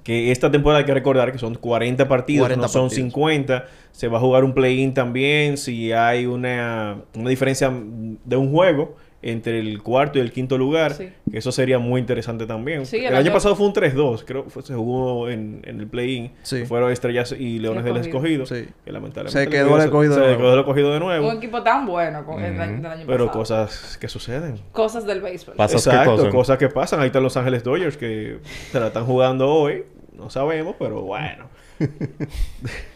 Que 0.04 0.30
esta 0.30 0.50
temporada 0.50 0.80
hay 0.80 0.86
que 0.86 0.94
recordar 0.94 1.32
que 1.32 1.38
son 1.38 1.54
40 1.54 2.08
partidos, 2.08 2.44
40 2.44 2.62
no 2.62 2.68
son 2.68 2.82
partidos. 2.88 3.12
50. 3.12 3.64
Se 3.92 4.08
va 4.08 4.18
a 4.18 4.20
jugar 4.20 4.44
un 4.44 4.54
play-in 4.54 4.94
también. 4.94 5.56
Si 5.56 5.92
hay 5.92 6.26
una, 6.26 7.02
una 7.14 7.28
diferencia 7.28 7.70
de 7.70 8.36
un 8.36 8.50
juego 8.50 8.96
entre 9.22 9.58
el 9.60 9.82
cuarto 9.82 10.18
y 10.18 10.22
el 10.22 10.32
quinto 10.32 10.56
lugar, 10.56 10.94
Sí. 10.94 11.10
que 11.30 11.38
eso 11.38 11.52
sería 11.52 11.78
muy 11.78 12.00
interesante 12.00 12.46
también. 12.46 12.86
Sí, 12.86 12.96
el, 12.96 13.02
el 13.04 13.08
año 13.08 13.18
año- 13.18 13.32
pasado 13.32 13.54
fue 13.54 13.66
un 13.66 13.74
3-2, 13.74 14.24
creo 14.24 14.44
que 14.44 14.50
fue- 14.50 14.62
se 14.62 14.74
jugó 14.74 15.28
en, 15.28 15.60
en 15.64 15.78
el 15.80 15.86
play-in. 15.86 16.32
Sí. 16.42 16.64
Fueron 16.64 16.90
Estrellas 16.90 17.32
y 17.38 17.58
Leones 17.58 17.84
del 17.84 17.98
Escogido. 17.98 18.44
Escogido. 18.44 18.46
Sí. 18.46 18.72
Que 18.84 18.92
lamentablemente 18.92 19.44
Se 19.44 19.50
quedó 19.50 19.76
el 19.76 19.82
Escogido 19.84 20.14
se 20.14 20.20
de 20.20 20.26
nuevo. 20.28 20.40
quedó 20.42 20.54
el 20.54 20.60
escogido 20.60 20.92
de 20.94 21.00
nuevo. 21.00 21.28
Un 21.28 21.36
equipo 21.36 21.62
tan 21.62 21.86
bueno 21.86 22.24
con 22.24 22.42
el 22.42 22.58
año, 22.60 22.76
del 22.76 22.86
año 22.86 23.04
Pero 23.06 23.26
pasado. 23.26 23.38
cosas 23.66 23.98
que 23.98 24.08
suceden. 24.08 24.58
Cosas 24.72 25.04
del 25.04 25.20
béisbol. 25.20 25.54
Que 25.56 25.62
Exacto, 25.64 26.30
cosas 26.30 26.56
que 26.56 26.68
pasan. 26.68 27.00
Ahí 27.00 27.06
están 27.08 27.22
Los 27.22 27.36
Ángeles 27.36 27.62
Dodgers 27.62 27.96
que 27.98 28.38
se 28.72 28.80
la 28.80 28.86
están 28.86 29.04
jugando 29.04 29.48
hoy. 29.52 29.84
No 30.14 30.30
sabemos, 30.30 30.76
pero 30.78 31.02
bueno. 31.02 31.44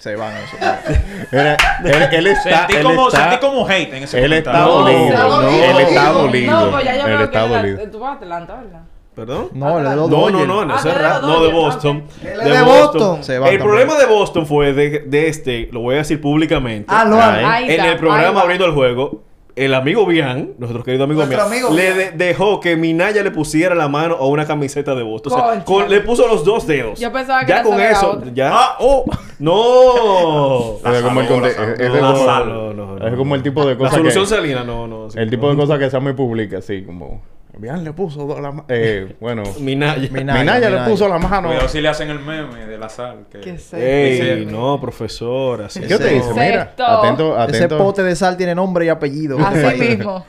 Se 0.00 0.16
van 0.16 0.32
eso. 0.36 0.56
Mira, 1.30 1.56
él, 1.84 2.08
él 2.12 2.26
está, 2.28 2.58
Sentí 2.66 2.74
él 2.76 2.82
como, 2.82 3.08
está, 3.08 3.20
sentí 3.30 3.46
como 3.46 3.68
hate 3.68 3.92
en 3.94 4.02
ese 4.02 4.24
él 4.24 4.32
está 4.32 4.60
dolido. 4.62 4.98
No, 5.28 5.48
él 5.50 5.80
está 5.80 6.04
No, 6.04 6.12
dolido. 6.14 6.60
No, 6.64 6.70
pues 6.72 6.84
ya 6.84 6.96
yo 6.96 7.06
él 7.06 7.20
está 7.20 7.46
dolido. 7.46 7.90
tú 7.90 7.98
vas 8.00 8.10
a 8.10 8.14
Atlanta, 8.14 8.54
¿verdad? 8.56 8.80
¿Perdón? 9.14 9.48
No, 9.52 9.78
el 9.78 9.84
de 9.90 9.96
los 9.96 10.08
No, 10.08 10.16
no, 10.16 10.38
Dodgers. 10.38 10.48
no, 10.48 10.64
no, 10.64 10.74
Ah, 10.74 11.20
de 11.20 11.26
no 11.26 11.42
de 11.44 11.52
Boston. 11.52 12.04
ok. 12.06 12.24
Él 12.24 12.40
es 12.40 12.44
de 12.50 12.62
Boston. 12.62 13.24
Se 13.24 13.38
van 13.38 13.48
El 13.52 13.58
también. 13.58 13.78
problema 13.86 13.98
de 14.00 14.06
Boston 14.06 14.46
fue 14.46 14.72
de, 14.72 15.00
de 15.00 15.28
este, 15.28 15.68
lo 15.72 15.80
voy 15.80 15.96
a 15.96 15.98
decir 15.98 16.20
públicamente. 16.20 16.86
Ah, 16.88 17.04
lo 17.04 17.16
Ay. 17.20 17.44
Ahí 17.44 17.64
en 17.66 17.70
está, 17.72 17.88
el 17.92 17.98
programa 17.98 18.30
va. 18.36 18.40
abriendo 18.42 18.64
el 18.64 18.72
juego, 18.72 19.22
el 19.64 19.74
amigo 19.74 20.06
Bian, 20.06 20.50
nuestro 20.58 20.82
querido 20.82 21.04
amigo 21.04 21.24
Nuestro 21.24 21.36
Bian, 21.48 21.52
amigo 21.52 21.74
le 21.74 21.92
Bian. 21.94 22.16
de- 22.18 22.26
dejó 22.26 22.60
que 22.60 22.76
Minaya 22.76 23.22
le 23.22 23.30
pusiera 23.30 23.74
la 23.74 23.88
mano 23.88 24.16
a 24.16 24.26
una 24.26 24.46
camiseta 24.46 24.94
de 24.94 25.02
Boston. 25.02 25.32
O 25.32 25.36
sea, 25.36 25.44
Concha. 25.48 25.64
con- 25.64 25.88
le 25.90 26.00
puso 26.00 26.26
los 26.26 26.44
dos 26.44 26.66
dedos. 26.66 26.98
Yo 26.98 27.12
pensaba 27.12 27.40
que 27.40 27.48
ya 27.48 27.60
era 27.60 27.64
con 27.64 27.80
eso, 27.80 28.10
otro. 28.12 28.30
ya. 28.34 28.52
¡Oh! 28.78 29.04
¡No! 29.38 30.78
Como 31.02 31.20
el 31.20 31.44
es, 31.46 31.92
la 31.92 32.00
como, 32.00 32.24
sal. 32.24 32.48
No, 32.48 32.72
no, 32.74 32.96
no. 32.98 33.06
es 33.06 33.14
como 33.14 33.34
el 33.34 33.42
tipo 33.42 33.64
de 33.64 33.72
La 33.72 33.78
cosas 33.78 33.94
solución 33.94 34.24
que, 34.24 34.30
salina, 34.30 34.64
no, 34.64 34.86
no. 34.86 35.10
sí. 35.10 35.18
el 35.18 35.30
tipo 35.30 35.48
de 35.50 35.56
cosas 35.56 35.78
que 35.78 35.88
Sammy 35.90 36.12
publica, 36.12 36.58
así 36.58 36.82
como 36.82 37.22
bien 37.60 37.84
le 37.84 37.92
puso 37.92 38.26
dos 38.26 38.40
la 38.40 38.64
eh, 38.68 39.16
bueno, 39.20 39.42
Minaya. 39.60 40.08
Minaya. 40.10 40.38
Minaya, 40.40 40.70
le 40.70 40.90
puso 40.90 41.06
la 41.08 41.18
mano. 41.18 41.48
Cuidado 41.48 41.68
si 41.68 41.80
le 41.80 41.88
hacen 41.88 42.10
el 42.10 42.18
meme 42.20 42.66
de 42.66 42.78
la 42.78 42.88
sal. 42.88 43.26
Que... 43.30 43.40
¿Qué 43.40 43.58
sé? 43.58 44.32
Ey, 44.40 44.46
no, 44.46 44.80
profesor, 44.80 45.62
así 45.62 45.80
¿Qué 45.80 45.86
te 45.88 45.94
Ese- 45.94 46.10
dice? 46.14 46.30
Mira, 46.32 46.64
Sexto. 46.64 46.86
atento, 46.86 47.38
Ese 47.48 47.56
atento. 47.64 47.78
pote 47.78 48.02
de 48.02 48.16
sal 48.16 48.36
tiene 48.36 48.54
nombre 48.54 48.86
y 48.86 48.88
apellido. 48.88 49.38
Así 49.38 49.78
mismo. 49.80 50.24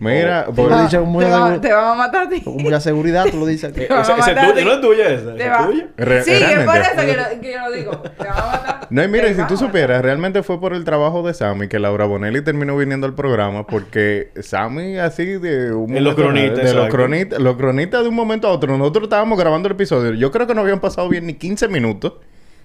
Mira, 0.00 0.46
Te 0.46 0.52
por- 0.52 0.70
lo 0.70 0.78
he 0.78 0.82
dicho 0.82 1.04
con 1.04 1.18
Te, 1.18 1.24
va- 1.30 1.60
te 1.60 1.72
van 1.72 1.84
a 1.84 1.94
matar 1.94 2.26
a 2.26 2.28
ti. 2.28 2.40
con 2.42 2.56
mucha 2.56 2.78
seguridad, 2.80 3.26
tú 3.30 3.38
lo 3.38 3.46
dices 3.46 3.70
aquí. 3.72 3.82
Esa, 3.90 4.00
esa 4.16 4.30
es 4.32 4.52
tuya, 4.52 4.64
no 4.64 4.72
es 4.74 4.80
tuya 4.80 5.08
esa. 5.08 5.34
Te 5.34 5.44
¿Es 5.44 5.50
va- 5.50 5.66
tuya? 5.66 5.86
Re- 5.96 6.22
sí, 6.22 6.30
es 6.32 6.58
por 6.64 6.76
eso 6.76 6.90
que, 7.00 7.16
lo, 7.16 7.40
que 7.40 7.52
yo 7.52 7.58
lo 7.68 7.70
digo. 7.72 7.90
Te 8.16 8.24
van 8.24 8.38
a 8.38 8.46
matar. 8.46 8.78
No, 8.90 9.04
y 9.04 9.08
mira, 9.08 9.28
si 9.34 9.42
tú 9.46 9.56
supieras, 9.58 10.00
realmente 10.00 10.42
fue 10.42 10.58
por 10.60 10.72
el 10.72 10.82
trabajo 10.84 11.22
de 11.26 11.34
Sammy 11.34 11.68
que 11.68 11.78
Laura 11.78 12.06
Bonelli 12.06 12.40
terminó 12.42 12.74
viniendo 12.74 13.06
al 13.06 13.14
programa 13.14 13.66
porque 13.66 14.30
Sammy 14.40 14.96
así 14.96 15.26
de 15.26 15.74
un 15.74 15.94
En 15.94 16.04
los 16.04 16.14
momento- 16.14 16.22
cronistas, 16.22 16.64
de 16.64 16.74
los 16.74 16.88
cronistas, 16.88 17.38
los 17.38 17.56
cronistas 17.56 18.02
de 18.02 18.08
un 18.08 18.14
momento 18.14 18.48
a 18.48 18.52
otro. 18.52 18.78
Nosotros 18.78 19.04
estábamos 19.04 19.38
grabando 19.38 19.68
el 19.68 19.74
episodio. 19.74 20.14
Yo 20.14 20.30
creo 20.30 20.46
que 20.46 20.54
no 20.54 20.62
habían 20.62 20.80
pasado 20.80 21.06
bien 21.10 21.26
ni 21.26 21.34
15 21.34 21.68
minutos 21.68 22.14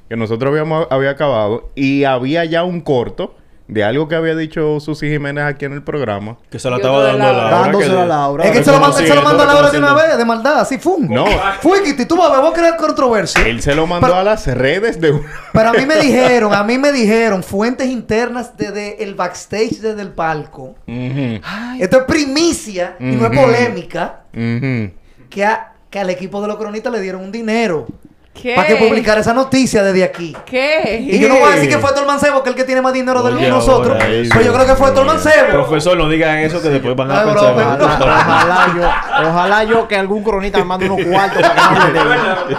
que 0.07 0.15
nosotros 0.15 0.49
habíamos 0.51 0.87
había 0.89 1.09
acabado 1.09 1.71
y 1.75 2.05
había 2.05 2.45
ya 2.45 2.63
un 2.63 2.79
corto 2.79 3.35
de 3.67 3.83
algo 3.83 4.07
que 4.07 4.15
había 4.15 4.35
dicho 4.35 4.79
Susi 4.79 5.09
Jiménez 5.09 5.45
aquí 5.45 5.65
en 5.65 5.73
el 5.73 5.83
programa. 5.83 6.37
Que 6.49 6.59
se 6.59 6.69
la 6.69 6.75
estaba 6.77 7.01
dando 7.03 7.25
a 7.25 7.31
Laura. 7.33 7.77
Que- 7.79 7.85
a 7.85 8.05
Laura. 8.05 8.43
Es 8.45 8.51
que 8.51 8.57
él 8.59 8.65
se 8.65 8.71
lo 8.71 8.79
manda, 8.79 8.99
él 8.99 9.07
se 9.07 9.15
lo 9.15 9.21
manda 9.21 9.43
a 9.43 9.47
Laura 9.47 9.71
de 9.71 9.77
una 9.77 9.93
vez, 9.93 10.17
de 10.17 10.25
maldad, 10.25 10.59
así, 10.59 10.77
¡fum! 10.77 11.07
No. 11.09 11.25
Fuiquiti, 11.61 12.05
tú 12.05 12.17
vas 12.17 12.31
a 12.31 12.53
crear 12.53 12.75
controversia. 12.77 13.47
Él 13.47 13.61
se 13.61 13.73
lo 13.73 13.87
mandó 13.87 14.07
Pero- 14.07 14.19
a 14.19 14.23
las 14.23 14.45
redes 14.47 14.99
de 14.99 15.11
una... 15.11 15.27
Pero 15.53 15.69
a 15.69 15.73
mí 15.73 15.85
me 15.85 15.95
dijeron, 15.95 16.53
a 16.53 16.63
mí 16.63 16.77
me 16.77 16.91
dijeron, 16.91 17.41
fuentes 17.43 17.87
internas 17.87 18.57
desde 18.57 19.01
el 19.03 19.15
backstage, 19.15 19.79
desde 19.79 20.01
el 20.01 20.09
palco. 20.09 20.75
Esto 20.85 21.97
es 21.99 22.03
primicia 22.03 22.95
y 22.99 23.15
no 23.15 23.27
es 23.27 23.39
polémica. 23.39 24.21
Que, 24.33 25.45
a- 25.45 25.73
que 25.89 25.99
al 25.99 26.09
equipo 26.09 26.41
de 26.41 26.47
los 26.47 26.57
cronistas 26.57 26.91
le 26.91 26.99
dieron 27.01 27.21
un 27.23 27.31
dinero 27.31 27.87
¿Qué? 28.33 28.55
para 28.55 28.67
que 28.67 28.75
publicara 28.77 29.21
esa 29.21 29.33
noticia 29.33 29.83
desde 29.83 30.03
aquí. 30.03 30.35
¿Qué? 30.45 30.99
Y 31.07 31.19
yo 31.19 31.29
no 31.29 31.35
voy 31.35 31.51
a 31.51 31.55
decir 31.55 31.69
que 31.69 31.77
fue 31.77 31.91
Héctor 31.91 32.07
Mancebo, 32.07 32.43
que 32.43 32.49
es 32.49 32.55
el 32.55 32.59
que 32.59 32.65
tiene 32.65 32.81
más 32.81 32.91
dinero 32.91 33.21
de 33.21 33.33
Oye, 33.33 33.47
nosotros. 33.49 33.97
Pero 33.99 34.41
yo 34.41 34.53
creo 34.53 34.65
que 34.65 34.75
fue 34.75 34.87
Héctor 34.89 35.05
Mancebo. 35.05 35.47
Profesor, 35.51 35.97
no 35.97 36.09
digan 36.09 36.39
eso 36.39 36.61
que 36.61 36.69
después 36.69 36.95
van 36.95 37.11
a 37.11 37.21
Ay, 37.21 37.27
pensar. 37.27 37.55
broma. 37.55 37.77
Ojalá 37.79 38.73
yo, 38.75 39.29
ojalá 39.29 39.63
yo 39.63 39.87
que 39.87 39.95
algún 39.95 40.23
cronista 40.23 40.57
me 40.57 40.65
mande 40.65 40.89
unos 40.89 41.05
cuartos 41.05 41.41
para 41.41 41.91
que 41.91 41.99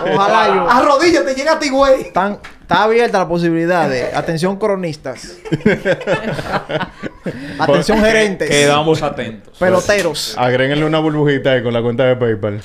no. 0.05 0.15
Ojalá 0.15 0.55
yo. 0.55 0.71
Arrodíllate, 0.71 1.35
llega 1.35 1.53
a 1.55 1.59
ti, 1.59 1.69
güey. 1.71 2.03
Está 2.03 2.39
abierta 2.69 3.19
la 3.19 3.29
posibilidad 3.29 3.89
de 3.89 4.15
atención 4.15 4.57
cronistas. 4.57 5.37
atención 7.59 8.01
gerentes. 8.01 8.49
Quedamos 8.49 9.03
atentos. 9.03 9.59
Peloteros. 9.59 10.35
Agréguenle 10.39 10.85
una 10.85 10.99
burbujita 10.99 11.53
ahí 11.53 11.63
con 11.63 11.73
la 11.73 11.83
cuenta 11.83 12.05
de 12.05 12.17
PayPal. 12.17 12.63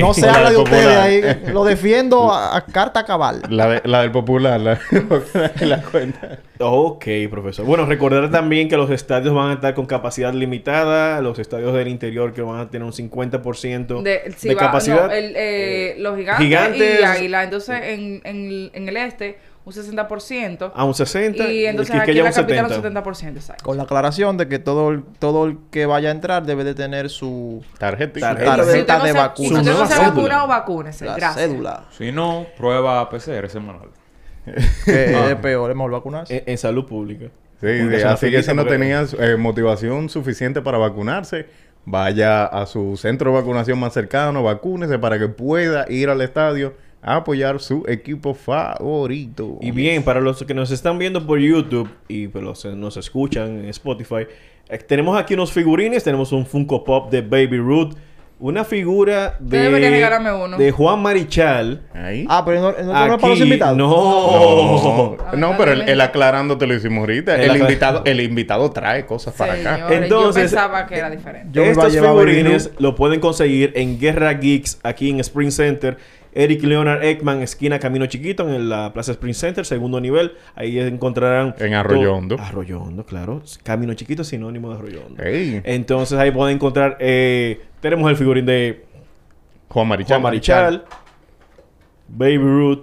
No 0.00 0.14
se 0.14 0.28
habla 0.28 0.50
de 0.50 0.56
ustedes 0.56 0.86
ahí. 0.96 1.22
Lo 1.52 1.64
defiendo 1.64 2.32
a, 2.32 2.56
a 2.56 2.64
carta 2.64 3.04
cabal. 3.04 3.42
La, 3.48 3.68
de- 3.68 3.82
la 3.84 4.02
del 4.02 4.10
popular, 4.10 4.60
la, 4.60 4.78
la 5.60 5.82
cuenta. 5.82 6.38
Ok, 6.58 7.04
profesor. 7.30 7.64
Bueno, 7.66 7.84
recordar 7.86 8.30
también 8.30 8.68
que 8.68 8.76
los 8.76 8.90
estadios 8.90 9.34
van 9.34 9.50
a 9.50 9.54
estar 9.54 9.74
con 9.74 9.86
capacidad 9.86 10.32
limitada. 10.32 11.20
Los 11.20 11.38
estadios 11.38 11.74
del 11.74 11.88
interior 11.88 12.32
que 12.32 12.42
van 12.42 12.60
a 12.60 12.70
tener 12.70 12.86
un 12.86 12.92
50% 12.92 14.02
de, 14.02 14.10
De, 14.24 14.32
si 14.36 14.48
va- 14.54 14.60
capacidad. 14.60 15.06
no, 15.06 15.12
el, 15.12 15.32
eh, 15.36 15.94
los 15.98 16.16
gigantes, 16.16 16.46
Gigantes- 16.46 17.00
y 17.00 17.04
Águila. 17.04 17.44
Entonces, 17.44 17.76
en, 17.82 18.20
en, 18.24 18.70
en 18.72 18.88
el 18.88 18.96
este, 18.96 19.38
un 19.66 19.72
60%. 19.72 20.70
a 20.74 20.84
un 20.84 20.94
60 20.94 21.48
y 21.52 21.66
entonces 21.66 21.94
el 21.94 22.00
aquí 22.00 22.12
en 22.12 22.18
la 22.18 22.30
un 22.30 22.34
capital 22.36 22.70
70. 22.70 23.00
un 23.00 23.04
70%. 23.14 23.36
Exacto. 23.36 23.64
Con 23.64 23.76
la 23.76 23.82
aclaración 23.82 24.36
de 24.36 24.48
que 24.48 24.58
todo 24.58 24.90
el, 24.90 25.02
todo 25.18 25.44
el 25.44 25.58
que 25.70 25.84
vaya 25.86 26.08
a 26.08 26.12
entrar 26.12 26.46
debe 26.46 26.64
de 26.64 26.74
tener 26.74 27.10
su. 27.10 27.62
Tarjeta. 27.78 28.20
tarjeta 28.20 28.64
Si 28.64 28.78
usted 28.80 28.86
no 28.94 29.00
de 29.00 29.06
se, 29.06 29.12
si 29.12 29.18
vacunación. 29.18 29.64
Su 29.64 29.70
usted 29.70 29.72
no 29.80 29.86
se 29.86 29.92
ha 29.92 29.96
cédula. 29.96 30.08
vacunado, 30.14 30.46
vacúnese. 30.48 31.04
la 31.04 31.16
Gracias. 31.16 31.46
cédula. 31.50 31.84
Si 31.90 32.12
no, 32.12 32.46
prueba 32.56 33.10
PCR 33.10 33.48
semanal. 33.50 33.88
Que 34.84 35.14
Ah. 35.16 35.30
es 35.30 35.36
peor, 35.36 35.70
es 35.70 35.76
mejor 35.76 35.90
vacunarse. 35.90 36.36
En, 36.36 36.44
en 36.52 36.58
salud 36.58 36.86
pública. 36.86 37.26
Sí, 37.60 37.66
de- 37.66 38.04
así 38.04 38.30
que 38.30 38.42
si 38.42 38.54
no 38.54 38.64
tenías 38.66 39.14
eh, 39.18 39.36
motivación 39.36 40.08
suficiente 40.08 40.62
para 40.62 40.78
vacunarse, 40.78 41.46
vaya 41.84 42.44
a 42.44 42.66
su 42.66 42.96
centro 42.96 43.30
de 43.32 43.38
vacunación 43.40 43.78
más 43.80 43.92
cercano, 43.94 44.42
vacúnese 44.42 44.98
para 44.98 45.18
que 45.18 45.26
pueda 45.28 45.86
ir 45.90 46.08
al 46.10 46.20
estadio 46.20 46.74
a 47.06 47.16
apoyar 47.16 47.60
su 47.60 47.84
equipo 47.86 48.34
favorito. 48.34 49.58
Y 49.62 49.70
bien, 49.70 50.02
para 50.02 50.20
los 50.20 50.42
que 50.42 50.54
nos 50.54 50.72
están 50.72 50.98
viendo 50.98 51.24
por 51.24 51.38
YouTube 51.38 51.88
y 52.08 52.26
pues, 52.26 52.42
los 52.42 52.62
que 52.64 52.70
nos 52.70 52.96
escuchan 52.96 53.60
en 53.60 53.66
Spotify, 53.66 54.26
eh, 54.68 54.78
tenemos 54.78 55.16
aquí 55.16 55.34
unos 55.34 55.52
figurines. 55.52 56.02
Tenemos 56.02 56.32
un 56.32 56.44
Funko 56.44 56.82
Pop 56.82 57.10
de 57.10 57.22
Baby 57.22 57.58
Ruth. 57.58 57.94
Una 58.38 58.64
figura 58.64 59.36
de, 59.40 59.70
regalarme 59.70 60.30
uno. 60.30 60.58
de 60.58 60.70
Juan 60.70 61.00
Marichal. 61.00 61.80
Ahí. 61.94 62.26
Ah, 62.28 62.42
pero 62.44 62.60
no, 62.60 62.72
no, 62.72 63.14
es 63.14 63.20
para 63.20 63.28
los 63.28 63.40
invitados. 63.40 63.78
No. 63.78 65.16
No, 65.32 65.36
no, 65.36 65.56
pero 65.56 65.72
el, 65.72 65.88
el 65.88 66.00
aclarando 66.02 66.58
te 66.58 66.66
lo 66.66 66.74
hicimos 66.74 66.98
ahorita. 66.98 67.40
El 67.40 67.56
invitado, 67.56 68.02
el 68.04 68.20
invitado 68.20 68.70
trae 68.72 69.06
cosas 69.06 69.32
para 69.32 69.54
acá. 69.54 69.76
Señores, 69.76 70.02
Entonces- 70.02 70.50
yo 70.50 70.56
pensaba 70.56 70.86
que 70.86 70.98
era 70.98 71.08
diferente. 71.08 71.48
Yo 71.52 71.62
Estos 71.62 71.94
figurines 71.94 72.70
lo 72.78 72.94
pueden 72.94 73.20
conseguir 73.20 73.72
en 73.74 73.98
Guerra 73.98 74.34
Geeks 74.34 74.80
aquí 74.82 75.08
en 75.08 75.20
Spring 75.20 75.50
Center. 75.50 75.96
Eric 76.38 76.62
Leonard 76.64 77.02
Ekman, 77.02 77.40
esquina 77.40 77.78
Camino 77.78 78.04
Chiquito, 78.06 78.46
en 78.48 78.68
la 78.68 78.92
Plaza 78.92 79.12
Spring 79.12 79.32
Center, 79.34 79.64
segundo 79.64 80.00
nivel. 80.00 80.32
Ahí 80.54 80.78
encontrarán... 80.78 81.54
En 81.58 81.72
Arroyo 81.74 82.08
to- 82.10 82.14
Hondo. 82.14 82.36
Arroyo 82.38 82.82
Hondo, 82.82 83.06
claro. 83.06 83.42
Camino 83.62 83.94
Chiquito 83.94 84.22
sinónimo 84.22 84.68
de 84.70 84.76
Arroyo 84.76 85.02
Hondo. 85.06 85.22
Ey, 85.22 85.62
Entonces 85.64 86.18
ahí 86.18 86.30
pueden 86.30 86.56
encontrar... 86.56 86.98
eh, 87.00 87.62
tenemos 87.80 88.10
el 88.10 88.16
figurín 88.16 88.44
de 88.44 88.84
Juan 89.68 89.88
Marichal. 89.88 90.08
Juan 90.20 90.22
Marichal, 90.22 90.84
Baby 92.08 92.36
Ruth, 92.38 92.80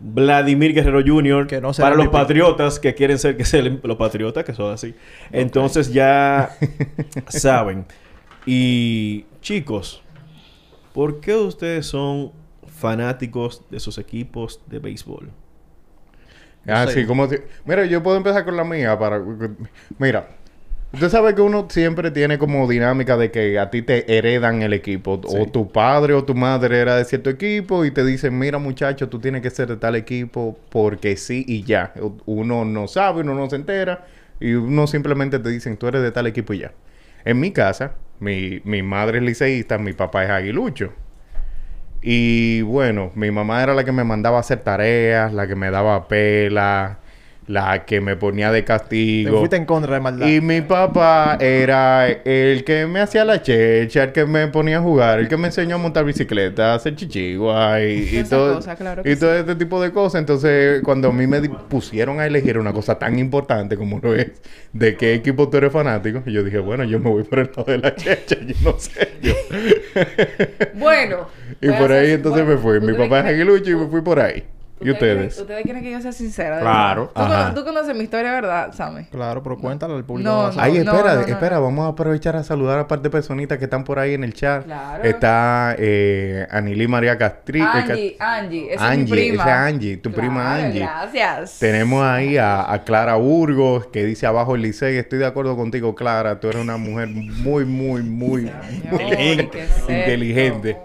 Vladimir 0.00 0.72
Guerrero 0.72 1.02
Jr. 1.06 1.46
Que 1.46 1.60
no 1.60 1.72
se 1.74 1.82
para 1.82 1.94
los 1.94 2.08
patriotas 2.08 2.78
que 2.80 2.94
quieren 2.94 3.18
ser 3.18 3.36
que 3.36 3.44
sean 3.44 3.80
los 3.82 3.96
patriotas, 3.96 4.44
que 4.44 4.54
son 4.54 4.72
así. 4.72 4.94
Entonces 5.30 5.92
ya 5.92 6.56
saben. 7.28 7.84
Y 8.46 9.26
chicos, 9.42 10.02
¿por 10.92 11.20
qué 11.20 11.34
ustedes 11.34 11.86
son 11.86 12.32
fanáticos 12.66 13.62
de 13.70 13.80
sus 13.80 13.98
equipos 13.98 14.60
de 14.66 14.78
béisbol? 14.78 15.30
Ah, 16.66 16.86
Sí. 16.88 17.06
como... 17.06 17.28
si- 17.28 17.38
Mira, 17.64 17.84
yo 17.86 18.02
puedo 18.02 18.16
empezar 18.16 18.44
con 18.44 18.56
la 18.56 18.64
mía 18.64 18.98
para... 18.98 19.22
Mira, 19.98 20.28
usted 20.92 21.08
sabe 21.08 21.34
que 21.34 21.40
uno 21.40 21.66
siempre 21.70 22.10
tiene 22.10 22.38
como 22.38 22.68
dinámica 22.68 23.16
de 23.16 23.30
que 23.30 23.58
a 23.58 23.70
ti 23.70 23.82
te 23.82 24.16
heredan 24.16 24.62
el 24.62 24.72
equipo. 24.72 25.20
O 25.24 25.46
tu 25.46 25.70
padre 25.70 26.14
o 26.14 26.24
tu 26.24 26.34
madre 26.34 26.78
era 26.78 26.96
de 26.96 27.04
cierto 27.04 27.30
equipo 27.30 27.84
y 27.84 27.90
te 27.90 28.04
dicen, 28.04 28.38
mira 28.38 28.58
muchacho, 28.58 29.08
tú 29.08 29.18
tienes 29.18 29.42
que 29.42 29.50
ser 29.50 29.68
de 29.68 29.76
tal 29.76 29.96
equipo 29.96 30.58
porque 30.68 31.16
sí 31.16 31.44
y 31.48 31.62
ya. 31.62 31.92
Uno 32.26 32.64
no 32.64 32.86
sabe, 32.88 33.22
uno 33.22 33.34
no 33.34 33.48
se 33.48 33.56
entera 33.56 34.06
y 34.38 34.52
uno 34.54 34.86
simplemente 34.86 35.38
te 35.38 35.48
dicen, 35.48 35.76
tú 35.76 35.86
eres 35.86 36.02
de 36.02 36.12
tal 36.12 36.26
equipo 36.26 36.52
y 36.52 36.58
ya. 36.58 36.72
En 37.24 37.40
mi 37.40 37.52
casa, 37.52 37.94
mi, 38.20 38.60
mi 38.64 38.82
madre 38.82 39.18
es 39.18 39.24
liceísta, 39.24 39.78
mi 39.78 39.92
papá 39.92 40.24
es 40.24 40.30
aguilucho. 40.30 40.92
Y 42.02 42.62
bueno, 42.62 43.12
mi 43.14 43.30
mamá 43.30 43.62
era 43.62 43.74
la 43.74 43.84
que 43.84 43.92
me 43.92 44.04
mandaba 44.04 44.38
a 44.38 44.40
hacer 44.40 44.60
tareas, 44.60 45.32
la 45.32 45.46
que 45.46 45.56
me 45.56 45.70
daba 45.70 46.08
pela, 46.08 46.99
la 47.50 47.84
que 47.84 48.00
me 48.00 48.16
ponía 48.16 48.52
de 48.52 48.60
Te 48.60 48.64
castigo. 48.64 49.38
fuiste 49.38 49.56
en 49.56 49.64
contra 49.64 49.94
de 49.94 50.00
maldad. 50.00 50.26
Y 50.26 50.40
mi 50.40 50.60
papá 50.60 51.36
era 51.40 52.08
el 52.08 52.62
que 52.64 52.86
me 52.86 53.00
hacía 53.00 53.24
la 53.24 53.42
checha, 53.42 54.04
el 54.04 54.12
que 54.12 54.24
me 54.24 54.46
ponía 54.48 54.78
a 54.78 54.80
jugar, 54.80 55.18
el 55.18 55.28
que 55.28 55.36
me 55.36 55.48
enseñó 55.48 55.74
a 55.76 55.78
montar 55.78 56.04
bicicleta, 56.04 56.72
a 56.72 56.74
hacer 56.76 56.94
chichigua 56.94 57.82
y, 57.82 58.24
todo, 58.28 58.60
claro 58.76 59.02
y 59.04 59.16
todo 59.16 59.34
este 59.34 59.56
tipo 59.56 59.82
de 59.82 59.90
cosas. 59.90 60.20
Entonces, 60.20 60.80
cuando 60.84 61.08
a 61.08 61.12
mí 61.12 61.26
me 61.26 61.40
pusieron 61.48 62.20
a 62.20 62.26
elegir 62.26 62.58
una 62.58 62.72
cosa 62.72 62.98
tan 62.98 63.18
importante 63.18 63.76
como 63.76 63.98
lo 63.98 64.14
es, 64.14 64.30
de 64.72 64.96
qué 64.96 65.14
equipo 65.14 65.48
tú 65.48 65.56
eres 65.56 65.72
fanático, 65.72 66.22
yo 66.26 66.44
dije, 66.44 66.58
bueno, 66.58 66.84
yo 66.84 67.00
me 67.00 67.10
voy 67.10 67.24
por 67.24 67.40
el 67.40 67.50
lado 67.56 67.64
de 67.64 67.78
la 67.78 67.94
checha, 67.96 68.36
yo 68.40 68.54
no 68.62 68.78
sé. 68.78 69.08
Yo. 69.22 69.32
Bueno. 70.74 71.26
y 71.60 71.68
por 71.70 71.90
ahí 71.90 72.12
entonces 72.12 72.44
bueno, 72.44 72.62
me 72.62 72.80
fui. 72.80 72.80
Mi 72.80 72.96
papá 72.96 73.20
es 73.20 73.26
aguilucho 73.26 73.70
y 73.70 73.74
me 73.74 73.86
fui 73.88 74.02
por 74.02 74.20
ahí. 74.20 74.44
¿Y 74.82 74.90
ustedes? 74.90 75.16
Quieren, 75.34 75.42
ustedes 75.42 75.62
quieren 75.64 75.82
que 75.82 75.90
yo 75.90 76.00
sea 76.00 76.12
sincera. 76.12 76.60
Claro. 76.60 77.10
¿Tú, 77.14 77.20
cono- 77.20 77.54
tú 77.54 77.64
conoces 77.64 77.94
mi 77.94 78.04
historia, 78.04 78.32
¿verdad, 78.32 78.72
Sammy? 78.72 79.04
Claro, 79.04 79.42
pero 79.42 79.58
cuéntalo 79.58 79.96
al 79.96 80.04
público. 80.04 80.28
No, 80.30 80.46
no, 80.48 80.52
no. 80.54 80.60
Ay, 80.62 80.78
espera, 80.78 81.14
no, 81.16 81.20
no. 81.20 81.26
espera, 81.26 81.58
vamos 81.58 81.84
a 81.84 81.88
aprovechar 81.88 82.36
a 82.36 82.42
saludar 82.42 82.78
a 82.78 82.88
parte 82.88 83.04
de 83.04 83.10
personitas 83.10 83.58
que 83.58 83.64
están 83.64 83.84
por 83.84 83.98
ahí 83.98 84.14
en 84.14 84.24
el 84.24 84.32
chat. 84.34 84.64
Claro. 84.64 85.04
Está 85.04 85.74
eh, 85.78 86.46
Anily 86.50 86.88
María 86.88 87.18
Castri. 87.18 87.60
Angie, 87.60 88.16
Angie, 88.18 88.72
esa 88.74 88.88
Angie, 88.88 89.02
es 89.04 89.10
mi 89.10 89.16
prima. 89.16 89.42
esa 89.42 89.52
es 89.68 89.74
Angie, 89.74 89.96
tu 89.98 90.12
prima 90.12 90.42
Claro, 90.44 90.64
Angie. 90.64 90.80
Gracias. 90.80 91.58
Tenemos 91.58 92.02
ahí 92.04 92.36
a, 92.38 92.72
a 92.72 92.82
Clara 92.84 93.16
Burgos, 93.16 93.86
que 93.88 94.04
dice 94.04 94.26
abajo 94.26 94.54
el 94.54 94.62
Licey. 94.62 94.96
Estoy 94.96 95.18
de 95.18 95.26
acuerdo 95.26 95.56
contigo, 95.56 95.94
Clara. 95.94 96.40
Tú 96.40 96.48
eres 96.48 96.62
una 96.62 96.76
mujer 96.76 97.08
muy, 97.08 97.64
muy, 97.64 98.02
muy 98.02 98.42
Señor, 98.42 98.98
¿qué 99.50 99.62
es 99.64 99.70
esto? 99.78 99.92
inteligente. 99.92 100.76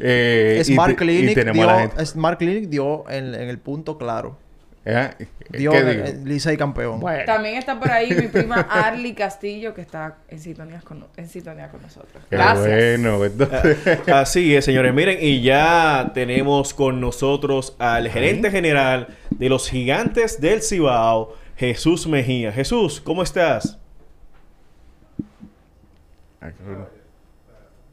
Eh, 0.00 0.58
y 0.60 0.64
Smart 0.64 0.92
y 0.92 0.96
Clinic, 0.96 1.34
tenemos 1.34 1.54
dio, 1.56 1.68
a 1.70 1.72
la 1.74 1.80
gente. 1.80 2.06
Smart 2.06 2.38
Clinic 2.38 2.68
dio 2.68 3.08
en, 3.10 3.34
en 3.34 3.48
el 3.48 3.58
punto 3.58 3.98
claro. 3.98 4.38
¿Eh? 4.84 5.10
Dio 5.50 5.70
¿Qué 5.70 5.78
en 5.78 5.86
digo? 5.90 6.04
el 6.06 6.24
Licey 6.24 6.56
campeón. 6.56 7.00
También 7.24 7.54
está 7.56 7.78
por 7.78 7.88
ahí 7.92 8.10
mi 8.12 8.26
prima 8.26 8.56
Arly 8.68 9.14
Castillo, 9.14 9.74
que 9.74 9.80
está 9.80 10.16
en 10.28 10.40
sintonía 10.40 10.80
con, 10.80 11.06
en 11.16 11.28
sintonía 11.28 11.68
con 11.68 11.82
nosotros. 11.82 12.24
Qué 12.28 12.36
Gracias. 12.36 12.98
bueno. 13.00 13.24
entonces- 13.24 14.08
Así 14.12 14.56
es, 14.56 14.64
señores. 14.64 14.92
Miren, 14.92 15.18
y 15.20 15.40
ya 15.40 16.10
tenemos 16.14 16.74
con 16.74 17.00
nosotros 17.00 17.76
al 17.78 18.08
gerente 18.10 18.50
general 18.50 19.06
de 19.30 19.48
los 19.48 19.70
gigantes 19.70 20.40
del 20.40 20.62
Cibao, 20.62 21.36
Jesús 21.56 22.08
Mejía. 22.08 22.50
Jesús, 22.50 23.00
¿cómo 23.00 23.22
estás? 23.22 23.78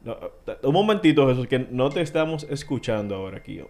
No, 0.04 0.14
eh, 0.48 0.58
un 0.64 0.74
momentito, 0.74 1.28
Jesús, 1.28 1.48
que 1.48 1.60
no 1.72 1.90
te 1.90 2.02
estamos 2.02 2.44
escuchando 2.50 3.16
ahora 3.16 3.38
aquí. 3.38 3.62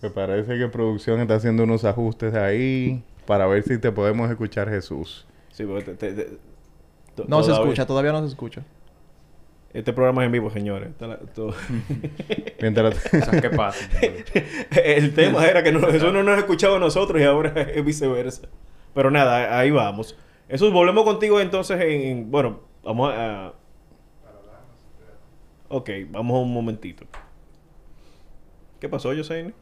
Me 0.00 0.10
parece 0.10 0.58
que 0.58 0.68
producción 0.68 1.20
está 1.20 1.36
haciendo 1.36 1.62
unos 1.62 1.84
ajustes 1.84 2.34
ahí 2.34 3.02
para 3.26 3.46
ver 3.46 3.62
si 3.62 3.78
te 3.78 3.92
podemos 3.92 4.28
escuchar, 4.30 4.68
Jesús. 4.68 5.26
Sí, 5.52 5.64
porque 5.64 5.84
te- 5.94 5.94
te- 5.94 6.12
te- 6.24 6.38
to- 7.14 7.24
No 7.28 7.42
se 7.42 7.52
escucha, 7.52 7.86
todavía 7.86 8.10
no 8.12 8.20
se 8.22 8.26
escucha. 8.28 8.64
Este 9.72 9.92
programa 9.92 10.22
es 10.22 10.26
en 10.26 10.32
vivo, 10.32 10.50
señores. 10.50 10.90
Mientras... 12.60 13.06
O 13.06 13.08
sea, 13.24 13.40
¿qué 13.40 13.50
pasa? 13.50 13.88
El 14.84 15.14
tema 15.14 15.46
era 15.46 15.62
que 15.62 15.72
no, 15.72 15.80
Jesús 15.86 16.12
no 16.12 16.22
nos 16.22 16.36
escuchaba 16.38 16.76
a 16.76 16.80
nosotros 16.80 17.20
y 17.20 17.24
ahora 17.24 17.52
es 17.62 17.84
viceversa. 17.84 18.48
Pero 18.94 19.10
nada, 19.10 19.56
ahí 19.58 19.70
vamos. 19.70 20.18
Jesús, 20.48 20.72
volvemos 20.72 21.04
contigo 21.04 21.40
entonces 21.40 21.80
en... 21.80 21.90
en- 22.02 22.30
bueno, 22.30 22.60
vamos 22.82 23.12
a... 23.14 23.52
Ok, 25.68 25.90
vamos 26.10 26.36
a 26.36 26.40
un 26.40 26.52
momentito. 26.52 27.04
¿Qué 28.78 28.88
pasó, 28.88 29.12
Yoseini? 29.12 29.52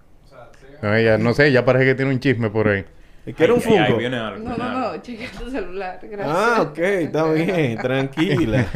No, 0.83 0.95
ella, 0.95 1.19
no 1.19 1.35
sé, 1.35 1.53
ya 1.53 1.65
parece 1.65 1.85
que 1.85 1.95
tiene 1.95 2.11
un 2.11 2.21
chisme 2.21 2.51
por 2.51 2.69
ahí. 2.69 2.85
¿Quiere 3.37 3.53
un 3.53 3.61
Funko? 3.61 4.01
No, 4.01 4.39
no, 4.39 4.57
no, 4.57 5.03
chequea 5.03 5.31
tu 5.39 5.51
celular. 5.51 6.01
Gracias. 6.03 6.37
Ah, 6.37 6.63
ok, 6.63 6.79
está 6.79 7.31
bien, 7.33 7.77
tranquila. 7.83 8.67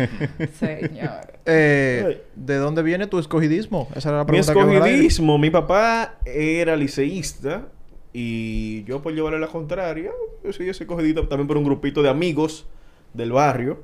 Señor. 0.52 1.38
Eh, 1.46 2.22
¿De 2.34 2.56
dónde 2.56 2.82
viene 2.82 3.06
tu 3.06 3.18
escogidismo? 3.18 3.88
Esa 3.96 4.10
era 4.10 4.18
la 4.18 4.24
Mi 4.24 4.28
pregunta 4.28 4.52
que 4.52 4.60
aire. 4.60 4.74
escogidismo, 4.76 5.38
mi 5.38 5.50
papá 5.50 6.18
era 6.26 6.76
liceísta 6.76 7.68
y 8.12 8.84
yo 8.84 9.02
por 9.02 9.12
llevarle 9.14 9.40
la 9.40 9.48
contraria, 9.48 10.10
yo 10.44 10.52
soy 10.52 10.68
ese 10.68 10.84
escogidista 10.84 11.26
también 11.26 11.48
por 11.48 11.56
un 11.56 11.64
grupito 11.64 12.02
de 12.02 12.10
amigos 12.10 12.66
del 13.14 13.32
barrio 13.32 13.82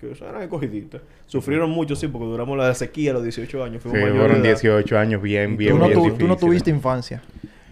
que 0.00 0.24
eran 0.24 0.42
escogidistas. 0.42 1.02
Sufrieron 1.26 1.70
mucho, 1.70 1.94
sí, 1.94 2.08
porque 2.08 2.26
duramos 2.26 2.56
la 2.58 2.74
sequía 2.74 3.10
a 3.10 3.14
los 3.14 3.22
18 3.22 3.62
años. 3.62 3.82
Sí, 3.82 3.88
Fuimos 3.88 4.08
mayores 4.08 4.20
fueron 4.22 4.42
de 4.42 4.48
edad. 4.50 4.58
18 4.60 4.98
años 4.98 5.22
bien, 5.22 5.56
bien, 5.56 5.72
Tú 5.74 5.78
no, 5.78 5.86
bien 5.88 5.98
tu- 5.98 6.16
tú 6.16 6.26
no 6.26 6.36
tuviste 6.36 6.70
infancia. 6.70 7.22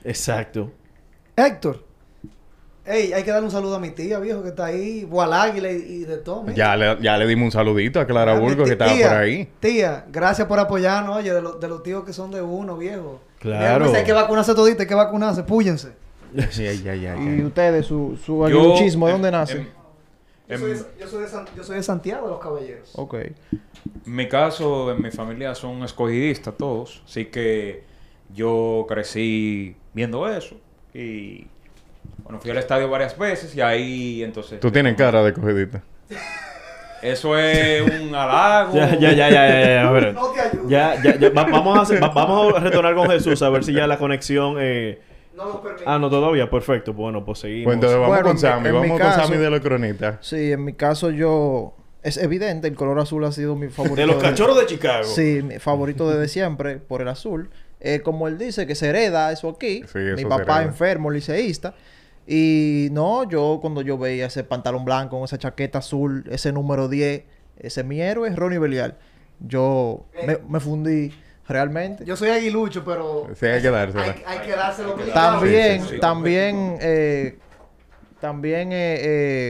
Exacto. 0.04 0.70
Héctor. 1.36 1.84
Ey, 2.84 3.12
hay 3.12 3.22
que 3.22 3.30
darle 3.30 3.44
un 3.44 3.50
saludo 3.52 3.76
a 3.76 3.80
mi 3.80 3.90
tía, 3.90 4.18
viejo, 4.18 4.42
que 4.42 4.48
está 4.48 4.64
ahí. 4.66 5.02
Gualáguila 5.04 5.70
y, 5.70 5.76
y 5.76 5.98
de 6.04 6.16
todo. 6.18 6.42
mira. 6.42 6.54
Ya 6.54 6.74
le, 6.76 7.02
ya 7.02 7.18
le 7.18 7.26
dimos 7.26 7.44
un 7.46 7.50
saludito 7.52 8.00
a 8.00 8.06
Clara 8.06 8.34
mi 8.34 8.40
Burgos 8.40 8.66
que 8.66 8.72
estaba 8.72 8.90
por 8.92 9.12
ahí. 9.18 9.48
Tía, 9.60 10.06
gracias 10.10 10.48
por 10.48 10.58
apoyarnos, 10.58 11.16
oye, 11.16 11.34
de, 11.34 11.42
los- 11.42 11.60
de 11.60 11.68
los 11.68 11.82
tíos 11.82 12.04
que 12.04 12.14
son 12.14 12.30
de 12.30 12.40
uno, 12.40 12.78
viejo. 12.78 13.20
Claro. 13.40 13.86
Mira, 13.86 13.98
Hay 13.98 14.04
que 14.04 14.12
vacunarse 14.12 14.54
todito, 14.54 14.80
hay 14.82 14.88
que 14.88 14.94
vacunarse, 14.94 15.42
púyense. 15.42 15.88
¿Y 16.34 17.42
ustedes, 17.42 17.86
su, 17.86 18.18
su 18.24 18.44
de 18.44 18.52
dónde 19.12 19.30
nace? 19.30 19.58
en- 19.58 19.77
Yo 20.48 20.54
en- 20.54 20.60
soy, 20.60 20.70
de, 20.72 20.84
yo, 21.00 21.06
soy 21.08 21.22
de 21.22 21.28
San- 21.28 21.46
yo 21.56 21.62
soy 21.64 21.76
de 21.76 21.82
Santiago 21.82 22.24
de 22.26 22.30
los 22.32 22.40
Caballeros. 22.40 22.90
Ok. 22.94 23.14
En 23.14 23.34
mi 24.06 24.28
caso, 24.28 24.90
en 24.92 25.02
mi 25.02 25.10
familia 25.10 25.54
son 25.54 25.82
escogidistas 25.84 26.54
todos. 26.56 27.02
Así 27.06 27.26
que 27.26 27.84
yo 28.34 28.86
crecí 28.88 29.76
viendo 29.92 30.28
eso. 30.28 30.56
Y 30.94 31.46
bueno, 32.24 32.40
fui 32.40 32.50
al 32.50 32.58
estadio 32.58 32.88
varias 32.88 33.16
veces 33.18 33.54
y 33.54 33.60
ahí 33.60 34.22
entonces... 34.22 34.58
Tú 34.60 34.70
tienes 34.70 34.96
cara 34.96 35.22
de 35.22 35.32
cogidita. 35.34 35.82
Eso 37.02 37.38
es 37.38 37.82
un 37.82 38.12
halago. 38.12 38.74
Ya, 38.74 38.90
ya, 38.98 39.12
ya, 39.12 39.30
ya, 39.30 39.48
ya, 39.48 39.60
ya, 39.74 39.88
a 39.88 39.92
ver. 39.92 40.14
No 40.14 40.30
te 40.32 40.40
ayudo. 40.40 40.68
Ya, 40.68 41.00
ya, 41.00 41.16
ya. 41.16 41.30
Va- 41.30 41.44
vamos, 41.44 41.78
a 41.78 41.82
hacer- 41.82 42.02
va- 42.02 42.08
vamos 42.08 42.54
a 42.54 42.58
retornar 42.58 42.94
con 42.96 43.08
Jesús 43.08 43.40
a 43.42 43.50
ver 43.50 43.62
si 43.64 43.72
ya 43.72 43.86
la 43.86 43.98
conexión... 43.98 44.56
eh, 44.58 45.00
No 45.38 45.46
lo 45.46 45.62
permito. 45.62 45.84
Ah, 45.86 45.98
no, 45.98 46.10
todavía. 46.10 46.50
Perfecto. 46.50 46.92
Bueno, 46.92 47.24
pues 47.24 47.38
seguimos. 47.38 47.64
Pues 47.64 47.74
entonces 47.76 47.98
vamos 47.98 48.14
Bueno, 48.16 48.28
con 48.28 48.38
Sammy, 48.38 48.70
vamos 48.70 48.98
caso- 48.98 49.16
con 49.20 49.26
Sammy 49.28 49.36
de 49.42 49.50
los 49.50 49.60
cronistas. 49.60 50.16
Sí, 50.20 50.52
en 50.52 50.64
mi 50.64 50.72
caso 50.74 51.10
yo... 51.10 51.74
Es 52.02 52.16
evidente, 52.16 52.68
el 52.68 52.74
color 52.76 52.98
azul 53.00 53.24
ha 53.24 53.32
sido 53.32 53.56
mi 53.56 53.68
favorito. 53.68 54.00
de 54.00 54.06
los 54.06 54.22
cachorros 54.22 54.58
de 54.58 54.66
Chicago. 54.66 55.04
Sí, 55.04 55.40
mi 55.42 55.58
favorito 55.58 56.08
desde 56.08 56.28
siempre, 56.28 56.76
por 56.76 57.02
el 57.02 57.08
azul. 57.08 57.50
Eh, 57.80 58.00
como 58.02 58.28
él 58.28 58.38
dice, 58.38 58.66
que 58.66 58.74
se 58.76 58.88
hereda 58.88 59.32
eso 59.32 59.48
aquí. 59.48 59.82
Sí, 59.92 59.98
eso 59.98 60.16
mi 60.16 60.24
papá 60.24 60.62
enfermo, 60.62 61.10
liceísta. 61.10 61.74
Y 62.26 62.88
no, 62.92 63.28
yo 63.28 63.58
cuando 63.60 63.82
yo 63.82 63.98
veía 63.98 64.26
ese 64.26 64.44
pantalón 64.44 64.84
blanco 64.84 65.16
con 65.16 65.24
esa 65.24 65.38
chaqueta 65.38 65.78
azul, 65.78 66.24
ese 66.30 66.52
número 66.52 66.88
10, 66.88 67.24
ese 67.58 67.80
es 67.80 67.86
mi 67.86 68.00
héroe, 68.00 68.30
Ronnie 68.34 68.58
Belial. 68.58 68.96
Yo 69.40 70.06
me, 70.26 70.38
me 70.48 70.60
fundí 70.60 71.12
realmente. 71.48 72.04
Yo 72.04 72.16
soy 72.16 72.30
aguilucho, 72.30 72.84
pero... 72.84 73.26
Sí, 73.34 73.46
hay 73.46 73.62
que 73.62 73.70
dársela. 73.70 74.02
Hay, 74.04 74.22
hay 74.26 74.38
que 74.46 74.52
dárselo. 74.52 74.94
También, 75.14 75.80
Sí, 75.82 75.88
sí, 75.88 75.94
sí. 75.94 76.00
también, 76.00 76.76
eh, 76.80 77.38
también, 78.20 78.72
eh, 78.72 78.98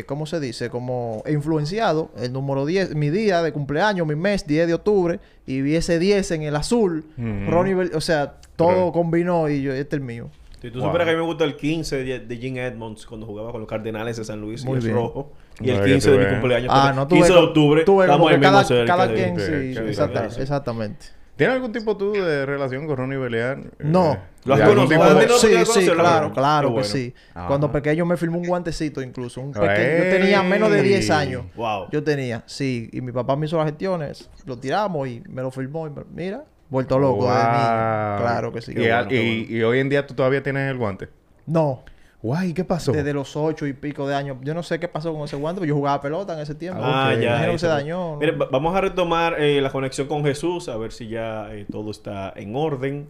eh, 0.01 0.05
¿cómo 0.07 0.27
se 0.27 0.41
dice? 0.41 0.69
Como 0.69 1.23
he 1.27 1.33
influenciado 1.33 2.11
el 2.19 2.33
número 2.33 2.67
10, 2.67 2.95
mi 2.95 3.09
día 3.11 3.43
de 3.43 3.53
cumpleaños, 3.53 4.07
mi 4.07 4.15
mes, 4.15 4.47
10 4.47 4.67
de 4.67 4.75
octubre, 4.75 5.21
y 5.47 5.63
vi 5.63 5.75
ese 5.77 5.99
10 5.99 6.31
en 6.33 6.43
el 6.43 6.55
azul. 6.55 7.05
Ujú. 7.17 7.51
Ronnie 7.51 7.75
o 7.95 8.01
sea, 8.01 8.35
todo 8.57 8.69
Pero- 8.69 8.93
combinó 8.93 9.49
y 9.49 9.63
yo, 9.63 9.73
este 9.73 9.97
es 9.97 10.01
el 10.01 10.07
mío. 10.07 10.31
Si 10.61 10.71
tú 10.73 10.81
Wow. 10.81 10.89
supieras 10.89 11.07
que 11.07 11.11
a 11.13 11.15
mí 11.15 11.21
me 11.21 11.27
gusta 11.27 11.45
el 11.45 11.57
15 11.57 12.03
de, 12.05 12.19
de 12.19 12.37
Jim 12.37 12.57
Edmonds 12.59 13.07
cuando 13.07 13.27
jugaba 13.27 13.53
con 13.53 13.61
los 13.61 13.71
Cardenales 13.71 14.17
de 14.17 14.25
San 14.25 14.41
Luis 14.41 14.65
Muy 14.65 14.79
y 14.81 14.83
bien. 14.83 14.95
rojo. 14.97 15.33
Y 15.61 15.69
No, 15.69 15.75
el 15.75 15.79
que 15.85 15.91
15 15.93 16.07
tú 16.09 16.13
de 16.13 16.19
mi 16.19 16.25
veas. 16.25 16.35
cumpleaños. 16.41 16.71
Ah, 16.75 16.93
no, 16.95 17.07
tú 17.09 17.15
15 17.15 17.33
de 17.33 17.39
ves- 17.39 17.49
octubre. 17.49 17.85
tú 17.85 17.97
ves 17.99 18.07
estamos 18.11 18.31
como 18.31 18.43
cada, 18.43 18.85
cada 18.87 19.07
de- 19.07 19.15
quien, 19.15 19.39
Sí, 19.39 19.47
sí, 19.47 19.75
sí, 19.75 19.81
exacta- 19.89 20.31
sí. 20.31 20.41
exactamente. 20.43 21.07
¿Tienes 21.39 21.55
algún 21.55 21.73
tipo 21.73 21.97
tú 21.97 22.13
de 22.13 22.45
relación 22.45 22.87
con 22.87 22.97
Ronnie 22.97 23.17
Belial? 23.17 23.71
No. 23.79 24.13
Eh, 24.13 24.19
¿Lo 24.45 24.55
has 24.55 24.61
conocido? 24.63 24.89
tipo 24.89 25.05
de- 25.05 25.25
¿Has 25.25 25.41
tenido 25.41 25.65
Sí, 25.67 25.81
sí, 25.85 25.91
claro, 25.91 26.33
claro 26.33 26.71
bueno. 26.71 26.83
que 26.83 26.89
sí. 26.93 27.15
Ah. 27.35 27.45
Cuando 27.49 27.71
pequeño 27.73 28.05
me 28.05 28.17
filmó 28.17 28.39
un 28.39 28.47
guantecito 28.47 29.01
incluso, 29.01 29.41
un 29.41 29.53
pequeño. 29.53 30.05
Yo 30.05 30.11
tenía 30.11 30.43
menos 30.43 30.71
de 30.71 30.83
10 30.83 31.09
años. 31.11 31.45
Wow. 31.55 31.87
Yo 31.93 32.03
tenía, 32.03 32.43
sí. 32.47 32.91
Y 32.93 33.01
mi 33.01 33.13
papá 33.13 33.37
me 33.37 33.47
hizo 33.47 33.57
las 33.57 33.67
gestiones, 33.67 34.29
lo 34.47 34.59
tiramos 34.59 35.07
y 35.09 35.23
me 35.29 35.41
lo 35.43 35.51
filmó 35.51 35.87
y 35.87 35.91
me- 35.91 36.03
mira, 36.13 36.45
vuelto 36.69 36.99
loco 36.99 37.25
de 37.27 37.35
niño. 37.35 38.17
Claro 38.19 38.53
que 38.53 38.61
sí. 38.61 38.75
Bueno, 38.75 39.07
y- 39.11 39.47
y 39.49 39.63
hoy 39.63 39.79
en 39.79 39.89
día 39.89 40.07
tú 40.07 40.15
todavía 40.15 40.43
tienes 40.43 40.69
el 40.71 40.77
guante. 40.77 41.09
No, 41.47 41.83
Guay, 42.21 42.53
¿qué 42.53 42.65
pasó? 42.65 42.91
desde 42.91 43.13
los 43.13 43.37
ocho 43.37 43.65
y 43.67 43.73
pico 43.73 44.09
de 44.09 44.15
años. 44.17 44.39
Yo 44.43 44.53
no 44.53 44.63
sé 44.65 44.81
qué 44.81 44.89
pasó 44.89 45.13
con 45.13 45.23
ese 45.23 45.37
guante, 45.37 45.61
pero 45.61 45.69
yo 45.69 45.77
jugaba 45.77 46.01
pelota 46.01 46.35
en 46.35 46.41
ese 46.41 46.55
tiempo. 46.57 46.81
Ah, 46.83 47.15
ya. 47.15 47.23
Imagino 47.29 47.49
que 47.51 47.55
eso. 47.55 47.67
se 47.67 47.73
dañó. 47.73 48.13
¿no? 48.15 48.17
Mire, 48.19 48.33
va- 48.33 48.49
vamos 48.51 48.75
a 48.75 48.81
retomar 48.81 49.41
eh, 49.41 49.61
la 49.61 49.71
conexión 49.71 50.09
con 50.09 50.25
Jesús, 50.25 50.69
a 50.69 50.77
ver 50.77 50.91
si 50.93 51.09
ya 51.09 51.55
eh, 51.55 51.65
todo 51.71 51.91
está 51.93 52.33
en 52.35 52.57
orden. 52.57 53.09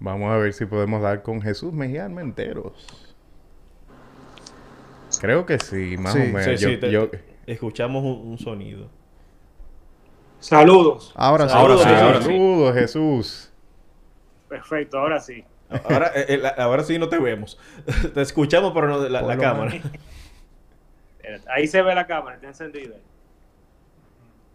Vamos 0.00 0.32
a 0.32 0.36
ver 0.36 0.52
si 0.52 0.66
podemos 0.66 1.00
dar 1.00 1.22
con 1.22 1.40
Jesús 1.42 1.72
Mejía 1.72 2.08
Menteros. 2.08 2.72
Creo 5.20 5.46
que 5.46 5.58
sí, 5.60 5.96
más 5.96 6.14
Sí. 6.14 6.18
o 6.20 6.24
menos. 6.24 6.44
Sí, 6.44 6.56
Yo- 6.56 6.68
sí, 6.70 6.76
te- 6.78 6.90
yo- 6.90 7.08
te- 7.08 7.22
escuchamos 7.46 8.02
un, 8.02 8.30
un 8.32 8.38
sonido. 8.38 8.88
Saludos. 10.40 11.12
Ahora 11.14 11.48
Saludos, 11.48 11.86
ahora 11.86 12.18
sí. 12.18 12.24
Saludos, 12.24 12.74
Jesús. 12.74 13.52
Perfecto, 14.48 14.98
ahora 14.98 15.20
sí. 15.20 15.44
Ahora, 15.84 16.12
eh, 16.14 16.26
eh, 16.28 16.36
la- 16.38 16.50
ahora 16.50 16.84
sí 16.84 16.98
no 16.98 17.08
te 17.08 17.18
vemos. 17.18 17.58
te 18.14 18.20
escuchamos, 18.22 18.72
pero 18.74 18.88
no 18.88 19.08
la, 19.08 19.36
cámara. 19.38 19.72
Ahí 21.54 21.66
se 21.66 21.82
ve 21.82 21.94
la 21.94 22.06
cámara, 22.06 22.36
está 22.36 22.48
encendida. 22.48 22.94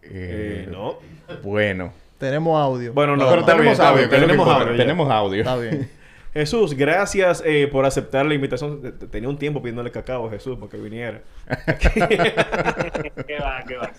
Eh, 0.02 0.64
Eh, 0.66 0.68
no. 0.70 0.98
Bueno. 1.42 1.92
Tenemos 2.18 2.60
audio. 2.60 2.92
Bueno, 2.92 3.16
no. 3.16 3.28
Pero 3.30 3.44
tenemos 3.44 3.78
bien, 3.78 3.80
audio. 3.88 4.08
bien, 4.08 4.20
tenemos 4.20 4.48
audio. 4.48 4.76
Tenemos 4.76 5.10
audio. 5.10 5.38
Está 5.40 5.56
bien. 5.56 5.90
Jesús, 6.34 6.74
gracias 6.74 7.42
eh, 7.46 7.68
por 7.70 7.84
aceptar 7.86 8.26
la 8.26 8.34
invitación. 8.34 8.82
Te- 8.82 8.92
te- 8.92 9.06
Tenía 9.06 9.28
un 9.28 9.38
tiempo 9.38 9.60
pidiéndole 9.62 9.90
cacao 9.90 10.26
a 10.26 10.30
Jesús 10.30 10.58
para 10.58 10.70
que 10.70 10.76
viniera. 10.78 11.22
¿Qué 11.78 13.38
va, 13.40 13.62
qué 13.66 13.76
va? 13.76 13.90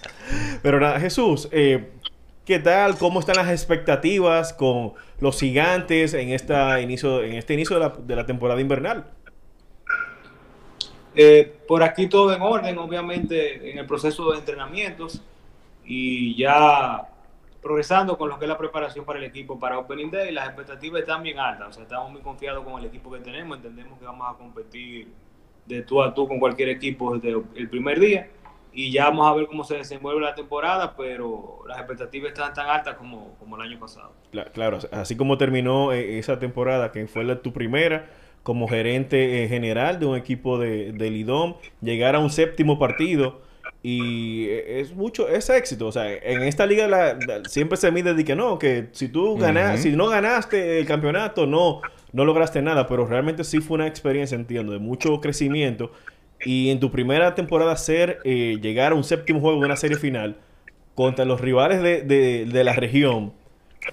Pero 0.62 0.80
nada, 0.80 1.00
Jesús, 1.00 1.48
eh, 1.52 1.90
¿Qué 2.46 2.58
tal? 2.58 2.98
¿Cómo 2.98 3.20
están 3.20 3.36
las 3.36 3.50
expectativas 3.50 4.54
con 4.54 4.94
los 5.20 5.40
gigantes 5.40 6.14
en, 6.14 6.30
esta 6.30 6.80
inicio, 6.82 7.24
en 7.24 7.34
este 7.34 7.54
inicio 7.54 7.78
de 7.78 7.82
la, 7.82 7.90
de 7.90 8.16
la 8.16 8.26
temporada 8.26 8.62
invernal? 8.62 9.12
Eh, 11.16 11.60
por 11.68 11.84
aquí 11.84 12.08
todo 12.08 12.34
en 12.34 12.42
orden, 12.42 12.78
obviamente 12.78 13.72
en 13.72 13.80
el 13.80 13.86
proceso 13.86 14.32
de 14.32 14.38
entrenamientos 14.38 15.22
y 15.84 16.36
ya 16.38 17.10
progresando 17.62 18.18
con 18.18 18.30
lo 18.30 18.40
que 18.40 18.46
es 18.46 18.50
la 18.50 18.58
preparación 18.58 19.04
para 19.04 19.20
el 19.20 19.26
equipo 19.26 19.60
para 19.60 19.80
Opening 19.80 20.12
Day. 20.12 20.32
Las 20.32 20.48
expectativas 20.48 21.02
están 21.02 21.24
bien 21.24 21.40
altas, 21.40 21.70
o 21.70 21.74
sea, 21.74 21.84
estamos 21.84 22.12
muy 22.12 22.22
confiados 22.22 22.64
con 22.64 22.80
el 22.80 22.86
equipo 22.86 23.12
que 23.12 23.20
tenemos, 23.20 23.58
entendemos 23.58 24.00
que 24.00 24.06
vamos 24.06 24.28
a 24.34 24.38
competir 24.38 25.10
de 25.66 25.82
tú 25.82 26.02
a 26.02 26.14
tú 26.14 26.28
con 26.28 26.40
cualquier 26.40 26.70
equipo 26.70 27.18
desde 27.18 27.42
el 27.56 27.70
primer 27.70 28.00
día 28.00 28.30
y 28.74 28.92
ya 28.92 29.06
vamos 29.06 29.28
a 29.28 29.34
ver 29.34 29.48
cómo 29.48 29.64
se 29.64 29.76
desenvuelve 29.78 30.22
la 30.22 30.36
temporada, 30.36 30.96
pero 30.96 31.60
las 31.68 31.78
expectativas 31.80 32.30
están 32.32 32.54
tan 32.54 32.68
altas 32.70 32.96
como, 32.96 33.36
como 33.40 33.56
el 33.56 33.64
año 33.64 33.80
pasado. 33.80 34.12
Cla- 34.32 34.52
Claro, 34.52 34.80
así 34.92 35.16
como 35.16 35.38
terminó 35.38 35.92
eh, 35.94 36.20
esa 36.20 36.40
temporada, 36.40 36.92
que 36.92 37.08
fue 37.08 37.24
la, 37.24 37.42
tu 37.42 37.52
primera 37.54 38.10
como 38.44 38.68
gerente 38.68 39.44
eh, 39.44 39.48
general 39.48 40.00
de 40.00 40.06
un 40.06 40.16
equipo 40.18 40.58
de, 40.60 40.94
del 40.94 41.16
IDOM, 41.18 41.56
llegar 41.82 42.16
a 42.16 42.20
un 42.20 42.30
séptimo 42.30 42.80
partido 42.80 43.42
y 43.84 44.46
eh, 44.50 44.80
es 44.82 44.94
mucho, 44.94 45.28
es 45.30 45.50
éxito. 45.50 45.88
O 45.88 45.92
sea, 45.92 46.12
en 46.14 46.44
esta 46.44 46.66
liga 46.66 46.88
la- 46.88 47.14
la- 47.14 47.46
siempre 47.46 47.78
se 47.78 47.92
mide 47.92 48.14
de 48.14 48.24
que 48.26 48.36
no, 48.36 48.58
que 48.60 48.88
si 48.92 49.10
tú 49.10 49.38
ganas, 49.38 49.82
si 49.82 49.92
no 49.96 50.08
ganaste 50.10 50.80
el 50.80 50.86
campeonato, 50.86 51.46
no, 51.48 51.82
no 52.12 52.26
lograste 52.26 52.62
nada, 52.62 52.88
pero 52.88 53.06
realmente 53.08 53.44
sí 53.44 53.62
fue 53.62 53.76
una 53.76 53.88
experiencia, 53.88 54.36
entiendo, 54.36 54.72
de 54.74 54.80
mucho 54.80 55.20
crecimiento. 55.22 55.92
Y 56.44 56.70
en 56.72 56.80
tu 56.80 56.92
primera 56.92 57.36
temporada 57.36 57.76
ser, 57.78 58.22
eh, 58.24 58.60
llegar 58.62 58.94
a 58.94 58.96
un 58.96 59.04
séptimo 59.04 59.40
juego 59.42 59.60
de 59.60 59.66
una 59.66 59.76
serie 59.76 59.98
final 59.98 60.38
contra 60.96 61.26
los 61.26 61.42
rivales 61.42 61.82
de, 61.82 62.02
de- 62.04 62.46
de 62.46 62.64
la 62.64 62.74
región, 62.74 63.34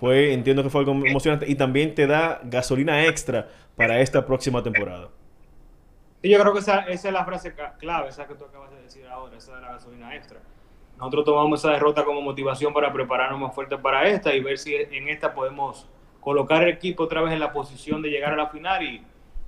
fue, 0.01 0.32
entiendo 0.34 0.62
que 0.62 0.70
fue 0.70 0.80
algo 0.82 0.92
emocionante 1.07 1.47
y 1.51 1.55
también 1.57 1.94
te 1.94 2.07
da 2.07 2.40
gasolina 2.44 3.07
extra 3.07 3.49
para 3.76 4.01
esta 4.01 4.26
próxima 4.26 4.62
temporada. 4.62 5.11
Y 6.22 6.30
yo 6.30 6.40
creo 6.40 6.53
que 6.53 6.59
esa, 6.61 6.80
esa 6.80 7.09
es 7.09 7.14
la 7.14 7.24
frase 7.24 7.55
clave, 7.78 8.09
esa 8.09 8.26
que 8.26 8.34
tú 8.34 8.44
acabas 8.44 8.70
de 8.72 8.82
decir 8.82 9.07
ahora, 9.07 9.36
esa 9.36 9.55
de 9.57 9.62
la 9.62 9.72
gasolina 9.72 10.14
extra. 10.16 10.40
Nosotros 10.99 11.24
tomamos 11.26 11.61
esa 11.61 11.72
derrota 11.72 12.05
como 12.05 12.22
motivación 12.22 12.72
para 12.72 12.92
prepararnos 12.92 13.38
más 13.40 13.55
fuerte 13.55 13.76
para 13.78 14.09
esta 14.09 14.34
y 14.34 14.40
ver 14.40 14.59
si 14.59 14.74
en 14.74 15.09
esta 15.09 15.34
podemos 15.34 15.86
colocar 16.20 16.62
el 16.64 16.70
equipo 16.70 17.05
otra 17.05 17.20
vez 17.22 17.32
en 17.32 17.40
la 17.40 17.53
posición 17.53 18.03
de 18.03 18.09
llegar 18.11 18.32
a 18.32 18.36
la 18.36 18.49
final 18.49 18.82
y 18.82 19.03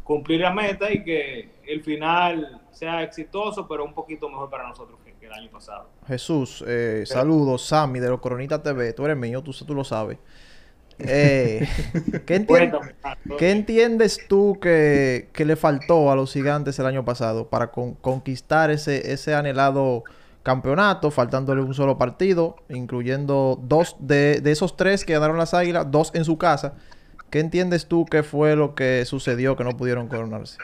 cumplir 0.04 0.40
la 0.40 0.52
meta 0.52 0.92
y 0.92 1.02
que 1.02 1.50
el 1.66 1.82
final 1.82 2.60
sea 2.78 3.02
exitoso, 3.02 3.66
pero 3.66 3.84
un 3.84 3.92
poquito 3.94 4.28
mejor 4.28 4.48
para 4.50 4.68
nosotros 4.68 4.98
que, 5.04 5.12
que 5.14 5.26
el 5.26 5.32
año 5.32 5.50
pasado. 5.50 5.88
Jesús, 6.06 6.62
eh, 6.66 7.04
saludos, 7.06 7.64
Sammy 7.66 7.98
de 8.00 8.08
los 8.08 8.20
Coronitas 8.20 8.62
TV. 8.62 8.92
Tú 8.92 9.04
eres 9.04 9.16
mío, 9.16 9.42
tú, 9.42 9.52
tú 9.52 9.74
lo 9.74 9.84
sabes. 9.84 10.18
Eh, 11.00 11.68
¿qué, 12.26 12.36
entien- 12.44 12.70
Carlos. 13.02 13.38
qué 13.38 13.50
entiendes 13.52 14.20
tú 14.28 14.58
que, 14.60 15.28
que 15.32 15.44
le 15.44 15.54
faltó 15.56 16.10
a 16.10 16.16
los 16.16 16.32
gigantes 16.32 16.78
el 16.78 16.86
año 16.86 17.04
pasado 17.04 17.48
para 17.48 17.70
con- 17.70 17.94
conquistar 17.94 18.70
ese, 18.70 19.12
ese 19.12 19.34
anhelado 19.34 20.02
campeonato, 20.42 21.10
faltándole 21.10 21.62
un 21.62 21.74
solo 21.74 21.98
partido, 21.98 22.56
incluyendo 22.68 23.60
dos 23.62 23.96
de, 24.00 24.40
de 24.40 24.50
esos 24.50 24.76
tres 24.76 25.04
que 25.04 25.12
ganaron 25.12 25.36
las 25.38 25.54
águilas, 25.54 25.90
dos 25.90 26.10
en 26.14 26.24
su 26.24 26.38
casa? 26.38 26.74
¿Qué 27.30 27.40
entiendes 27.40 27.86
tú 27.86 28.06
que 28.06 28.22
fue 28.22 28.56
lo 28.56 28.74
que 28.74 29.04
sucedió 29.04 29.54
que 29.56 29.62
no 29.64 29.76
pudieron 29.76 30.08
coronarse? 30.08 30.56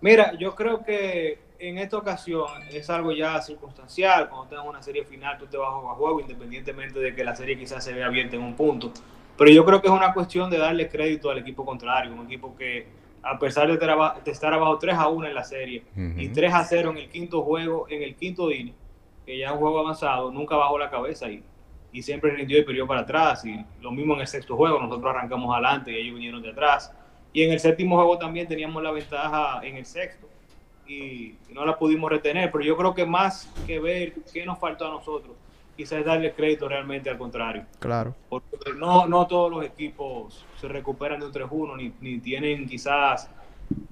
Mira, 0.00 0.32
yo 0.38 0.54
creo 0.54 0.82
que 0.82 1.38
en 1.58 1.78
esta 1.78 1.98
ocasión 1.98 2.46
es 2.70 2.88
algo 2.88 3.12
ya 3.12 3.40
circunstancial. 3.42 4.28
Cuando 4.28 4.48
tengas 4.48 4.66
una 4.66 4.82
serie 4.82 5.04
final, 5.04 5.36
tú 5.38 5.46
te 5.46 5.56
vas 5.56 5.68
a 5.68 5.94
juego, 5.94 6.20
independientemente 6.20 6.98
de 6.98 7.14
que 7.14 7.22
la 7.22 7.36
serie 7.36 7.58
quizás 7.58 7.84
se 7.84 7.92
vea 7.92 8.06
abierta 8.06 8.36
en 8.36 8.42
un 8.42 8.54
punto. 8.54 8.92
Pero 9.36 9.50
yo 9.50 9.64
creo 9.64 9.80
que 9.80 9.88
es 9.88 9.92
una 9.92 10.12
cuestión 10.12 10.50
de 10.50 10.58
darle 10.58 10.88
crédito 10.88 11.30
al 11.30 11.38
equipo 11.38 11.64
contrario, 11.64 12.12
un 12.12 12.26
equipo 12.26 12.56
que, 12.56 12.86
a 13.22 13.38
pesar 13.38 13.68
de, 13.68 13.76
de 13.76 14.30
estar 14.30 14.52
abajo 14.52 14.78
3 14.78 14.94
a 14.96 15.08
1 15.08 15.26
en 15.28 15.34
la 15.34 15.44
serie 15.44 15.84
y 15.96 16.26
Ujú. 16.26 16.34
3 16.34 16.54
a 16.54 16.64
0 16.64 16.90
en 16.90 16.96
el 16.98 17.08
quinto 17.10 17.42
juego, 17.42 17.86
en 17.88 18.02
el 18.02 18.16
quinto 18.16 18.50
inning, 18.50 18.74
que 19.26 19.38
ya 19.38 19.48
es 19.48 19.52
un 19.52 19.58
juego 19.58 19.80
avanzado, 19.80 20.30
nunca 20.30 20.56
bajó 20.56 20.78
la 20.78 20.90
cabeza 20.90 21.30
y, 21.30 21.42
y 21.92 22.02
siempre 22.02 22.30
rindió 22.30 22.58
y 22.58 22.64
perdió 22.64 22.86
para 22.86 23.00
atrás. 23.00 23.44
Y 23.44 23.64
lo 23.80 23.90
mismo 23.90 24.14
en 24.14 24.20
el 24.22 24.26
sexto 24.26 24.56
juego, 24.56 24.78
nosotros 24.80 25.14
arrancamos 25.14 25.52
adelante 25.54 25.92
y 25.92 25.96
ellos 25.96 26.14
vinieron 26.14 26.40
de 26.42 26.50
atrás. 26.50 26.94
Y 27.32 27.42
en 27.42 27.52
el 27.52 27.60
séptimo 27.60 27.96
juego 27.96 28.18
también 28.18 28.48
teníamos 28.48 28.82
la 28.82 28.90
ventaja 28.90 29.60
en 29.62 29.76
el 29.76 29.86
sexto 29.86 30.28
y 30.86 31.36
no 31.50 31.64
la 31.64 31.78
pudimos 31.78 32.10
retener. 32.10 32.50
Pero 32.50 32.64
yo 32.64 32.76
creo 32.76 32.94
que 32.94 33.06
más 33.06 33.48
que 33.66 33.78
ver 33.78 34.14
qué 34.32 34.44
nos 34.44 34.58
faltó 34.58 34.86
a 34.86 34.90
nosotros, 34.90 35.36
quizás 35.76 36.04
darle 36.04 36.32
crédito 36.32 36.68
realmente 36.68 37.08
al 37.08 37.18
contrario. 37.18 37.64
Claro. 37.78 38.14
Porque 38.28 38.72
no, 38.76 39.06
no 39.06 39.26
todos 39.26 39.50
los 39.50 39.64
equipos 39.64 40.44
se 40.60 40.68
recuperan 40.68 41.20
de 41.20 41.26
un 41.26 41.32
3-1 41.32 41.76
ni, 41.76 41.92
ni 42.00 42.18
tienen 42.18 42.68
quizás 42.68 43.30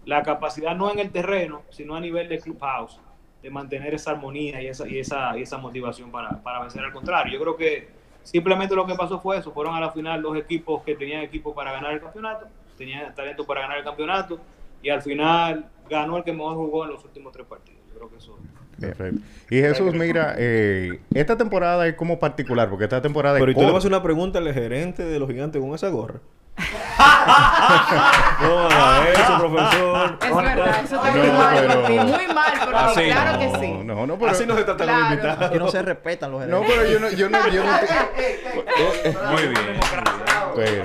la 0.05 0.22
capacidad, 0.22 0.74
no 0.74 0.91
en 0.91 0.99
el 0.99 1.11
terreno, 1.11 1.62
sino 1.70 1.95
a 1.95 2.01
nivel 2.01 2.28
de 2.28 2.41
clubhouse, 2.41 2.99
de 3.43 3.51
mantener 3.51 3.95
esa 3.95 4.12
armonía 4.12 4.61
y 4.61 4.66
esa, 4.66 4.89
y 4.89 4.99
esa, 4.99 5.39
y 5.39 5.43
esa 5.43 5.59
motivación 5.59 6.11
para, 6.11 6.43
para 6.43 6.61
vencer 6.61 6.82
al 6.84 6.93
contrario. 6.93 7.32
Yo 7.32 7.41
creo 7.41 7.57
que 7.57 7.89
simplemente 8.22 8.74
lo 8.74 8.86
que 8.86 8.95
pasó 8.95 9.20
fue 9.20 9.39
eso. 9.39 9.53
Fueron 9.53 9.74
a 9.74 9.80
la 9.80 9.91
final 9.91 10.20
dos 10.20 10.36
equipos 10.36 10.82
que 10.82 10.95
tenían 10.95 11.22
equipo 11.22 11.55
para 11.55 11.72
ganar 11.72 11.93
el 11.93 12.01
campeonato, 12.01 12.49
tenían 12.79 13.14
talento 13.14 13.45
para 13.45 13.61
ganar 13.62 13.79
el 13.79 13.85
campeonato 13.85 14.39
y 14.83 14.89
al 14.91 15.03
final 15.03 15.66
ganó 15.91 16.16
el 16.16 16.24
que 16.24 16.33
mejor 16.33 16.55
jugó 16.57 16.85
en 16.85 16.91
los 16.93 17.05
últimos 17.05 17.33
tres 17.33 17.47
partidos. 17.47 17.81
Yo 17.89 17.95
creo 17.97 18.09
que 18.11 18.16
eso... 18.16 18.39
Perfecto. 18.81 19.20
Y 19.51 19.61
Jesús, 19.61 19.93
mira, 19.93 20.37
eh, 20.39 21.01
esta 21.12 21.37
temporada 21.37 21.85
es 21.89 21.95
como 21.97 22.20
particular, 22.20 22.70
porque 22.70 22.85
esta 22.85 23.03
temporada 23.03 23.37
es 23.39 23.41
Pero 23.43 23.51
¿y 23.51 23.55
tú 23.55 23.61
le 23.62 23.66
vas 23.66 23.74
a 23.74 23.79
hacer 23.79 23.91
una 23.91 24.03
pregunta 24.05 24.39
al 24.39 24.55
gerente 24.55 25.05
de 25.05 25.18
los 25.18 25.29
gigantes 25.29 25.61
con 25.61 25.74
esa 25.74 25.89
gorra? 25.89 26.20
no 28.43 28.59
haga 28.68 29.09
eso, 29.12 29.39
profesor. 29.39 30.18
Es 30.22 30.37
verdad, 30.37 30.85
eso 30.85 30.97
está 30.97 31.11
No, 31.14 31.18
muy 31.22 31.31
mal 31.31 31.57
pero- 31.57 31.74
por 31.81 31.87
ti, 31.87 31.93
muy 31.99 32.26
mal 32.35 32.53
por 32.59 32.68
ti, 32.68 32.74
Así 32.74 33.05
claro 33.05 33.33
no, 33.33 33.39
que 33.39 33.59
sí. 33.59 33.72
No, 33.85 34.07
no, 34.07 34.18
pero... 34.18 34.31
Así 34.31 34.47
no 34.47 34.57
se 34.57 34.64
trata 34.64 34.85
Claro. 34.85 35.01
los 35.01 35.11
invitados. 35.11 35.51
Que 35.51 35.59
no 35.59 35.68
se 35.68 35.83
respetan 35.83 36.31
los 36.33 36.47
No, 36.47 36.62
gerentes. 36.62 36.76
pero 36.79 36.91
yo 36.91 37.01
no... 37.01 37.11
Yo 37.11 37.29
no, 37.31 37.49
yo 37.49 37.64
no 37.64 37.72
Muy 39.33 39.43
bien. 39.43 39.81
Pero, 40.55 40.85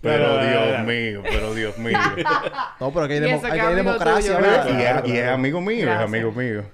pero 0.00 0.38
Dios 0.42 0.86
mío, 0.86 1.22
pero 1.30 1.54
Dios 1.54 1.78
mío. 1.78 1.98
No, 2.80 2.90
pero 2.92 3.04
aquí 3.04 3.14
hay, 3.14 3.20
demo- 3.20 3.40
democracia. 3.74 4.36
tuyo, 4.38 4.48
¿verdad? 4.50 5.04
Y 5.04 5.08
es, 5.10 5.14
y 5.14 5.18
es 5.18 5.28
amigo 5.28 5.60
mío, 5.60 5.82
Gracias. 5.86 6.00
es 6.00 6.06
amigo 6.08 6.32
mío. 6.32 6.64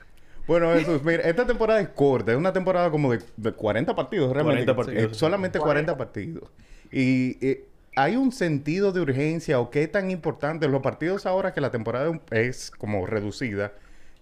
Bueno, 0.46 0.72
Jesús, 0.74 1.02
mira, 1.02 1.22
esta 1.24 1.44
temporada 1.44 1.80
es 1.80 1.88
corta, 1.88 2.30
es 2.30 2.38
una 2.38 2.52
temporada 2.52 2.88
como 2.90 3.10
de, 3.12 3.18
de 3.36 3.52
40 3.52 3.94
partidos, 3.96 4.32
realmente. 4.32 4.64
40 4.64 4.76
partidos. 4.76 5.12
Eh, 5.12 5.14
solamente 5.14 5.58
40 5.58 5.96
partidos. 5.96 6.44
Y 6.92 7.44
eh, 7.44 7.64
hay 7.96 8.14
un 8.14 8.30
sentido 8.30 8.92
de 8.92 9.00
urgencia 9.00 9.58
o 9.58 9.70
qué 9.70 9.88
tan 9.88 10.10
importante 10.12 10.68
los 10.68 10.82
partidos 10.82 11.26
ahora 11.26 11.52
que 11.52 11.60
la 11.60 11.72
temporada 11.72 12.20
es 12.30 12.70
como 12.70 13.06
reducida, 13.06 13.72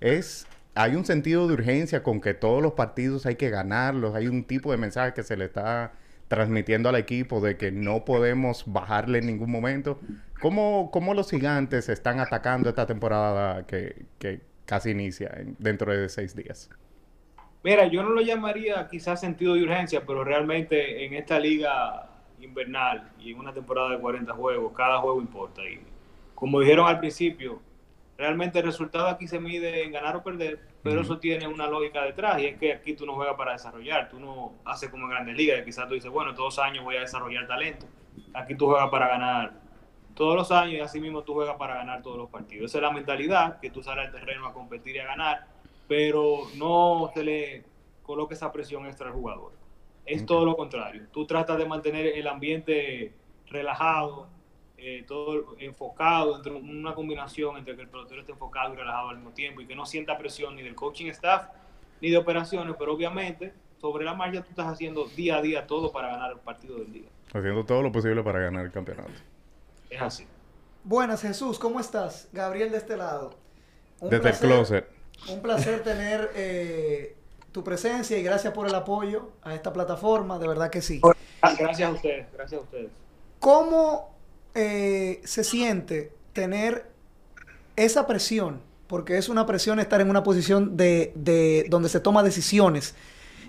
es 0.00 0.46
hay 0.74 0.94
un 0.96 1.04
sentido 1.04 1.46
de 1.46 1.54
urgencia 1.54 2.02
con 2.02 2.20
que 2.22 2.32
todos 2.34 2.62
los 2.62 2.72
partidos 2.72 3.26
hay 3.26 3.34
que 3.36 3.50
ganarlos, 3.50 4.14
hay 4.14 4.26
un 4.26 4.44
tipo 4.44 4.70
de 4.72 4.78
mensaje 4.78 5.12
que 5.12 5.22
se 5.22 5.36
le 5.36 5.44
está 5.44 5.92
transmitiendo 6.28 6.88
al 6.88 6.96
equipo 6.96 7.40
de 7.40 7.56
que 7.56 7.70
no 7.72 8.04
podemos 8.04 8.64
bajarle 8.66 9.18
en 9.18 9.26
ningún 9.26 9.50
momento. 9.50 10.00
¿Cómo, 10.40 10.90
cómo 10.92 11.14
los 11.14 11.30
gigantes 11.30 11.88
están 11.88 12.20
atacando 12.20 12.68
esta 12.68 12.86
temporada 12.86 13.66
que, 13.66 14.06
que 14.18 14.40
casi 14.66 14.90
inicia 14.90 15.30
en- 15.36 15.56
dentro 15.58 15.92
de 15.92 16.08
seis 16.08 16.34
días? 16.34 16.70
Mira, 17.62 17.86
yo 17.86 18.02
no 18.02 18.10
lo 18.10 18.20
llamaría 18.20 18.86
quizás 18.88 19.20
sentido 19.20 19.54
de 19.54 19.62
urgencia, 19.62 20.04
pero 20.06 20.22
realmente 20.24 21.04
en 21.06 21.14
esta 21.14 21.38
liga 21.38 22.10
invernal 22.40 23.10
y 23.18 23.32
en 23.32 23.38
una 23.38 23.54
temporada 23.54 23.90
de 23.90 23.98
40 24.00 24.32
juegos, 24.34 24.72
cada 24.76 24.98
juego 24.98 25.20
importa. 25.20 25.62
Y 25.62 25.80
como 26.34 26.60
dijeron 26.60 26.86
al 26.86 26.98
principio, 27.00 27.62
realmente 28.18 28.58
el 28.58 28.66
resultado 28.66 29.08
aquí 29.08 29.26
se 29.26 29.40
mide 29.40 29.82
en 29.84 29.92
ganar 29.92 30.16
o 30.16 30.22
perder, 30.22 30.60
pero 30.84 31.00
eso 31.00 31.18
tiene 31.18 31.48
una 31.48 31.66
lógica 31.66 32.02
detrás 32.02 32.38
y 32.42 32.44
es 32.44 32.58
que 32.58 32.74
aquí 32.74 32.92
tú 32.92 33.06
no 33.06 33.14
juegas 33.14 33.36
para 33.36 33.52
desarrollar, 33.52 34.10
tú 34.10 34.20
no 34.20 34.52
haces 34.66 34.90
como 34.90 35.04
en 35.04 35.10
grandes 35.12 35.34
ligas, 35.34 35.58
que 35.58 35.64
quizás 35.64 35.88
tú 35.88 35.94
dices, 35.94 36.10
bueno, 36.10 36.34
todos 36.34 36.56
los 36.56 36.64
años 36.64 36.84
voy 36.84 36.96
a 36.96 37.00
desarrollar 37.00 37.46
talento. 37.46 37.86
Aquí 38.34 38.54
tú 38.54 38.66
juegas 38.66 38.90
para 38.90 39.08
ganar 39.08 39.52
todos 40.14 40.36
los 40.36 40.52
años 40.52 40.74
y 40.74 40.80
así 40.80 41.00
mismo 41.00 41.22
tú 41.22 41.32
juegas 41.32 41.56
para 41.56 41.76
ganar 41.76 42.02
todos 42.02 42.18
los 42.18 42.28
partidos. 42.28 42.66
Esa 42.70 42.78
es 42.78 42.82
la 42.82 42.90
mentalidad, 42.90 43.60
que 43.60 43.70
tú 43.70 43.82
sales 43.82 44.06
al 44.06 44.12
terreno 44.12 44.46
a 44.46 44.52
competir 44.52 44.96
y 44.96 44.98
a 44.98 45.06
ganar, 45.06 45.46
pero 45.88 46.40
no 46.56 47.10
se 47.14 47.24
le 47.24 47.64
coloque 48.02 48.34
esa 48.34 48.52
presión 48.52 48.84
extra 48.84 49.06
al 49.06 49.14
jugador. 49.14 49.52
Es 50.04 50.26
todo 50.26 50.44
lo 50.44 50.54
contrario. 50.54 51.06
Tú 51.10 51.24
tratas 51.24 51.56
de 51.56 51.64
mantener 51.64 52.08
el 52.08 52.26
ambiente 52.26 53.14
relajado, 53.46 54.28
eh, 54.86 55.02
todo 55.08 55.56
enfocado, 55.60 56.36
entre 56.36 56.52
una 56.52 56.94
combinación 56.94 57.56
entre 57.56 57.74
que 57.74 57.80
el 57.82 57.88
pelotero 57.88 58.20
esté 58.20 58.32
enfocado 58.32 58.74
y 58.74 58.76
relajado 58.76 59.08
al 59.08 59.16
mismo 59.16 59.30
tiempo 59.30 59.62
y 59.62 59.66
que 59.66 59.74
no 59.74 59.86
sienta 59.86 60.18
presión 60.18 60.54
ni 60.56 60.62
del 60.62 60.74
coaching 60.74 61.06
staff 61.06 61.46
ni 62.02 62.10
de 62.10 62.18
operaciones, 62.18 62.76
pero 62.78 62.92
obviamente 62.92 63.54
sobre 63.80 64.04
la 64.04 64.12
marcha 64.12 64.42
tú 64.42 64.50
estás 64.50 64.66
haciendo 64.66 65.06
día 65.06 65.36
a 65.36 65.42
día 65.42 65.66
todo 65.66 65.90
para 65.90 66.08
ganar 66.08 66.32
el 66.32 66.38
partido 66.38 66.76
del 66.76 66.92
día. 66.92 67.08
Haciendo 67.32 67.64
todo 67.64 67.80
lo 67.80 67.90
posible 67.92 68.22
para 68.22 68.40
ganar 68.40 68.66
el 68.66 68.72
campeonato. 68.72 69.10
Es 69.88 70.02
así. 70.02 70.26
Buenas, 70.82 71.22
Jesús, 71.22 71.58
¿cómo 71.58 71.80
estás? 71.80 72.28
Gabriel 72.32 72.70
de 72.70 72.76
este 72.76 72.96
lado. 72.98 73.34
Un 74.00 74.10
Desde 74.10 74.22
placer- 74.22 74.44
el 74.44 74.54
closet. 74.54 74.88
Un 75.30 75.40
placer 75.40 75.82
tener 75.82 76.30
eh, 76.34 77.16
tu 77.52 77.64
presencia 77.64 78.18
y 78.18 78.22
gracias 78.22 78.52
por 78.52 78.66
el 78.66 78.74
apoyo 78.74 79.30
a 79.42 79.54
esta 79.54 79.72
plataforma, 79.72 80.38
de 80.38 80.46
verdad 80.48 80.68
que 80.68 80.82
sí. 80.82 81.00
Gracias 81.58 81.88
a 81.88 81.92
ustedes, 81.92 82.26
gracias 82.34 82.60
a 82.60 82.64
ustedes. 82.64 82.90
¿Cómo 83.40 84.13
eh, 84.54 85.20
se 85.24 85.44
siente 85.44 86.12
tener 86.32 86.86
esa 87.76 88.06
presión? 88.06 88.60
Porque 88.86 89.16
es 89.18 89.28
una 89.28 89.46
presión 89.46 89.80
estar 89.80 90.00
en 90.00 90.10
una 90.10 90.22
posición 90.22 90.76
de, 90.76 91.12
de 91.14 91.66
donde 91.70 91.88
se 91.88 92.00
toma 92.00 92.22
decisiones 92.22 92.94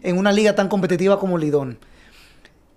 en 0.01 0.17
una 0.17 0.31
liga 0.31 0.55
tan 0.55 0.67
competitiva 0.69 1.19
como 1.19 1.37
Lidón. 1.37 1.77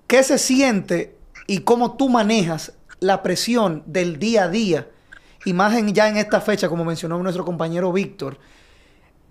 ¿Qué 0.06 0.22
se 0.22 0.38
siente 0.38 1.14
y 1.46 1.60
cómo 1.60 1.96
tú 1.96 2.08
manejas 2.08 2.72
la 3.00 3.22
presión 3.22 3.82
del 3.86 4.18
día 4.18 4.44
a 4.44 4.48
día? 4.48 4.88
Y 5.44 5.52
más 5.52 5.74
en- 5.76 5.94
ya 5.94 6.08
en 6.08 6.16
esta 6.16 6.40
fecha, 6.40 6.68
como 6.68 6.84
mencionó 6.84 7.22
nuestro 7.22 7.44
compañero 7.44 7.92
Víctor, 7.92 8.38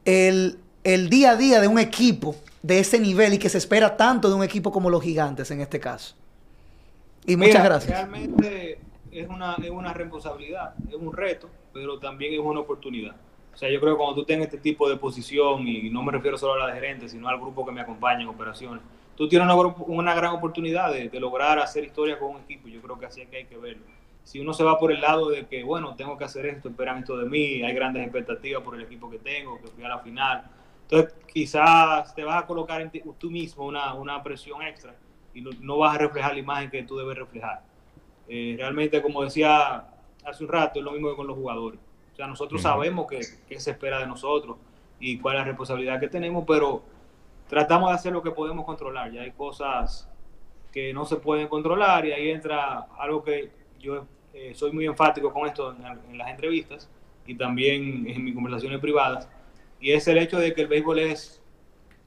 el, 0.05 0.59
el 0.83 1.09
día 1.09 1.31
a 1.31 1.35
día 1.35 1.59
de 1.59 1.67
un 1.67 1.79
equipo 1.79 2.35
de 2.63 2.79
ese 2.79 2.99
nivel 2.99 3.33
y 3.33 3.37
que 3.37 3.49
se 3.49 3.57
espera 3.57 3.97
tanto 3.97 4.29
de 4.29 4.35
un 4.35 4.43
equipo 4.43 4.71
como 4.71 4.89
los 4.89 5.03
gigantes 5.03 5.51
en 5.51 5.61
este 5.61 5.79
caso. 5.79 6.15
Y 7.25 7.35
muchas 7.35 7.55
Mira, 7.55 7.63
gracias. 7.63 7.91
Realmente 7.91 8.79
es 9.21 9.29
una, 9.29 9.55
es 9.55 9.69
una 9.69 9.93
responsabilidad, 9.93 10.73
es 10.87 10.95
un 10.95 11.13
reto, 11.13 11.49
pero 11.73 11.99
también 11.99 12.33
es 12.33 12.39
una 12.39 12.59
oportunidad. 12.59 13.15
O 13.53 13.57
sea, 13.57 13.69
yo 13.71 13.79
creo 13.79 13.93
que 13.93 13.97
cuando 13.97 14.15
tú 14.15 14.25
tengas 14.25 14.45
este 14.45 14.59
tipo 14.59 14.87
de 14.87 14.97
posición, 14.97 15.67
y 15.67 15.89
no 15.89 16.03
me 16.03 16.11
refiero 16.11 16.37
solo 16.37 16.53
a 16.53 16.67
la 16.67 16.67
de 16.67 16.79
gerente, 16.79 17.09
sino 17.09 17.27
al 17.27 17.39
grupo 17.39 17.65
que 17.65 17.71
me 17.71 17.81
acompaña 17.81 18.21
en 18.21 18.27
operaciones, 18.27 18.83
tú 19.15 19.27
tienes 19.27 19.47
una, 19.47 19.55
una 19.87 20.13
gran 20.13 20.33
oportunidad 20.33 20.91
de, 20.91 21.09
de 21.09 21.19
lograr 21.19 21.57
hacer 21.57 21.83
historia 21.83 22.19
con 22.19 22.35
un 22.35 22.41
equipo. 22.41 22.67
Yo 22.67 22.81
creo 22.81 22.99
que 22.99 23.07
así 23.07 23.21
es 23.21 23.29
que 23.29 23.37
hay 23.37 23.45
que 23.45 23.57
verlo. 23.57 23.83
Si 24.23 24.39
uno 24.39 24.53
se 24.53 24.63
va 24.63 24.77
por 24.77 24.91
el 24.91 25.01
lado 25.01 25.29
de 25.29 25.47
que, 25.47 25.63
bueno, 25.63 25.95
tengo 25.95 26.17
que 26.17 26.25
hacer 26.25 26.45
esto, 26.45 26.69
esperan 26.69 26.99
esto 26.99 27.17
de 27.17 27.25
mí, 27.27 27.63
hay 27.63 27.73
grandes 27.73 28.03
expectativas 28.03 28.61
por 28.61 28.75
el 28.75 28.81
equipo 28.83 29.09
que 29.09 29.17
tengo, 29.17 29.59
que 29.59 29.67
fui 29.69 29.83
a 29.83 29.87
la 29.89 29.99
final. 29.99 30.43
Entonces, 30.83 31.15
quizás 31.33 32.13
te 32.13 32.23
vas 32.23 32.43
a 32.43 32.45
colocar 32.45 32.81
en 32.81 32.91
ti- 32.91 33.01
tú 33.17 33.31
mismo 33.31 33.65
una, 33.65 33.93
una 33.93 34.21
presión 34.21 34.61
extra 34.61 34.93
y 35.33 35.41
no, 35.41 35.49
no 35.61 35.77
vas 35.77 35.95
a 35.95 35.97
reflejar 35.97 36.33
la 36.33 36.39
imagen 36.39 36.69
que 36.69 36.83
tú 36.83 36.97
debes 36.97 37.17
reflejar. 37.17 37.63
Eh, 38.27 38.55
realmente, 38.57 39.01
como 39.01 39.23
decía 39.23 39.85
hace 40.25 40.43
un 40.43 40.49
rato, 40.49 40.79
es 40.79 40.85
lo 40.85 40.91
mismo 40.91 41.09
que 41.09 41.15
con 41.15 41.27
los 41.27 41.35
jugadores. 41.37 41.79
O 42.13 42.15
sea, 42.15 42.27
nosotros 42.27 42.59
Ujú. 42.61 42.69
sabemos 42.69 43.07
qué 43.07 43.21
qué 43.47 43.59
se 43.59 43.71
espera 43.71 43.99
de 43.99 44.07
nosotros 44.07 44.57
y 44.99 45.19
cuál 45.19 45.35
es 45.35 45.41
la 45.41 45.45
responsabilidad 45.45 45.99
que 45.99 46.07
tenemos, 46.07 46.43
pero 46.47 46.81
tratamos 47.47 47.89
de 47.89 47.95
hacer 47.95 48.13
lo 48.13 48.21
que 48.21 48.31
podemos 48.31 48.65
controlar. 48.65 49.11
Ya 49.11 49.21
hay 49.21 49.31
cosas 49.31 50.09
que 50.71 50.93
no 50.93 51.05
se 51.05 51.15
pueden 51.17 51.47
controlar 51.47 52.05
y 52.05 52.11
ahí 52.11 52.29
entra 52.29 52.87
algo 52.97 53.23
que 53.23 53.51
yo 53.79 54.05
eh, 54.33 54.53
soy 54.53 54.71
muy 54.71 54.85
enfático 54.85 55.31
con 55.31 55.47
esto 55.47 55.73
en, 55.73 56.11
en 56.11 56.17
las 56.17 56.29
entrevistas 56.29 56.89
y 57.25 57.35
también 57.35 58.05
en 58.07 58.23
mis 58.23 58.33
conversaciones 58.33 58.79
privadas, 58.79 59.27
y 59.79 59.91
es 59.91 60.07
el 60.07 60.17
hecho 60.17 60.39
de 60.39 60.53
que 60.53 60.61
el 60.61 60.67
béisbol 60.67 60.99
es 60.99 61.41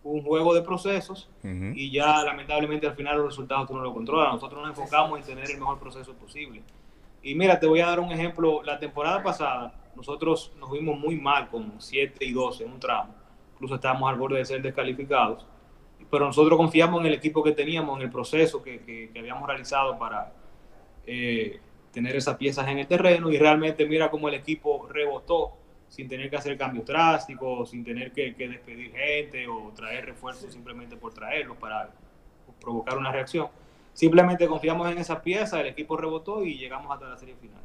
un 0.02 0.22
juego 0.22 0.54
de 0.54 0.62
procesos 0.62 1.28
y 1.76 1.90
ya 1.90 2.22
lamentablemente 2.24 2.86
al 2.86 2.94
final 2.94 3.18
los 3.18 3.26
resultados 3.26 3.66
tú 3.68 3.74
no 3.76 3.82
lo 3.82 3.92
controlas. 3.92 4.32
Nosotros 4.32 4.60
nos 4.60 4.70
enfocamos 4.70 5.18
en 5.20 5.26
tener 5.26 5.50
el 5.50 5.58
mejor 5.58 5.78
proceso 5.78 6.14
posible. 6.14 6.62
Y 7.22 7.34
mira, 7.34 7.60
te 7.60 7.66
voy 7.66 7.80
a 7.80 7.86
dar 7.86 8.00
un 8.00 8.10
ejemplo. 8.10 8.62
La 8.62 8.78
temporada 8.78 9.22
pasada 9.22 9.74
nosotros 9.94 10.52
nos 10.58 10.70
vimos 10.70 10.98
muy 10.98 11.16
mal 11.16 11.48
con 11.50 11.74
7 11.78 12.24
y 12.24 12.32
12 12.32 12.64
en 12.64 12.72
un 12.72 12.80
tramo. 12.80 13.14
Incluso 13.54 13.74
estábamos 13.74 14.08
al 14.10 14.16
borde 14.18 14.38
de 14.38 14.44
ser 14.46 14.62
descalificados. 14.62 15.44
Pero 16.10 16.24
nosotros 16.24 16.56
confiamos 16.56 17.00
en 17.02 17.06
el 17.08 17.14
equipo 17.14 17.42
que 17.42 17.52
teníamos, 17.52 17.96
en 17.98 18.04
el 18.04 18.10
proceso 18.10 18.62
que, 18.62 18.80
que- 18.80 19.10
que 19.12 19.18
habíamos 19.18 19.46
realizado 19.46 19.98
para 19.98 20.32
eh, 21.06 21.60
tener 21.92 22.16
esas 22.16 22.36
piezas 22.36 22.66
en 22.68 22.78
el 22.78 22.86
terreno. 22.86 23.30
Y 23.30 23.36
realmente 23.36 23.84
mira 23.84 24.10
cómo 24.10 24.28
el 24.28 24.34
equipo 24.34 24.88
rebotó 24.90 25.52
sin 25.90 26.08
tener 26.08 26.30
que 26.30 26.36
hacer 26.36 26.56
cambios 26.56 26.86
drásticos, 26.86 27.70
sin 27.70 27.84
tener 27.84 28.12
que, 28.12 28.34
que 28.34 28.48
despedir 28.48 28.92
gente 28.92 29.46
o 29.48 29.72
traer 29.74 30.06
refuerzos 30.06 30.50
simplemente 30.52 30.96
por 30.96 31.12
traerlos 31.12 31.58
para 31.58 31.90
provocar 32.60 32.96
una 32.96 33.12
reacción. 33.12 33.48
Simplemente 33.92 34.46
confiamos 34.46 34.90
en 34.90 34.98
esa 34.98 35.20
pieza, 35.20 35.60
el 35.60 35.66
equipo 35.66 35.96
rebotó 35.96 36.44
y 36.44 36.56
llegamos 36.56 36.90
hasta 36.92 37.08
la 37.08 37.16
serie 37.16 37.34
final. 37.34 37.60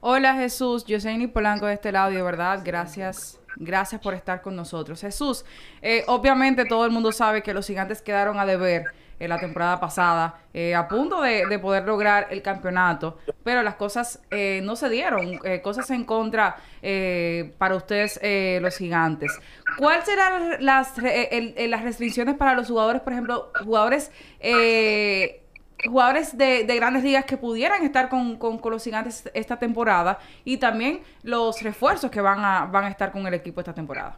Hola 0.00 0.34
Jesús, 0.34 0.84
Yoseini 0.84 1.26
Polanco 1.26 1.64
de 1.64 1.74
este 1.74 1.90
lado 1.90 2.12
y 2.12 2.16
de 2.16 2.22
verdad, 2.22 2.60
gracias, 2.62 3.40
gracias 3.56 3.98
por 3.98 4.12
estar 4.12 4.42
con 4.42 4.54
nosotros. 4.54 5.00
Jesús, 5.00 5.46
eh, 5.80 6.04
obviamente 6.06 6.66
todo 6.66 6.84
el 6.84 6.90
mundo 6.90 7.10
sabe 7.10 7.42
que 7.42 7.54
los 7.54 7.66
gigantes 7.66 8.02
quedaron 8.02 8.38
a 8.38 8.44
deber 8.44 8.84
en 9.24 9.30
la 9.30 9.38
temporada 9.38 9.80
pasada, 9.80 10.36
eh, 10.52 10.74
a 10.74 10.86
punto 10.86 11.20
de, 11.20 11.46
de 11.46 11.58
poder 11.58 11.84
lograr 11.84 12.28
el 12.30 12.40
campeonato, 12.42 13.18
pero 13.42 13.62
las 13.62 13.74
cosas 13.74 14.20
eh, 14.30 14.60
no 14.62 14.76
se 14.76 14.88
dieron, 14.88 15.40
eh, 15.44 15.60
cosas 15.62 15.90
en 15.90 16.04
contra 16.04 16.56
eh, 16.82 17.52
para 17.58 17.74
ustedes 17.76 18.18
eh, 18.22 18.58
los 18.62 18.76
gigantes. 18.76 19.38
¿Cuáles 19.78 20.04
serán 20.04 20.64
las, 20.64 20.94
las 20.98 21.82
restricciones 21.82 22.36
para 22.36 22.54
los 22.54 22.68
jugadores, 22.68 23.02
por 23.02 23.12
ejemplo, 23.12 23.50
jugadores... 23.64 24.12
eh, 24.40 25.40
jugadores 25.86 26.38
de, 26.38 26.64
de 26.64 26.76
grandes 26.76 27.02
ligas 27.04 27.26
que 27.26 27.36
pudieran 27.36 27.82
estar 27.84 28.08
con- 28.08 28.38
con 28.38 28.58
los 28.72 28.82
gigantes 28.82 29.28
esta 29.34 29.58
temporada 29.58 30.18
y 30.42 30.56
también 30.56 31.02
los 31.22 31.60
refuerzos 31.60 32.10
que 32.10 32.22
van 32.22 32.42
a, 32.42 32.64
van 32.64 32.84
a 32.84 32.88
estar 32.88 33.12
con 33.12 33.26
el 33.26 33.34
equipo 33.34 33.60
esta 33.60 33.74
temporada. 33.74 34.16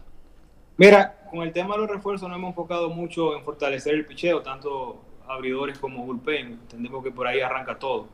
Mira, 0.79 1.17
con 1.31 1.41
el 1.41 1.55
tema 1.55 1.75
de 1.75 1.81
los 1.81 1.91
refuerzos 1.91 2.29
nos 2.29 2.37
hemos 2.37 2.51
enfocado 2.51 2.91
mucho 2.91 3.35
en 3.35 3.43
fortalecer 3.43 3.95
el 3.95 4.05
picheo, 4.05 4.43
tanto 4.43 5.01
abridores 5.27 5.79
como 5.79 6.05
bullpen. 6.05 6.49
Entendemos 6.53 7.03
que 7.03 7.11
por 7.11 7.27
ahí 7.27 7.41
arranca 7.41 7.79
todo. 7.79 8.09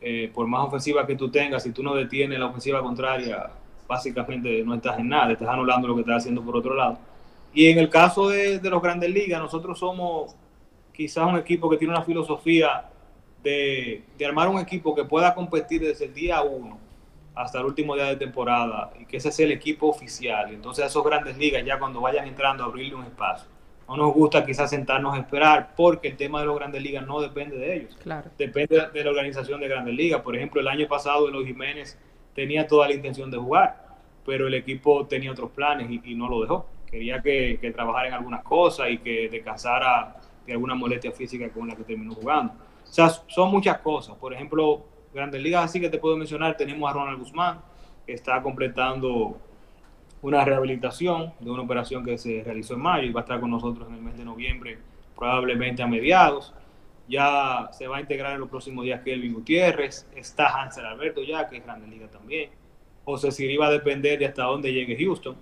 Eh, 0.00 0.30
por 0.32 0.46
más 0.46 0.66
ofensiva 0.66 1.06
que 1.06 1.14
tú 1.14 1.30
tengas, 1.30 1.62
si 1.62 1.72
tú 1.72 1.82
no 1.82 1.94
detienes 1.94 2.38
la 2.38 2.46
ofensiva 2.46 2.80
contraria, 2.80 3.50
básicamente 3.86 4.64
no 4.64 4.74
estás 4.74 4.98
en 4.98 5.10
nada, 5.10 5.32
estás 5.32 5.48
anulando 5.48 5.88
lo 5.88 5.94
que 5.94 6.00
estás 6.00 6.22
haciendo 6.22 6.42
por 6.42 6.56
otro 6.56 6.74
lado. 6.74 6.98
Y 7.52 7.66
en 7.66 7.78
el 7.78 7.90
caso 7.90 8.30
de, 8.30 8.60
de 8.60 8.70
los 8.70 8.80
grandes 8.80 9.10
ligas, 9.10 9.38
nosotros 9.38 9.78
somos 9.78 10.34
quizás 10.94 11.26
un 11.26 11.36
equipo 11.36 11.68
que 11.68 11.76
tiene 11.76 11.92
una 11.92 12.02
filosofía 12.02 12.88
de, 13.42 14.04
de 14.16 14.26
armar 14.26 14.48
un 14.48 14.58
equipo 14.58 14.94
que 14.94 15.04
pueda 15.04 15.34
competir 15.34 15.82
desde 15.82 16.06
el 16.06 16.14
día 16.14 16.40
uno 16.40 16.79
hasta 17.42 17.58
el 17.58 17.66
último 17.66 17.94
día 17.94 18.04
de 18.04 18.16
temporada 18.16 18.90
y 18.98 19.06
que 19.06 19.16
ese 19.16 19.32
sea 19.32 19.46
el 19.46 19.52
equipo 19.52 19.88
oficial. 19.88 20.52
Entonces 20.52 20.84
a 20.84 20.88
esos 20.88 21.04
grandes 21.04 21.36
ligas 21.38 21.64
ya 21.64 21.78
cuando 21.78 22.00
vayan 22.00 22.26
entrando 22.26 22.64
a 22.64 22.66
abrirle 22.66 22.94
un 22.94 23.04
espacio. 23.04 23.48
No 23.88 23.96
nos 23.96 24.14
gusta 24.14 24.44
quizás 24.44 24.70
sentarnos 24.70 25.14
a 25.14 25.18
esperar 25.18 25.74
porque 25.76 26.08
el 26.08 26.16
tema 26.16 26.40
de 26.40 26.46
los 26.46 26.56
grandes 26.56 26.82
ligas 26.82 27.06
no 27.06 27.20
depende 27.20 27.56
de 27.56 27.76
ellos. 27.76 27.96
Claro. 28.02 28.30
Depende 28.38 28.88
de 28.92 29.04
la 29.04 29.10
organización 29.10 29.60
de 29.60 29.68
grandes 29.68 29.94
ligas. 29.94 30.20
Por 30.20 30.36
ejemplo, 30.36 30.60
el 30.60 30.68
año 30.68 30.86
pasado 30.86 31.28
los 31.28 31.44
Jiménez 31.44 31.98
tenía 32.34 32.66
toda 32.66 32.86
la 32.86 32.94
intención 32.94 33.30
de 33.30 33.38
jugar, 33.38 33.84
pero 34.24 34.46
el 34.46 34.54
equipo 34.54 35.06
tenía 35.06 35.32
otros 35.32 35.50
planes 35.50 35.90
y, 35.90 36.00
y 36.04 36.14
no 36.14 36.28
lo 36.28 36.40
dejó. 36.42 36.66
Quería 36.86 37.20
que, 37.20 37.58
que 37.60 37.72
trabajara 37.72 38.08
en 38.08 38.14
algunas 38.14 38.44
cosas 38.44 38.90
y 38.90 38.98
que 38.98 39.28
descansara 39.28 40.16
de 40.46 40.52
alguna 40.52 40.74
molestia 40.74 41.10
física 41.10 41.48
con 41.48 41.68
la 41.68 41.74
que 41.74 41.82
terminó 41.82 42.14
jugando. 42.14 42.52
O 42.84 42.92
sea, 42.92 43.08
son 43.08 43.50
muchas 43.50 43.78
cosas. 43.78 44.16
Por 44.16 44.34
ejemplo, 44.34 44.84
grandes 45.12 45.42
ligas 45.42 45.64
así 45.64 45.80
que 45.80 45.88
te 45.88 45.98
puedo 45.98 46.16
mencionar, 46.16 46.56
tenemos 46.56 46.88
a 46.88 46.92
Ronald 46.92 47.18
Guzmán, 47.18 47.60
que 48.06 48.12
está 48.12 48.42
completando 48.42 49.38
una 50.22 50.44
rehabilitación 50.44 51.32
de 51.40 51.50
una 51.50 51.62
operación 51.62 52.04
que 52.04 52.18
se 52.18 52.42
realizó 52.44 52.74
en 52.74 52.80
mayo 52.80 53.06
y 53.08 53.12
va 53.12 53.20
a 53.20 53.24
estar 53.24 53.40
con 53.40 53.50
nosotros 53.50 53.88
en 53.88 53.94
el 53.94 54.02
mes 54.02 54.16
de 54.18 54.24
noviembre, 54.24 54.78
probablemente 55.16 55.82
a 55.82 55.86
mediados. 55.86 56.54
Ya 57.08 57.70
se 57.72 57.88
va 57.88 57.96
a 57.96 58.00
integrar 58.00 58.34
en 58.34 58.40
los 58.40 58.48
próximos 58.48 58.84
días 58.84 59.00
Kelvin 59.02 59.34
Gutiérrez, 59.34 60.06
está 60.14 60.48
Hansel 60.48 60.84
Alberto 60.84 61.22
ya, 61.22 61.48
que 61.48 61.56
es 61.56 61.64
Grande 61.64 61.88
Liga 61.88 62.06
también. 62.08 62.50
José 63.04 63.32
Siri 63.32 63.56
va 63.56 63.66
a 63.66 63.70
depender 63.72 64.18
de 64.18 64.26
hasta 64.26 64.44
dónde 64.44 64.72
llegue 64.72 64.96
Houston, 64.96 65.36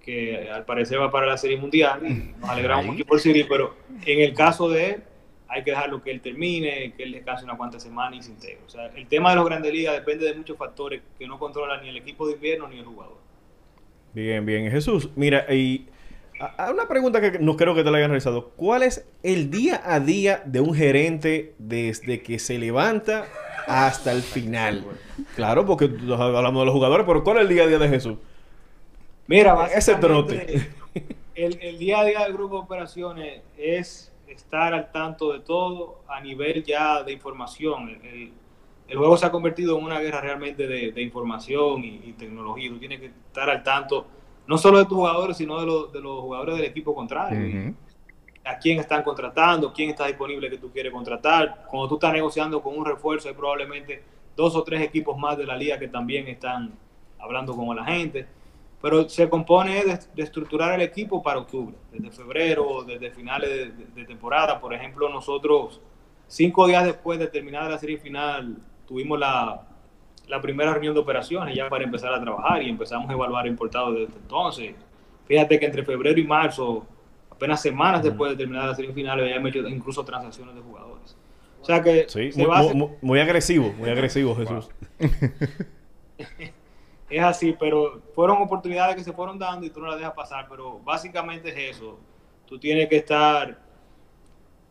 que 0.00 0.48
al 0.50 0.64
parecer 0.64 1.00
va 1.00 1.10
para 1.10 1.26
la 1.26 1.36
Serie 1.36 1.58
Mundial 1.58 2.00
nos 2.38 2.48
alegramos 2.48 2.86
mucho 2.86 3.04
por 3.04 3.20
Siri, 3.20 3.44
pero 3.44 3.74
en 4.06 4.20
el 4.20 4.32
caso 4.34 4.70
de 4.70 4.90
él, 4.90 5.02
hay 5.48 5.62
que 5.62 5.70
dejarlo 5.70 6.02
que 6.02 6.10
él 6.10 6.20
termine, 6.20 6.92
que 6.96 7.04
él 7.04 7.12
descanse 7.12 7.44
unas 7.44 7.56
cuantas 7.56 7.82
semanas 7.82 8.20
y 8.20 8.22
se 8.22 8.30
integre. 8.32 8.58
O 8.66 8.68
sea, 8.68 8.86
el 8.86 9.06
tema 9.06 9.30
de 9.30 9.36
los 9.36 9.44
Grandes 9.46 9.72
Ligas 9.72 9.94
depende 9.94 10.26
de 10.26 10.34
muchos 10.34 10.56
factores 10.56 11.02
que 11.18 11.26
no 11.26 11.38
controla 11.38 11.80
ni 11.80 11.88
el 11.88 11.96
equipo 11.96 12.26
de 12.26 12.34
invierno 12.34 12.66
ni 12.68 12.78
el 12.78 12.84
jugador. 12.84 13.16
Bien, 14.12 14.44
bien. 14.44 14.70
Jesús, 14.70 15.10
mira, 15.14 15.46
y 15.54 15.86
a- 16.40 16.66
a 16.66 16.70
una 16.70 16.88
pregunta 16.88 17.20
que 17.20 17.38
no 17.38 17.56
creo 17.56 17.74
que 17.74 17.84
te 17.84 17.90
la 17.90 17.98
hayan 17.98 18.10
realizado. 18.10 18.50
¿Cuál 18.56 18.82
es 18.82 19.06
el 19.22 19.50
día 19.50 19.80
a 19.84 20.00
día 20.00 20.42
de 20.44 20.60
un 20.60 20.74
gerente 20.74 21.54
desde 21.58 22.22
que 22.22 22.38
se 22.38 22.58
levanta 22.58 23.26
hasta 23.66 24.12
el 24.12 24.22
final? 24.22 24.84
Claro, 25.34 25.64
porque 25.66 25.84
hablamos 25.84 26.62
de 26.62 26.66
los 26.66 26.74
jugadores, 26.74 27.06
pero 27.06 27.22
¿cuál 27.24 27.36
es 27.38 27.42
el 27.44 27.48
día 27.50 27.62
a 27.64 27.66
día 27.66 27.78
de 27.78 27.88
Jesús? 27.88 28.16
Mira, 29.28 29.66
Ese 29.74 29.94
trote. 29.96 30.70
El, 31.34 31.58
el 31.60 31.78
día 31.78 32.00
a 32.00 32.04
día 32.04 32.20
del 32.24 32.32
grupo 32.32 32.56
de 32.56 32.62
operaciones 32.62 33.42
es 33.58 34.10
estar 34.28 34.74
al 34.74 34.90
tanto 34.92 35.32
de 35.32 35.40
todo 35.40 36.00
a 36.08 36.20
nivel 36.20 36.64
ya 36.64 37.02
de 37.02 37.12
información. 37.12 37.88
El, 37.90 38.32
el- 38.88 38.96
juego 38.98 39.16
se 39.16 39.26
ha 39.26 39.32
convertido 39.32 39.78
en 39.78 39.84
una 39.84 39.98
guerra 40.00 40.20
realmente 40.20 40.66
de, 40.68 40.92
de 40.92 41.02
información 41.02 41.84
y, 41.84 42.00
y 42.04 42.12
tecnología. 42.12 42.70
Tú 42.70 42.78
tienes 42.78 43.00
que 43.00 43.06
estar 43.06 43.50
al 43.50 43.62
tanto 43.62 44.06
no 44.46 44.56
solo 44.58 44.78
de 44.78 44.84
tus 44.84 44.94
jugadores, 44.96 45.36
sino 45.36 45.58
de, 45.60 45.66
los- 45.66 45.92
de 45.92 46.00
los 46.00 46.20
jugadores 46.20 46.56
del 46.56 46.66
equipo 46.66 46.94
contrario. 46.94 47.50
A 48.44 48.58
quién 48.58 48.78
están 48.78 49.02
contratando, 49.02 49.72
quién 49.72 49.90
está 49.90 50.06
disponible 50.06 50.48
que 50.48 50.58
tú 50.58 50.70
quieres 50.70 50.92
contratar. 50.92 51.66
Cuando 51.68 51.88
tú 51.88 51.94
estás 51.96 52.12
negociando 52.12 52.62
con 52.62 52.78
un 52.78 52.84
refuerzo, 52.84 53.28
hay 53.28 53.34
probablemente 53.34 54.04
dos 54.36 54.54
o 54.54 54.62
tres 54.62 54.80
equipos 54.82 55.18
más 55.18 55.36
de 55.36 55.44
la 55.46 55.56
liga 55.56 55.78
que 55.78 55.88
también 55.88 56.28
están 56.28 56.72
hablando 57.18 57.56
con 57.56 57.74
la 57.74 57.84
gente. 57.84 58.26
Pero 58.82 59.08
se 59.08 59.28
compone 59.28 59.84
de, 59.84 59.98
de 60.14 60.22
estructurar 60.22 60.74
el 60.74 60.82
equipo 60.82 61.22
para 61.22 61.38
octubre, 61.38 61.74
desde 61.92 62.10
febrero, 62.10 62.84
desde 62.86 63.10
finales 63.10 63.48
de, 63.50 63.66
de- 63.84 63.86
de 63.94 64.04
temporada. 64.04 64.60
Por 64.60 64.72
ejemplo, 64.74 65.08
nosotros, 65.08 65.80
cinco 66.26 66.66
días 66.66 66.84
después 66.84 67.18
de 67.18 67.26
terminar 67.28 67.70
la 67.70 67.78
serie 67.78 67.98
final, 67.98 68.56
tuvimos 68.86 69.18
la, 69.18 69.62
la 70.28 70.40
primera 70.40 70.72
reunión 70.72 70.94
de 70.94 71.00
operaciones 71.00 71.54
ya 71.56 71.68
para 71.68 71.84
empezar 71.84 72.12
a 72.12 72.20
trabajar 72.20 72.62
y 72.62 72.68
empezamos 72.68 73.08
a 73.08 73.12
evaluar 73.12 73.46
importados 73.46 73.94
desde 73.94 74.14
entonces. 74.18 74.74
Fíjate 75.26 75.58
que 75.58 75.66
entre 75.66 75.82
febrero 75.84 76.20
y 76.20 76.24
marzo, 76.24 76.86
apenas 77.30 77.60
semanas 77.60 78.02
después 78.02 78.30
de 78.30 78.36
terminar 78.36 78.66
la 78.68 78.74
serie 78.74 78.92
final, 78.92 79.18
habíamos 79.20 79.50
hecho 79.50 79.66
incluso 79.68 80.04
transacciones 80.04 80.54
de 80.54 80.60
jugadores. 80.60 81.16
O 81.60 81.64
sea 81.64 81.82
que 81.82 82.04
Sí, 82.08 82.30
se 82.30 82.46
muy, 82.46 82.56
muy- 82.56 82.74
muy- 82.74 82.90
muy 83.02 83.18
agresivo, 83.20 83.72
muy 83.76 83.90
agresivo, 83.90 84.36
Jesús. 84.36 84.68
Es 87.08 87.22
así, 87.22 87.54
pero 87.58 88.02
fueron 88.14 88.42
oportunidades 88.42 88.96
que 88.96 89.04
se 89.04 89.12
fueron 89.12 89.38
dando 89.38 89.64
y 89.66 89.70
tú 89.70 89.80
no 89.80 89.86
las 89.88 89.96
dejas 89.98 90.12
pasar, 90.14 90.46
pero 90.48 90.80
básicamente 90.80 91.50
es 91.50 91.76
eso. 91.76 91.98
Tú 92.46 92.58
tienes 92.58 92.88
que 92.88 92.96
estar 92.96 93.58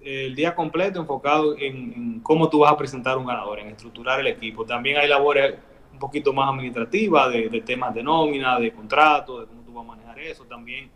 eh, 0.01 0.25
el 0.25 0.36
día 0.36 0.53
completo 0.55 0.99
enfocado 0.99 1.57
en, 1.57 2.19
cómo 2.21 2.49
tú 2.49 2.59
vas 2.59 2.71
a 2.71 2.77
presentar 2.77 3.17
un 3.17 3.25
ganador, 3.25 3.59
en 3.59 3.67
estructurar 3.67 4.19
el 4.19 4.27
equipo. 4.27 4.65
También 4.65 4.97
hay 4.97 5.07
labores 5.07 5.55
un 5.93 5.99
poquito 5.99 6.33
más 6.33 6.49
administrativas, 6.49 7.31
de, 7.31 7.49
de 7.49 7.61
temas 7.61 7.93
de 7.95 8.03
nómina, 8.03 8.59
de 8.59 8.71
contrato, 8.71 9.41
de 9.41 9.47
cómo 9.47 9.61
tú 9.63 9.73
vas 9.73 9.83
a 9.86 9.88
manejar 9.88 10.19
eso. 10.19 10.43
También 10.45 10.89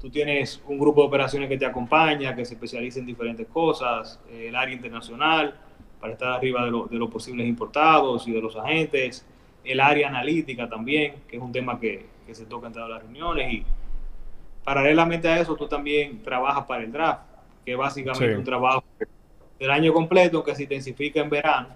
tú 0.00 0.10
tienes 0.10 0.62
un 0.66 0.78
grupo 0.78 1.00
de 1.02 1.08
operaciones 1.08 1.48
que 1.48 1.56
te 1.56 1.64
acompaña, 1.66 2.34
que 2.36 2.44
se 2.44 2.54
especializa 2.54 2.98
en 3.00 3.06
diferentes 3.06 3.46
cosas, 3.48 4.20
eh, 4.28 4.46
el 4.48 4.56
área 4.56 4.74
internacional, 4.74 5.58
para 5.98 6.12
estar 6.12 6.32
arriba 6.32 6.64
de, 6.66 6.70
lo- 6.70 6.86
de 6.86 6.96
los 6.98 7.10
posibles 7.10 7.46
importados 7.46 8.28
y 8.28 8.32
de 8.32 8.40
los 8.42 8.54
agentes, 8.56 9.26
el 9.64 9.80
área 9.80 10.08
analítica 10.08 10.68
también, 10.68 11.14
que 11.28 11.36
es 11.36 11.42
un 11.42 11.52
tema 11.52 11.78
que, 11.80 12.06
que 12.26 12.34
se 12.34 12.46
toca 12.46 12.66
en 12.68 12.72
todas 12.74 12.88
las 12.90 13.02
reuniones, 13.02 13.52
y 13.52 13.64
paralelamente 14.64 15.28
a 15.28 15.40
eso 15.40 15.54
tú 15.56 15.66
también 15.66 16.22
trabajas 16.22 16.64
para 16.66 16.82
el 16.84 16.92
draft, 16.92 17.22
que 17.64 17.72
es 17.72 17.78
básicamente 17.78 18.32
Sí. 18.32 18.38
un 18.38 18.44
trabajo 18.44 18.84
del 19.58 19.70
año 19.70 19.92
completo 19.92 20.42
que 20.42 20.54
se 20.54 20.64
intensifica 20.64 21.20
en 21.20 21.30
verano, 21.30 21.68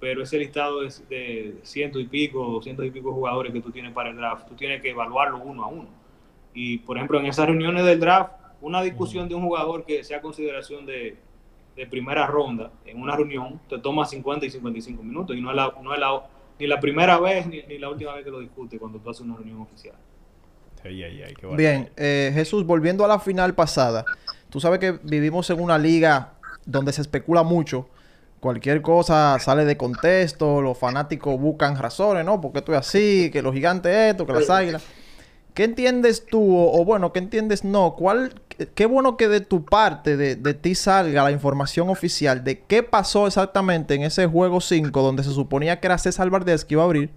pero 0.00 0.22
ese 0.22 0.38
listado 0.38 0.84
es 0.84 1.06
de 1.08 1.56
ciento 1.62 1.98
y 1.98 2.06
pico, 2.06 2.44
doscientos 2.46 2.86
y 2.86 2.90
pico 2.90 3.12
jugadores 3.12 3.52
que 3.52 3.60
tú 3.60 3.70
tienes 3.70 3.92
para 3.92 4.10
el 4.10 4.16
draft, 4.16 4.46
tú 4.48 4.54
tienes 4.54 4.80
que 4.80 4.90
evaluarlo 4.90 5.38
uno 5.38 5.64
a 5.64 5.66
uno. 5.68 5.88
Y, 6.54 6.78
por 6.78 6.96
ejemplo, 6.96 7.18
en 7.18 7.26
esas 7.26 7.46
reuniones 7.46 7.84
del 7.84 7.98
draft, 8.00 8.32
una 8.60 8.80
discusión 8.82 9.28
de 9.28 9.34
un 9.34 9.42
jugador 9.42 9.84
que 9.84 10.02
sea 10.04 10.20
consideración 10.20 10.86
de, 10.86 11.16
de 11.76 11.86
primera 11.86 12.26
ronda, 12.26 12.70
en 12.84 13.00
una 13.00 13.16
reunión, 13.16 13.60
te 13.68 13.78
toma 13.78 14.04
50 14.04 14.46
y 14.46 14.50
55 14.50 15.02
minutos. 15.02 15.36
Y 15.36 15.40
no 15.40 15.50
es, 15.50 15.56
la, 15.56 15.72
no 15.82 15.92
es 15.92 16.00
la, 16.00 16.22
ni 16.58 16.66
la 16.66 16.80
primera 16.80 17.18
vez 17.18 17.46
ni, 17.46 17.62
ni 17.62 17.78
la 17.78 17.88
última 17.88 18.14
vez 18.14 18.24
que 18.24 18.30
lo 18.30 18.40
discute 18.40 18.78
cuando 18.78 18.98
tú 18.98 19.10
haces 19.10 19.22
una 19.22 19.36
reunión 19.36 19.60
oficial. 19.60 19.94
Ay, 20.84 21.02
ay, 21.02 21.22
ay, 21.26 21.34
qué 21.34 21.46
Bien, 21.48 21.90
eh, 21.96 22.30
Jesús, 22.34 22.64
volviendo 22.64 23.04
a 23.04 23.08
la 23.08 23.18
final 23.18 23.54
pasada, 23.54 24.04
tú 24.48 24.60
sabes 24.60 24.78
que 24.78 24.98
vivimos 25.02 25.50
en 25.50 25.60
una 25.60 25.78
liga 25.78 26.34
donde 26.64 26.92
se 26.92 27.02
especula 27.02 27.42
mucho. 27.42 27.88
Cualquier 28.40 28.82
cosa 28.82 29.36
sale 29.40 29.64
de 29.64 29.76
contexto, 29.76 30.62
los 30.62 30.78
fanáticos 30.78 31.40
buscan 31.40 31.76
razones, 31.76 32.24
¿no? 32.24 32.40
Porque 32.40 32.58
estoy 32.58 32.76
así, 32.76 33.30
que 33.32 33.42
los 33.42 33.52
gigantes 33.52 34.12
esto, 34.12 34.24
que 34.26 34.32
las 34.32 34.48
águilas. 34.48 34.84
¿Qué 35.54 35.64
entiendes 35.64 36.24
tú, 36.26 36.56
o, 36.56 36.80
o 36.80 36.84
bueno, 36.84 37.12
qué 37.12 37.18
entiendes 37.18 37.64
no? 37.64 37.96
¿Cuál, 37.96 38.32
qué- 38.74 38.86
bueno 38.86 39.16
que 39.16 39.28
de 39.28 39.40
tu 39.40 39.64
parte, 39.64 40.16
de, 40.16 40.36
de 40.36 40.54
ti 40.54 40.74
salga 40.74 41.24
la 41.24 41.30
información 41.30 41.88
oficial 41.88 42.44
de 42.44 42.60
qué 42.62 42.82
pasó 42.82 43.26
exactamente 43.26 43.94
en 43.94 44.02
ese 44.02 44.26
juego 44.26 44.60
5 44.60 45.02
donde 45.02 45.22
se 45.24 45.30
suponía 45.30 45.80
que 45.80 45.86
era 45.86 45.98
César 45.98 46.30
Valdés 46.30 46.64
que 46.64 46.74
iba 46.74 46.82
a 46.82 46.86
abrir, 46.86 47.10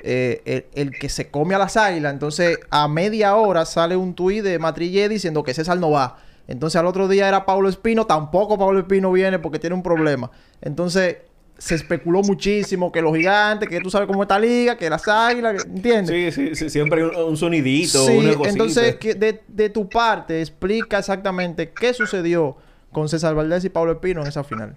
eh, 0.00 0.42
el, 0.74 0.88
el 0.90 0.96
que 0.98 1.08
se 1.08 1.30
come 1.30 1.54
a 1.54 1.58
las 1.58 1.76
águilas. 1.76 2.12
Entonces, 2.12 2.60
a 2.70 2.88
media 2.88 3.34
hora 3.36 3.64
sale 3.66 3.96
un 3.96 4.14
tuit 4.14 4.42
de 4.44 4.58
Matrillé 4.58 5.08
diciendo 5.08 5.42
que 5.44 5.54
César 5.54 5.78
no 5.78 5.90
va. 5.90 6.18
Entonces, 6.46 6.76
al 6.80 6.86
otro 6.86 7.08
día 7.08 7.28
era 7.28 7.44
Pablo 7.46 7.68
Espino. 7.68 8.06
Tampoco 8.06 8.58
Pablo 8.58 8.78
Espino 8.80 9.12
viene 9.12 9.38
porque 9.38 9.58
tiene 9.58 9.74
un 9.76 9.82
problema. 9.82 10.30
Entonces, 10.62 11.18
se 11.58 11.74
especuló 11.74 12.22
muchísimo 12.22 12.92
que 12.92 13.02
los 13.02 13.14
gigantes, 13.16 13.68
que 13.68 13.80
tú 13.80 13.90
sabes 13.90 14.06
cómo 14.06 14.22
está 14.22 14.38
la 14.38 14.46
liga, 14.46 14.76
que 14.76 14.88
las 14.88 15.06
águilas, 15.08 15.64
que- 15.64 15.68
¿entiendes? 15.70 16.34
Sí, 16.34 16.48
sí, 16.50 16.54
sí, 16.54 16.70
siempre 16.70 17.02
hay 17.02 17.08
un, 17.08 17.16
un 17.16 17.36
sonidito, 17.36 17.98
Sí, 18.06 18.16
una 18.16 18.28
cosita. 18.34 18.48
entonces, 18.48 18.94
que 18.96 19.14
de, 19.14 19.42
de 19.48 19.68
tu 19.68 19.88
parte, 19.88 20.40
explica 20.40 20.98
exactamente 20.98 21.70
qué 21.72 21.92
sucedió 21.92 22.56
con 22.92 23.08
César 23.08 23.34
Valdés 23.34 23.64
y 23.64 23.68
Pablo 23.70 23.92
Espino 23.92 24.22
en 24.22 24.28
esa 24.28 24.44
final. 24.44 24.76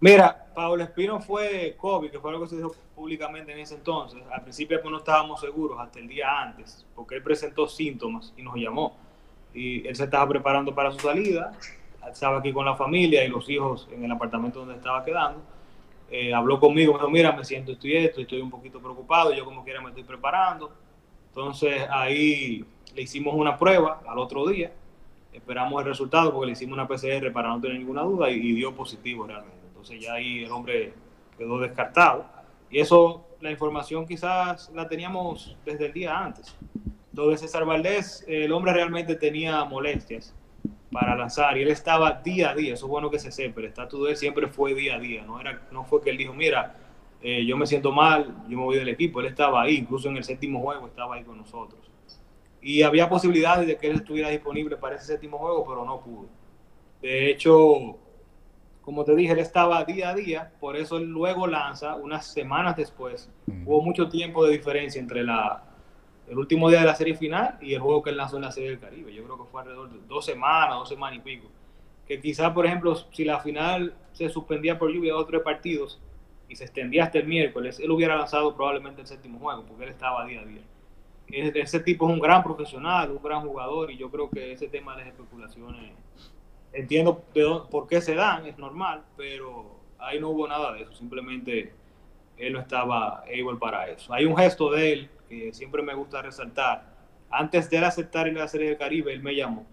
Mira, 0.00 0.46
Pablo 0.54 0.82
Espino 0.82 1.20
fue 1.20 1.74
COVID, 1.78 2.10
que 2.10 2.18
fue 2.18 2.30
lo 2.32 2.40
que 2.42 2.48
se 2.48 2.56
dijo 2.56 2.74
públicamente 2.94 3.52
en 3.52 3.60
ese 3.60 3.74
entonces. 3.76 4.20
Al 4.30 4.42
principio 4.42 4.80
pues, 4.82 4.90
no 4.90 4.98
estábamos 4.98 5.40
seguros 5.40 5.78
hasta 5.80 5.98
el 5.98 6.08
día 6.08 6.26
antes, 6.42 6.84
porque 6.94 7.14
él 7.14 7.22
presentó 7.22 7.66
síntomas 7.68 8.32
y 8.36 8.42
nos 8.42 8.56
llamó. 8.56 8.96
Y 9.54 9.86
él 9.86 9.96
se 9.96 10.04
estaba 10.04 10.28
preparando 10.28 10.74
para 10.74 10.90
su 10.92 10.98
salida, 10.98 11.52
estaba 12.10 12.38
aquí 12.40 12.52
con 12.52 12.66
la 12.66 12.76
familia 12.76 13.24
y 13.24 13.28
los 13.28 13.48
hijos 13.48 13.88
en 13.90 14.04
el 14.04 14.12
apartamento 14.12 14.58
donde 14.60 14.74
estaba 14.74 15.02
quedando. 15.04 15.40
Eh, 16.10 16.32
habló 16.32 16.60
conmigo, 16.60 16.92
me 16.92 16.98
dijo, 16.98 17.10
mira, 17.10 17.32
me 17.32 17.44
siento 17.44 17.72
esto 17.72 17.88
y 17.88 17.96
esto, 17.96 18.20
estoy 18.20 18.40
un 18.40 18.50
poquito 18.50 18.80
preocupado, 18.80 19.32
yo 19.32 19.44
como 19.44 19.64
quiera 19.64 19.80
me 19.80 19.88
estoy 19.88 20.04
preparando. 20.04 20.72
Entonces 21.28 21.82
ahí 21.90 22.64
le 22.94 23.02
hicimos 23.02 23.34
una 23.34 23.58
prueba 23.58 24.00
al 24.06 24.18
otro 24.18 24.46
día, 24.46 24.72
esperamos 25.32 25.80
el 25.82 25.88
resultado 25.88 26.32
porque 26.32 26.46
le 26.46 26.52
hicimos 26.52 26.74
una 26.74 26.86
PCR 26.86 27.32
para 27.32 27.48
no 27.48 27.60
tener 27.60 27.78
ninguna 27.78 28.02
duda 28.02 28.30
y, 28.30 28.34
y 28.34 28.52
dio 28.52 28.74
positivo 28.74 29.26
realmente. 29.26 29.66
Entonces 29.66 30.00
ya 30.00 30.14
ahí 30.14 30.44
el 30.44 30.52
hombre 30.52 30.94
quedó 31.36 31.58
descartado. 31.58 32.24
Y 32.70 32.78
eso, 32.78 33.26
la 33.40 33.50
información 33.50 34.06
quizás 34.06 34.70
la 34.74 34.88
teníamos 34.88 35.56
desde 35.64 35.86
el 35.86 35.92
día 35.92 36.16
antes. 36.16 36.56
Entonces 37.10 37.40
César 37.40 37.64
Valdés, 37.64 38.24
el 38.28 38.52
hombre 38.52 38.72
realmente 38.72 39.16
tenía 39.16 39.64
molestias 39.64 40.34
para 40.90 41.16
lanzar 41.16 41.56
y 41.58 41.62
él 41.62 41.68
estaba 41.68 42.12
día 42.12 42.50
a 42.50 42.54
día, 42.54 42.74
eso 42.74 42.86
es 42.86 42.90
bueno 42.90 43.10
que 43.10 43.18
se 43.18 43.30
sepa, 43.30 43.60
el 43.60 43.66
estatus 43.66 44.04
de 44.04 44.10
él 44.10 44.16
siempre 44.16 44.46
fue 44.46 44.74
día 44.74 44.96
a 44.96 44.98
día, 44.98 45.24
no, 45.24 45.40
era, 45.40 45.62
no 45.72 45.84
fue 45.84 46.00
que 46.00 46.10
él 46.10 46.16
dijo, 46.16 46.32
mira, 46.32 46.76
eh, 47.22 47.44
yo 47.44 47.56
me 47.56 47.66
siento 47.66 47.92
mal, 47.92 48.44
yo 48.48 48.58
me 48.58 48.64
voy 48.64 48.76
del 48.76 48.88
equipo, 48.88 49.20
él 49.20 49.26
estaba 49.26 49.62
ahí, 49.62 49.76
incluso 49.76 50.08
en 50.08 50.16
el 50.16 50.24
séptimo 50.24 50.60
juego 50.60 50.86
estaba 50.86 51.16
ahí 51.16 51.24
con 51.24 51.38
nosotros. 51.38 51.80
Y 52.60 52.82
había 52.82 53.08
posibilidades 53.08 53.66
de 53.66 53.76
que 53.76 53.88
él 53.88 53.96
estuviera 53.96 54.28
disponible 54.28 54.76
para 54.76 54.96
ese 54.96 55.06
séptimo 55.06 55.38
juego, 55.38 55.64
pero 55.66 55.84
no 55.84 56.00
pudo. 56.00 56.26
De 57.00 57.30
hecho, 57.30 57.96
como 58.82 59.04
te 59.04 59.14
dije, 59.14 59.32
él 59.32 59.38
estaba 59.38 59.84
día 59.84 60.10
a 60.10 60.14
día, 60.14 60.52
por 60.60 60.76
eso 60.76 60.96
él 60.96 61.04
luego 61.04 61.46
lanza 61.46 61.96
unas 61.96 62.26
semanas 62.26 62.76
después. 62.76 63.30
Hubo 63.64 63.82
mucho 63.82 64.08
tiempo 64.08 64.44
de 64.44 64.52
diferencia 64.52 65.00
entre 65.00 65.22
la, 65.22 65.62
el 66.28 66.38
último 66.38 66.68
día 66.68 66.80
de 66.80 66.86
la 66.86 66.94
serie 66.94 67.14
final 67.14 67.58
y 67.60 67.74
el 67.74 67.80
juego 67.80 68.02
que 68.02 68.10
él 68.10 68.16
lanzó 68.16 68.36
en 68.36 68.42
la 68.42 68.52
serie 68.52 68.70
del 68.70 68.80
Caribe. 68.80 69.14
Yo 69.14 69.24
creo 69.24 69.38
que 69.38 69.50
fue 69.50 69.60
alrededor 69.62 69.90
de 69.90 69.98
dos 70.06 70.24
semanas, 70.24 70.76
dos 70.76 70.88
semanas 70.88 71.18
y 71.18 71.20
pico. 71.20 71.46
Que 72.06 72.20
quizás, 72.20 72.52
por 72.52 72.66
ejemplo, 72.66 72.94
si 72.94 73.24
la 73.24 73.40
final 73.40 73.94
se 74.12 74.28
suspendía 74.28 74.78
por 74.78 74.90
lluvia 74.90 75.16
otros 75.16 75.42
partidos 75.42 76.00
y 76.48 76.56
se 76.56 76.64
extendía 76.64 77.04
hasta 77.04 77.18
el 77.18 77.26
miércoles, 77.26 77.80
él 77.80 77.90
hubiera 77.90 78.16
lanzado 78.16 78.54
probablemente 78.54 79.00
el 79.00 79.06
séptimo 79.06 79.38
juego, 79.38 79.64
porque 79.64 79.84
él 79.84 79.90
estaba 79.90 80.24
día 80.24 80.40
a 80.40 80.44
día. 80.44 80.62
Ese 81.28 81.58
ese 81.60 81.80
tipo 81.80 82.06
es 82.06 82.14
un 82.14 82.20
gran 82.20 82.44
profesional, 82.44 83.10
un 83.10 83.22
gran 83.22 83.40
jugador, 83.42 83.90
y 83.90 83.96
yo 83.96 84.10
creo 84.10 84.30
que 84.30 84.52
ese 84.52 84.68
tema 84.68 84.92
de 84.96 85.04
las 85.04 85.08
especulaciones, 85.08 85.92
entiendo 86.72 87.24
de 87.34 87.42
dónde- 87.42 87.68
por 87.68 87.88
qué 87.88 88.00
se 88.00 88.14
dan, 88.14 88.46
es 88.46 88.56
normal, 88.58 89.02
pero 89.16 89.66
ahí 89.98 90.20
no 90.20 90.28
hubo 90.30 90.46
nada 90.46 90.72
de 90.72 90.82
eso, 90.82 90.92
simplemente 90.92 91.72
él 92.36 92.52
no 92.52 92.60
estaba 92.60 93.22
able 93.22 93.56
para 93.58 93.88
eso. 93.88 94.12
Hay 94.12 94.24
un 94.24 94.36
gesto 94.36 94.70
de 94.70 94.92
él 94.92 95.10
que 95.28 95.52
siempre 95.52 95.82
me 95.82 95.94
gusta 95.94 96.22
resaltar. 96.22 96.84
Antes 97.30 97.68
de 97.70 97.78
él 97.78 97.84
aceptar 97.84 98.26
a 98.28 98.32
la 98.32 98.48
Serie 98.48 98.68
del 98.68 98.78
Caribe, 98.78 99.12
él 99.12 99.22
me 99.22 99.34
llamó 99.34 99.66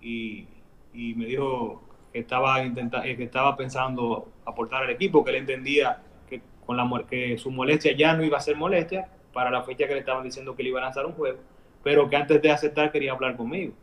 y, 0.00 0.46
y 0.92 1.14
me 1.14 1.26
dijo 1.26 1.82
que 2.12 2.20
estaba, 2.20 2.62
intenta- 2.64 3.06
eh, 3.06 3.16
que 3.16 3.24
estaba 3.24 3.56
pensando 3.56 4.32
aportar 4.44 4.84
al 4.84 4.90
equipo, 4.90 5.24
que 5.24 5.30
él 5.30 5.36
entendía 5.36 6.02
que, 6.28 6.42
con 6.66 6.76
la, 6.76 7.04
que 7.08 7.38
su 7.38 7.50
molestia 7.50 7.92
ya 7.96 8.14
no 8.14 8.24
iba 8.24 8.38
a 8.38 8.40
ser 8.40 8.56
molestia 8.56 9.08
para 9.32 9.50
la 9.50 9.62
fecha 9.62 9.86
que 9.86 9.94
le 9.94 10.00
estaban 10.00 10.24
diciendo 10.24 10.56
que 10.56 10.62
le 10.62 10.70
iba 10.70 10.80
a 10.80 10.84
lanzar 10.84 11.06
un 11.06 11.12
juego, 11.12 11.38
pero 11.82 12.08
que 12.08 12.16
antes 12.16 12.42
de 12.42 12.50
aceptar 12.50 12.90
quería 12.92 13.12
hablar 13.12 13.36
conmigo. 13.36 13.74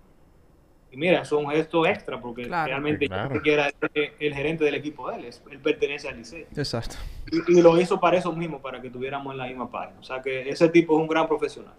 Y 0.95 0.97
mira, 0.97 1.23
eso 1.23 1.37
es 1.39 1.45
un 1.45 1.51
gesto 1.51 1.85
extra, 1.85 2.21
porque 2.21 2.43
Claro. 2.43 2.67
realmente 2.69 3.07
Claro. 3.07 3.35
el 3.43 4.33
gerente 4.33 4.63
del 4.63 4.75
equipo 4.75 5.11
de 5.11 5.17
él, 5.17 5.25
es- 5.25 5.43
él 5.51 5.59
pertenece 5.59 6.07
al 6.07 6.15
Liceo. 6.17 6.47
Exacto. 6.55 6.95
Y, 7.29 7.57
y 7.57 7.61
lo 7.61 7.77
hizo 7.79 7.99
para 7.99 8.17
eso 8.17 8.31
mismo, 8.31 8.61
para 8.61 8.81
que 8.81 8.89
tuviéramos 8.89 9.33
en 9.33 9.37
la 9.39 9.45
misma 9.47 9.69
página. 9.69 9.99
O 9.99 10.03
sea 10.03 10.21
que 10.21 10.47
ese 10.49 10.69
tipo 10.69 10.95
es 10.95 11.01
un 11.01 11.07
gran 11.09 11.27
profesional. 11.27 11.73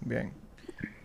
Bien. 0.00 0.30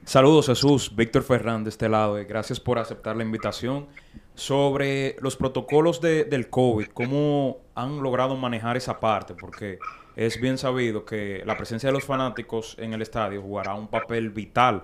Saludos 0.03 0.47
Jesús, 0.47 0.93
Víctor 0.93 1.24
Ferrán 1.24 1.64
de 1.64 1.70
este 1.70 1.88
lado. 1.88 2.18
eh, 2.20 2.26
Gracias 2.26 2.60
por 2.60 2.78
aceptar 2.78 3.16
la 3.16 3.24
invitación. 3.24 3.88
Sobre 4.34 5.16
los 5.22 5.38
protocolos 5.38 6.01
de- 6.01 6.26
del 6.26 6.49
COVID, 6.49 6.88
¿cómo 6.88 7.60
han 7.74 8.03
logrado 8.03 8.36
manejar 8.36 8.76
esa 8.76 8.99
parte? 8.99 9.34
Porque 9.34 9.80
es 10.18 10.41
bien 10.41 10.58
sabido 10.58 11.06
que 11.06 11.41
la 11.45 11.56
presencia 11.56 11.88
de 11.88 11.93
los 11.93 12.03
fanáticos 12.03 12.76
en 12.80 12.93
el 12.93 13.01
estadio 13.01 13.41
jugará 13.41 13.76
un 13.76 13.88
papel 13.88 14.30
vital 14.32 14.84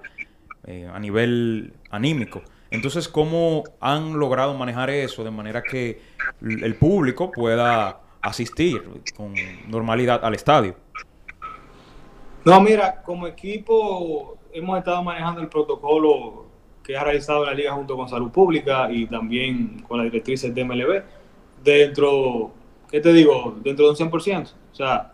eh, 0.68 0.88
a 0.94 1.00
nivel 1.00 1.74
anímico. 1.90 2.44
Entonces, 2.72 3.10
¿cómo 3.10 3.66
han 3.82 4.18
logrado 4.18 4.54
manejar 4.54 4.90
eso 4.90 5.26
de 5.26 5.32
manera 5.32 5.62
que 5.62 6.02
el 6.42 6.76
público 6.76 7.30
pueda 7.30 8.00
asistir 8.22 8.82
con 9.16 9.36
normalidad 9.68 10.24
al 10.24 10.34
estadio? 10.34 10.76
No, 12.46 12.62
mira, 12.62 13.02
como 13.04 13.28
equipo 13.28 14.38
hemos 14.54 14.80
estado 14.80 15.04
manejando 15.04 15.42
el 15.42 15.50
protocolo 15.50 16.46
que 16.82 16.98
ha 16.98 17.04
realizado 17.04 17.46
la 17.46 17.54
liga 17.54 17.74
junto 17.74 17.96
con 17.96 18.08
Salud 18.08 18.32
Pública 18.32 18.90
y 18.90 19.06
también 19.06 19.84
con 19.88 19.98
las 19.98 20.06
directrices 20.06 20.56
de 20.56 20.64
MLB 20.64 21.04
dentro, 21.64 22.52
¿qué 22.90 23.02
te 23.02 23.12
digo? 23.12 23.58
Dentro 23.62 23.86
de 23.86 23.92
un 23.92 24.12
100%. 24.12 24.54
O 24.72 24.76
sea, 24.76 25.12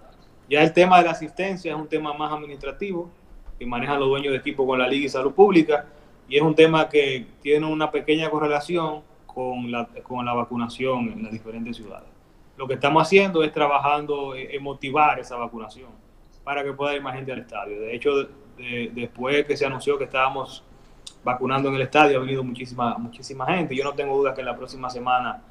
ya 0.47 0.61
el 0.61 0.73
tema 0.73 0.99
de 0.99 1.05
la 1.05 1.11
asistencia 1.11 1.73
es 1.73 1.77
un 1.77 1.87
tema 1.87 2.13
más 2.13 2.31
administrativo 2.31 3.09
que 3.57 3.65
manejan 3.65 3.99
los 3.99 4.09
dueños 4.09 4.31
de 4.31 4.37
equipo 4.37 4.65
con 4.65 4.77
la 4.77 4.87
liga 4.87 5.07
y 5.07 5.09
Salud 5.09 5.33
Pública 5.33 5.87
y 6.29 6.35
es 6.37 6.41
un 6.41 6.55
tema 6.55 6.89
que 6.89 7.25
tiene 7.41 7.65
una 7.65 7.89
pequeña 7.91 8.29
correlación 8.29 9.01
con 9.25 9.71
la, 9.71 9.87
con 10.03 10.25
la 10.25 10.33
vacunación 10.33 11.11
en 11.11 11.23
las 11.23 11.31
diferentes 11.31 11.75
ciudades. 11.77 12.09
Lo 12.57 12.67
que 12.67 12.73
estamos 12.73 13.03
haciendo 13.03 13.43
es 13.43 13.51
trabajando 13.53 14.35
en 14.35 14.51
en 14.51 14.63
motivar 14.63 15.19
esa 15.19 15.35
vacunación 15.35 15.89
para 16.43 16.63
que 16.63 16.73
pueda 16.73 16.95
ir 16.95 17.01
más 17.01 17.15
gente 17.15 17.31
al 17.31 17.39
estadio. 17.39 17.79
De 17.79 17.95
hecho, 17.95 18.15
de- 18.15 18.27
de- 18.57 18.91
después 18.93 19.45
que 19.45 19.55
se 19.55 19.65
anunció 19.65 19.97
que 19.97 20.05
estábamos 20.05 20.63
vacunando 21.23 21.69
en 21.69 21.75
el 21.75 21.81
estadio, 21.81 22.17
ha 22.17 22.21
venido 22.21 22.43
muchísima, 22.43 22.97
muchísima 22.97 23.45
gente. 23.45 23.75
Yo 23.75 23.83
no 23.83 23.93
tengo 23.93 24.17
duda 24.17 24.33
que 24.33 24.41
en 24.41 24.45
la 24.47 24.55
próxima 24.57 24.89
semana 24.89 25.43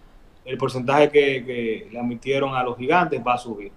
el 0.44 0.56
porcentaje 0.58 1.10
que, 1.10 1.44
que 1.44 1.88
le 1.92 1.98
admitieron 1.98 2.54
a 2.54 2.62
los 2.64 2.76
gigantes 2.76 3.20
va 3.24 3.34
a 3.34 3.38
subir. 3.38 3.70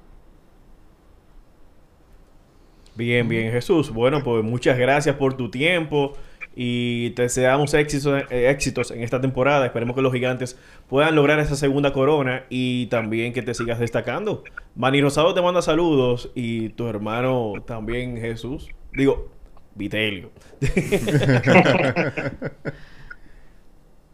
Bien, 2.95 3.27
bien, 3.27 3.51
Jesús. 3.51 3.91
Bueno, 3.91 4.21
pues 4.23 4.43
muchas 4.43 4.77
gracias 4.77 5.15
por 5.15 5.33
tu 5.35 5.49
tiempo 5.49 6.13
y 6.61 7.11
te 7.11 7.21
deseamos 7.21 7.73
éxitos, 7.73 8.21
eh, 8.29 8.49
éxitos 8.49 8.91
en 8.91 9.01
esta 9.01 9.21
temporada. 9.21 9.65
Esperemos 9.65 9.95
que 9.95 10.01
los 10.01 10.11
gigantes 10.11 10.59
puedan 10.89 11.15
lograr 11.15 11.39
esa 11.39 11.55
segunda 11.55 11.93
corona 11.93 12.43
y 12.49 12.87
también 12.87 13.31
que 13.31 13.41
te 13.41 13.53
sigas 13.53 13.79
destacando. 13.79 14.43
Manny 14.75 14.99
Rosado 15.01 15.33
te 15.33 15.41
manda 15.41 15.61
saludos 15.61 16.33
y 16.35 16.67
tu 16.71 16.89
hermano 16.89 17.53
también, 17.65 18.17
Jesús. 18.17 18.67
Digo, 18.91 19.29
Vitelio. 19.75 20.31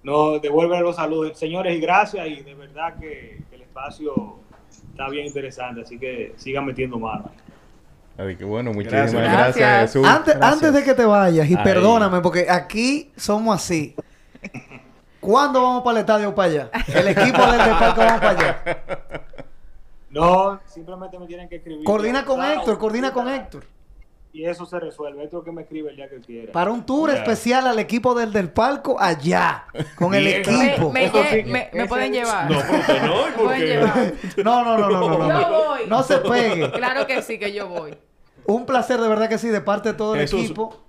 No, 0.03 0.37
devuelven 0.37 0.83
los 0.83 0.97
saludos. 0.97 1.35
Señores, 1.35 1.75
y 1.75 1.79
gracias. 1.79 2.27
Y 2.27 2.43
de 2.43 2.53
verdad 2.53 2.93
que, 2.99 3.41
que 3.49 3.55
el 3.55 3.63
espacio 3.63 4.37
está 4.91 5.09
bien 5.09 5.25
interesante. 5.25 5.81
Así 5.81 5.97
que 5.97 6.33
sigan 6.35 6.63
metiendo 6.63 6.99
mano. 6.99 7.31
Así 8.17 8.35
que 8.37 8.45
bueno, 8.45 8.71
muchísimas 8.71 9.11
Gracias. 9.11 9.81
Jesús. 9.93 10.07
Antes, 10.07 10.35
antes 10.41 10.73
de 10.73 10.83
que 10.83 10.93
te 10.93 11.05
vayas, 11.05 11.49
y 11.49 11.57
perdóname, 11.57 12.21
porque 12.21 12.49
aquí 12.49 13.11
somos 13.17 13.55
así. 13.55 13.95
¿Cuándo 15.19 15.61
vamos 15.61 15.83
para 15.83 15.97
el 15.97 16.01
estadio 16.01 16.29
o 16.29 16.35
para 16.35 16.49
allá? 16.51 16.69
El 16.93 17.07
equipo 17.09 17.41
del 17.51 17.59
Parque 17.71 17.99
vamos 18.05 18.19
para 18.19 18.29
allá. 18.29 18.57
No, 20.09 20.61
simplemente 20.65 21.19
me 21.19 21.25
tienen 21.27 21.49
que 21.49 21.57
escribir. 21.57 21.83
Coordina 21.83 22.23
con 22.23 22.37
Claro, 22.37 22.59
Héctor, 22.59 22.77
coordina 22.77 23.11
con 23.11 23.27
Héctor. 23.27 23.65
Y 24.31 24.45
eso 24.45 24.65
se 24.65 24.79
resuelve. 24.79 25.23
Héctor 25.23 25.43
que 25.45 25.51
me 25.51 25.61
escribe 25.63 25.89
el 25.89 25.95
día 25.95 26.09
que 26.09 26.19
quiera. 26.19 26.51
Para 26.51 26.69
un 26.71 26.85
tour 26.85 27.09
especial 27.09 27.67
al 27.67 27.79
equipo 27.79 28.13
del 28.13 28.31
del 28.31 28.49
palco 28.49 28.97
allá. 28.99 29.65
Con 29.95 30.13
el. 30.13 30.23
Me, 30.25 30.37
equipo. 30.37 30.91
me, 30.91 31.09
sí, 31.09 31.43
me- 31.45 31.69
me 31.73 31.85
pueden 31.87 32.11
llevar. 32.13 32.49
No, 32.51 32.59
¿por 32.59 32.85
qué 32.85 32.99
no? 33.01 33.21
¿Y 33.21 33.29
Me 33.29 33.31
por 33.31 33.43
pueden 33.45 33.59
qué? 33.61 33.67
llevar. 33.67 34.13
No, 34.43 34.63
no, 34.63 34.77
no, 34.77 34.89
no, 34.89 34.99
no, 35.17 35.27
Yo 35.27 35.49
no. 35.49 35.63
voy. 35.65 35.79
No 35.87 36.03
se 36.03 36.17
pegue. 36.19 36.71
Claro 36.71 37.07
que 37.07 37.21
sí, 37.21 37.39
que 37.39 37.51
yo 37.53 37.67
voy. 37.67 37.97
Un 38.47 38.65
placer 38.65 38.99
de 38.99 39.07
verdad 39.07 39.29
que 39.29 39.37
sí, 39.37 39.49
de 39.49 39.61
parte 39.61 39.89
de 39.89 39.95
todo 39.95 40.15
el 40.15 40.21
Jesús. 40.21 40.45
equipo. 40.45 40.81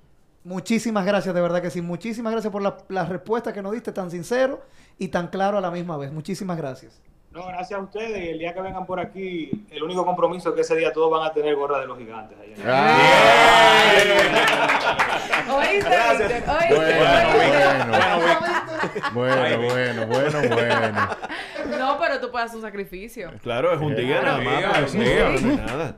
Muchísimas 0.45 1.05
gracias, 1.05 1.35
de 1.35 1.41
verdad 1.41 1.61
que 1.61 1.71
sí. 1.71 1.83
Muchísimas 1.83 2.33
gracias 2.33 2.53
por 2.53 2.63
la, 2.63 2.77
la 2.89 3.05
respuesta 3.05 3.53
que 3.53 3.63
nos 3.63 3.73
diste 3.73 3.93
tan 3.93 4.11
sincero 4.11 4.63
y 4.99 5.09
tan 5.09 5.29
claro 5.29 5.59
a 5.59 5.61
la 5.61 5.71
misma 5.71 5.97
vez. 5.97 6.13
Muchísimas 6.13 6.57
gracias. 6.57 7.01
No, 7.33 7.47
gracias 7.49 7.79
a 7.79 7.83
ustedes. 7.83 8.25
Y 8.25 8.29
el 8.31 8.39
día 8.39 8.55
que 8.55 8.61
vengan 8.63 8.87
por 8.87 8.99
aquí, 9.01 9.67
el 9.71 9.83
único 9.83 10.07
compromiso 10.07 10.51
es 10.51 10.55
que 10.55 10.61
ese 10.63 10.77
día 10.77 10.93
todos 10.93 11.11
van 11.11 11.25
a 11.29 11.33
tener 11.33 11.55
gorra 11.57 11.81
de 11.81 11.87
los 11.87 11.99
gigantes. 11.99 12.39
ahí 12.41 12.55
en 12.55 12.61
el- 12.63 12.67
¿Oíste, 15.53 15.91
Gracias. 15.91 16.33
Víctor? 16.35 16.57
¿Oíste? 16.57 16.75
Bueno, 16.75 17.29
¿Oíste? 17.29 17.37
bueno, 17.37 17.95
Ay, 17.95 18.21
bueno, 19.15 19.63
bueno, 19.63 20.07
bueno, 20.07 20.41
bueno. 20.49 21.09
No, 21.79 21.99
pero 21.99 22.21
tú 22.21 22.31
puedes 22.31 22.47
hacer 22.47 22.57
un 22.57 22.63
sacrificio. 22.63 23.33
Claro, 23.43 23.73
es 23.73 23.81
un 23.81 23.95
día 23.97 24.23
nada 24.23 24.39
más. 24.39 24.91
sí, 24.91 24.99
nada. 24.99 25.97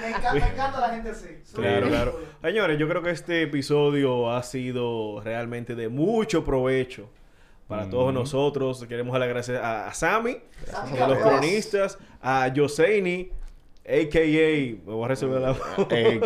me, 0.00 0.08
encanta, 0.08 0.32
me 0.32 0.38
encanta 0.38 0.80
la 0.80 0.88
gente 0.90 1.10
así. 1.10 1.28
Claro, 1.54 1.88
claro. 1.88 2.20
Señores, 2.40 2.78
yo 2.78 2.88
creo 2.88 3.02
que 3.02 3.10
este 3.10 3.42
episodio 3.42 4.30
ha 4.30 4.42
sido 4.42 5.20
realmente 5.20 5.74
de 5.74 5.88
mucho 5.88 6.44
provecho 6.44 7.10
para 7.66 7.88
todos 7.88 8.14
nosotros. 8.14 8.84
Queremos 8.86 9.12
dar 9.12 9.20
las 9.20 9.28
gracias 9.28 9.60
a, 9.60 9.88
a 9.88 9.94
Sammy, 9.94 10.38
a 10.72 11.08
los 11.08 11.18
cronistas, 11.18 11.98
a 12.22 12.48
Yoseini, 12.48 13.30
a.k.a. 13.86 14.20
Me 14.86 14.92
voy 14.94 15.04
a 15.04 15.08
resolver 15.08 15.40
la 15.42 15.50
voz. 15.52 15.60
Ey, 15.90 16.18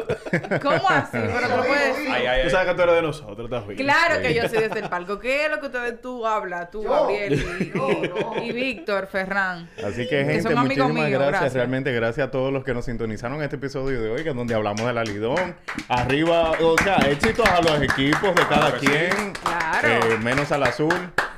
¿Cómo 0.63 0.89
así? 0.89 1.09
Pero 1.13 1.57
lo 1.57 1.65
puedes 1.65 1.97
decir. 1.97 2.11
Ay, 2.13 2.27
ay, 2.27 2.43
Tú 2.45 2.51
sabes 2.51 2.69
que 2.69 2.75
tú 2.77 2.83
eres 2.83 2.95
de 2.95 3.03
nosotros 3.03 3.51
también. 3.51 3.79
Claro 3.79 4.23
que 4.23 4.33
yo 4.35 4.49
soy 4.49 4.59
desde 4.63 4.79
el 4.81 4.89
palco. 4.89 5.19
¿Qué 5.19 5.47
es 5.47 5.51
lo 5.51 5.59
que 5.61 5.67
ustedes 5.67 6.01
tú 6.01 6.25
hablas? 6.25 6.71
Tú, 6.71 6.85
Yo. 6.85 6.91
Gabriel 6.91 7.33
y, 7.35 7.73
Yo, 7.77 7.89
y- 7.91 8.09
no. 8.09 8.43
y 8.45 8.53
Víctor, 8.53 9.09
Ferran. 9.09 9.69
Así 9.85 10.03
que, 10.05 10.09
Que 10.09 10.25
gente, 10.25 10.49
amigos 10.49 10.63
muchísimas 10.63 10.93
míos, 10.93 11.11
gracias. 11.11 11.31
gracias. 11.31 11.55
Realmente, 11.55 11.93
gracias 11.93 12.29
a 12.29 12.31
todos 12.31 12.53
los 12.53 12.63
que 12.65 12.75
nos 12.75 12.85
sintonizaron 12.85 13.39
en 13.39 13.43
este 13.45 13.57
episodio 13.57 14.01
de 14.03 14.11
hoy, 14.11 14.23
que 14.23 14.31
es 14.31 14.37
donde 14.37 14.55
hablamos 14.55 14.87
del 14.87 14.97
alidón. 14.99 15.57
Arriba, 15.89 16.53
o 16.61 16.77
sea, 16.79 16.97
éxitos 17.09 17.49
a 17.49 17.61
los 17.61 17.83
equipos 17.83 18.35
de 18.35 18.43
cada 18.49 18.71
Claro 18.73 18.81
que 18.81 18.87
quien. 18.87 19.33
Claro. 19.33 19.89
Eh, 19.89 20.19
menos 20.23 20.53
al 20.53 20.63
azul. 20.63 20.95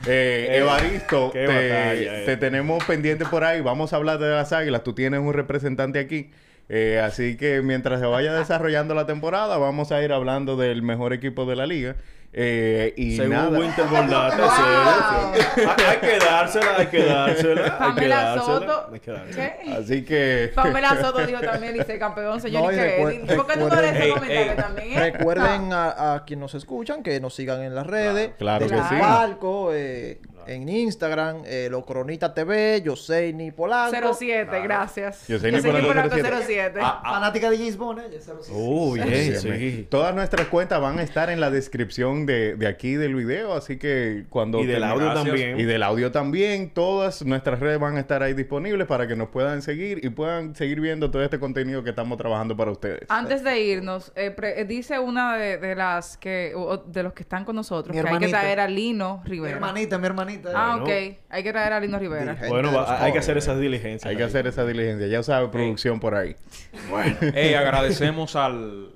Eh, 0.07 0.47
Eh, 0.51 0.59
Evaristo, 0.59 1.31
qué 1.33 1.41
te, 1.41 1.47
batalla, 1.47 2.21
eh. 2.21 2.25
te 2.25 2.37
tenemos 2.37 2.83
pendiente 2.85 3.27
por 3.27 3.45
ahí. 3.45 3.61
Vamos 3.61 3.93
a 3.93 3.97
hablar 3.97 4.19
de 4.19 4.31
las 4.31 4.53
águilas. 4.53 4.83
Tú 4.83 4.95
tienes 4.95 5.21
un 5.21 5.33
representante 5.33 5.99
aquí. 5.99 6.31
Eh, 6.69 7.01
así 7.05 7.37
que 7.37 7.63
mientras 7.63 8.01
se 8.01 8.07
vaya 8.07 8.33
desarrollando 8.39 8.95
la 8.95 9.07
temporada, 9.07 9.59
vamos 9.59 9.93
a 9.93 10.03
ir 10.03 10.13
hablando 10.13 10.57
del 10.57 10.83
mejor 10.83 11.13
equipo 11.13 11.45
de 11.47 11.57
la 11.57 11.67
liga. 11.67 11.97
Eh, 12.33 12.95
y 12.97 13.17
Según 13.17 13.31
nada. 13.33 13.59
Winter 13.59 13.85
Bordata, 13.87 14.37
sí, 15.35 15.41
sí. 15.57 15.61
Hay- 15.67 15.97
que 15.99 16.19
dársela, 16.25 16.77
hay 16.79 16.87
que 16.87 17.05
dársela. 17.05 17.63
hay 17.65 17.71
que 17.71 17.79
Pamela 17.79 18.23
dársela, 18.23 18.45
Soto. 18.45 18.91
hay 18.93 19.01
que 19.01 19.11
dársela. 19.11 19.57
¿Qué? 19.65 19.73
Así 19.73 20.05
que. 20.05 20.53
Pamela 20.55 21.01
Soto 21.01 21.27
dijo 21.27 21.41
también, 21.41 21.75
dice 21.75 21.99
campeón, 21.99 22.41
señor. 22.41 22.63
No, 22.63 22.71
¿y 22.71 22.75
y 22.75 22.79
qué? 22.79 22.99
recuer- 22.99 23.37
¿Por 23.37 23.47
qué 23.49 23.53
tú 23.55 23.69
no 23.69 23.81
lees 23.81 23.93
ese 23.97 24.05
Ey, 24.05 24.11
comentario 24.13 24.51
ey. 24.53 24.57
también? 24.57 24.93
eh? 24.93 25.11
Recuerden 25.11 25.73
a, 25.73 26.15
a 26.15 26.25
quienes 26.25 26.41
nos 26.43 26.55
escuchan 26.55 27.03
que 27.03 27.19
nos 27.21 27.35
sigan 27.35 27.63
en 27.63 27.75
las 27.75 27.87
redes. 27.87 28.31
Claro 28.39 28.69
que 28.69 28.77
sí. 28.77 28.95
Palco, 29.01 29.71
eh, 29.75 30.21
en 30.47 30.69
Instagram, 30.69 31.43
eh, 31.45 31.69
Lo 31.71 31.85
Cronita 31.85 32.33
TV, 32.35 32.83
Yoseini 32.83 33.51
Polanco. 33.51 34.15
07, 34.15 34.61
gracias. 34.63 35.27
Yo 35.29 35.39
soy 35.39 35.51
Yo 35.53 35.61
soy 35.61 35.73
Nicolás 35.73 36.05
Nicolás 36.13 36.45
07. 36.45 36.45
07. 36.47 36.81
Ah, 36.83 37.01
ah, 37.05 37.11
Fanática 37.15 37.51
de 37.51 37.59
James 37.59 37.77
Bond, 37.77 37.99
ella, 38.01 38.19
07. 38.21 38.53
Oh, 38.55 38.95
Sí. 39.41 39.87
Todas 39.91 40.15
nuestras 40.15 40.47
cuentas 40.49 40.81
van 40.81 40.99
a 40.99 41.03
estar 41.03 41.31
en 41.31 41.41
la 41.41 41.51
descripción 41.51 42.27
de, 42.27 42.57
de 42.57 42.67
aquí 42.67 42.95
del 42.95 43.15
video, 43.15 43.55
así 43.55 43.79
que 43.79 44.25
cuando 44.31 44.61
Y 44.61 44.67
del 44.67 44.83
audio 44.85 45.07
Gracias. 45.07 45.25
también. 45.25 45.61
y 45.61 45.65
del 45.65 45.83
audio 45.83 46.13
también, 46.13 46.71
todas 46.71 47.25
nuestras 47.25 47.61
redes 47.61 47.79
van 47.79 47.97
a 47.97 48.01
estar 48.01 48.23
ahí 48.23 48.35
disponibles 48.35 48.87
para 48.87 49.07
que 49.07 49.17
nos 49.17 49.29
puedan 49.29 49.63
seguir 49.63 50.01
y 50.05 50.11
puedan 50.11 50.55
seguir 50.55 50.81
viendo 50.81 51.11
todo 51.11 51.23
este 51.23 51.39
contenido 51.39 51.83
que 51.85 51.91
estamos 51.91 52.19
trabajando 52.19 52.57
para 52.57 52.71
ustedes. 52.71 53.01
Antes 53.09 53.43
de 53.45 53.61
irnos, 53.61 54.13
eh, 54.17 54.31
pre- 54.31 54.61
eh, 54.61 54.65
dice 54.65 54.99
una 54.99 55.37
de, 55.37 55.59
de 55.59 55.75
las 55.75 56.17
que, 56.17 56.53
o- 56.57 56.77
de 56.79 57.03
los 57.03 57.13
que 57.13 57.23
están 57.23 57.45
con 57.45 57.57
nosotros, 57.57 57.95
Mi 57.95 58.03
que 58.03 58.09
hay 58.09 58.19
que 58.19 58.29
traer 58.29 58.61
a 58.61 58.69
Lino 58.69 59.21
Mi 59.25 59.31
Rivera. 59.31 59.55
hermanita, 59.57 59.99
mi 59.99 60.07
hermanita. 60.07 60.30
Ah, 60.55 60.77
Bueno. 60.81 60.85
ok. 60.85 61.17
Hay 61.29 61.43
que 61.43 61.51
traer 61.53 61.73
a 61.73 61.81
Lino 61.81 61.99
Rivera. 61.99 62.37
Bueno, 62.49 62.73
va- 62.73 63.03
hay 63.03 63.13
que 63.13 63.19
hacer 63.19 63.37
esas 63.39 63.59
diligencias. 63.61 64.11
Hay 64.11 64.17
que 64.17 64.23
hacer 64.25 64.47
esa 64.47 64.65
diligencia, 64.67 65.07
ya 65.07 65.23
sabe 65.23 65.49
producción 65.49 66.01
por 66.01 66.15
ahí. 66.15 66.37
Hey, 67.35 67.55
agradecemos 67.59 68.37
al, 68.37 68.91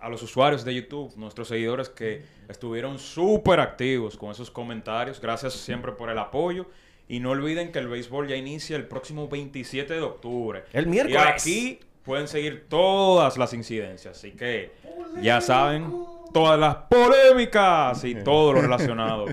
a 0.00 0.08
los 0.08 0.22
usuarios 0.22 0.64
de 0.64 0.74
YouTube, 0.74 1.14
nuestros 1.16 1.48
seguidores 1.48 1.88
que 1.88 2.22
estuvieron 2.48 2.98
súper 2.98 3.60
activos 3.60 4.16
con 4.16 4.30
esos 4.30 4.50
comentarios. 4.50 5.20
Gracias 5.20 5.54
siempre 5.54 5.92
por 5.92 6.10
el 6.10 6.18
apoyo. 6.18 6.66
Y 7.06 7.20
no 7.20 7.30
olviden 7.32 7.70
que 7.70 7.78
el 7.80 7.88
béisbol 7.88 8.28
ya 8.28 8.36
inicia 8.36 8.76
el 8.76 8.86
próximo 8.86 9.28
27 9.28 9.92
de 9.92 10.00
octubre. 10.00 10.64
El 10.72 10.86
miércoles. 10.86 11.18
Y 11.22 11.28
aquí 11.28 11.80
pueden 12.02 12.28
seguir 12.28 12.66
todas 12.68 13.36
las 13.36 13.52
incidencias. 13.52 14.16
Así 14.16 14.30
que 14.32 14.72
ya 15.20 15.40
saben 15.42 15.92
todas 16.32 16.58
las 16.58 16.76
polémicas 16.88 18.02
y 18.04 18.14
todo 18.16 18.54
lo 18.54 18.62
relacionado 18.62 19.26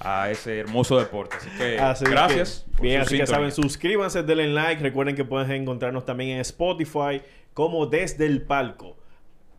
a 0.00 0.30
ese 0.30 0.60
hermoso 0.60 0.98
deporte. 0.98 1.36
Así 1.36 1.50
que 1.58 1.78
Así 1.78 2.04
que, 2.04 2.10
gracias. 2.10 2.66
bien, 2.80 3.00
su 3.00 3.06
así 3.06 3.18
que 3.18 3.26
sintonía. 3.26 3.50
saben, 3.50 3.52
suscríbanse, 3.52 4.22
denle 4.22 4.48
like. 4.48 4.82
Recuerden 4.82 5.16
que 5.16 5.24
pueden 5.24 5.50
encontrarnos 5.50 6.04
también 6.04 6.30
en 6.30 6.40
Spotify 6.40 7.22
como 7.54 7.86
Desde 7.86 8.26
el 8.26 8.42
Palco. 8.42 8.96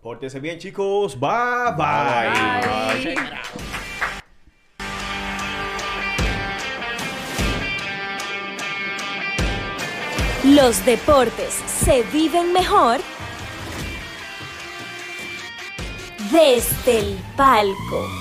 Pórtense 0.02 0.40
bien, 0.40 0.60
chicos. 0.60 1.20
Bye, 1.20 1.30
bye. 1.78 3.14
Bye. 3.14 3.16
Los 10.44 10.84
deportes 10.86 11.54
se 11.54 12.04
viven 12.14 12.54
mejor 12.54 13.00
desde 16.32 17.00
el 17.00 17.18
palco. 17.36 18.19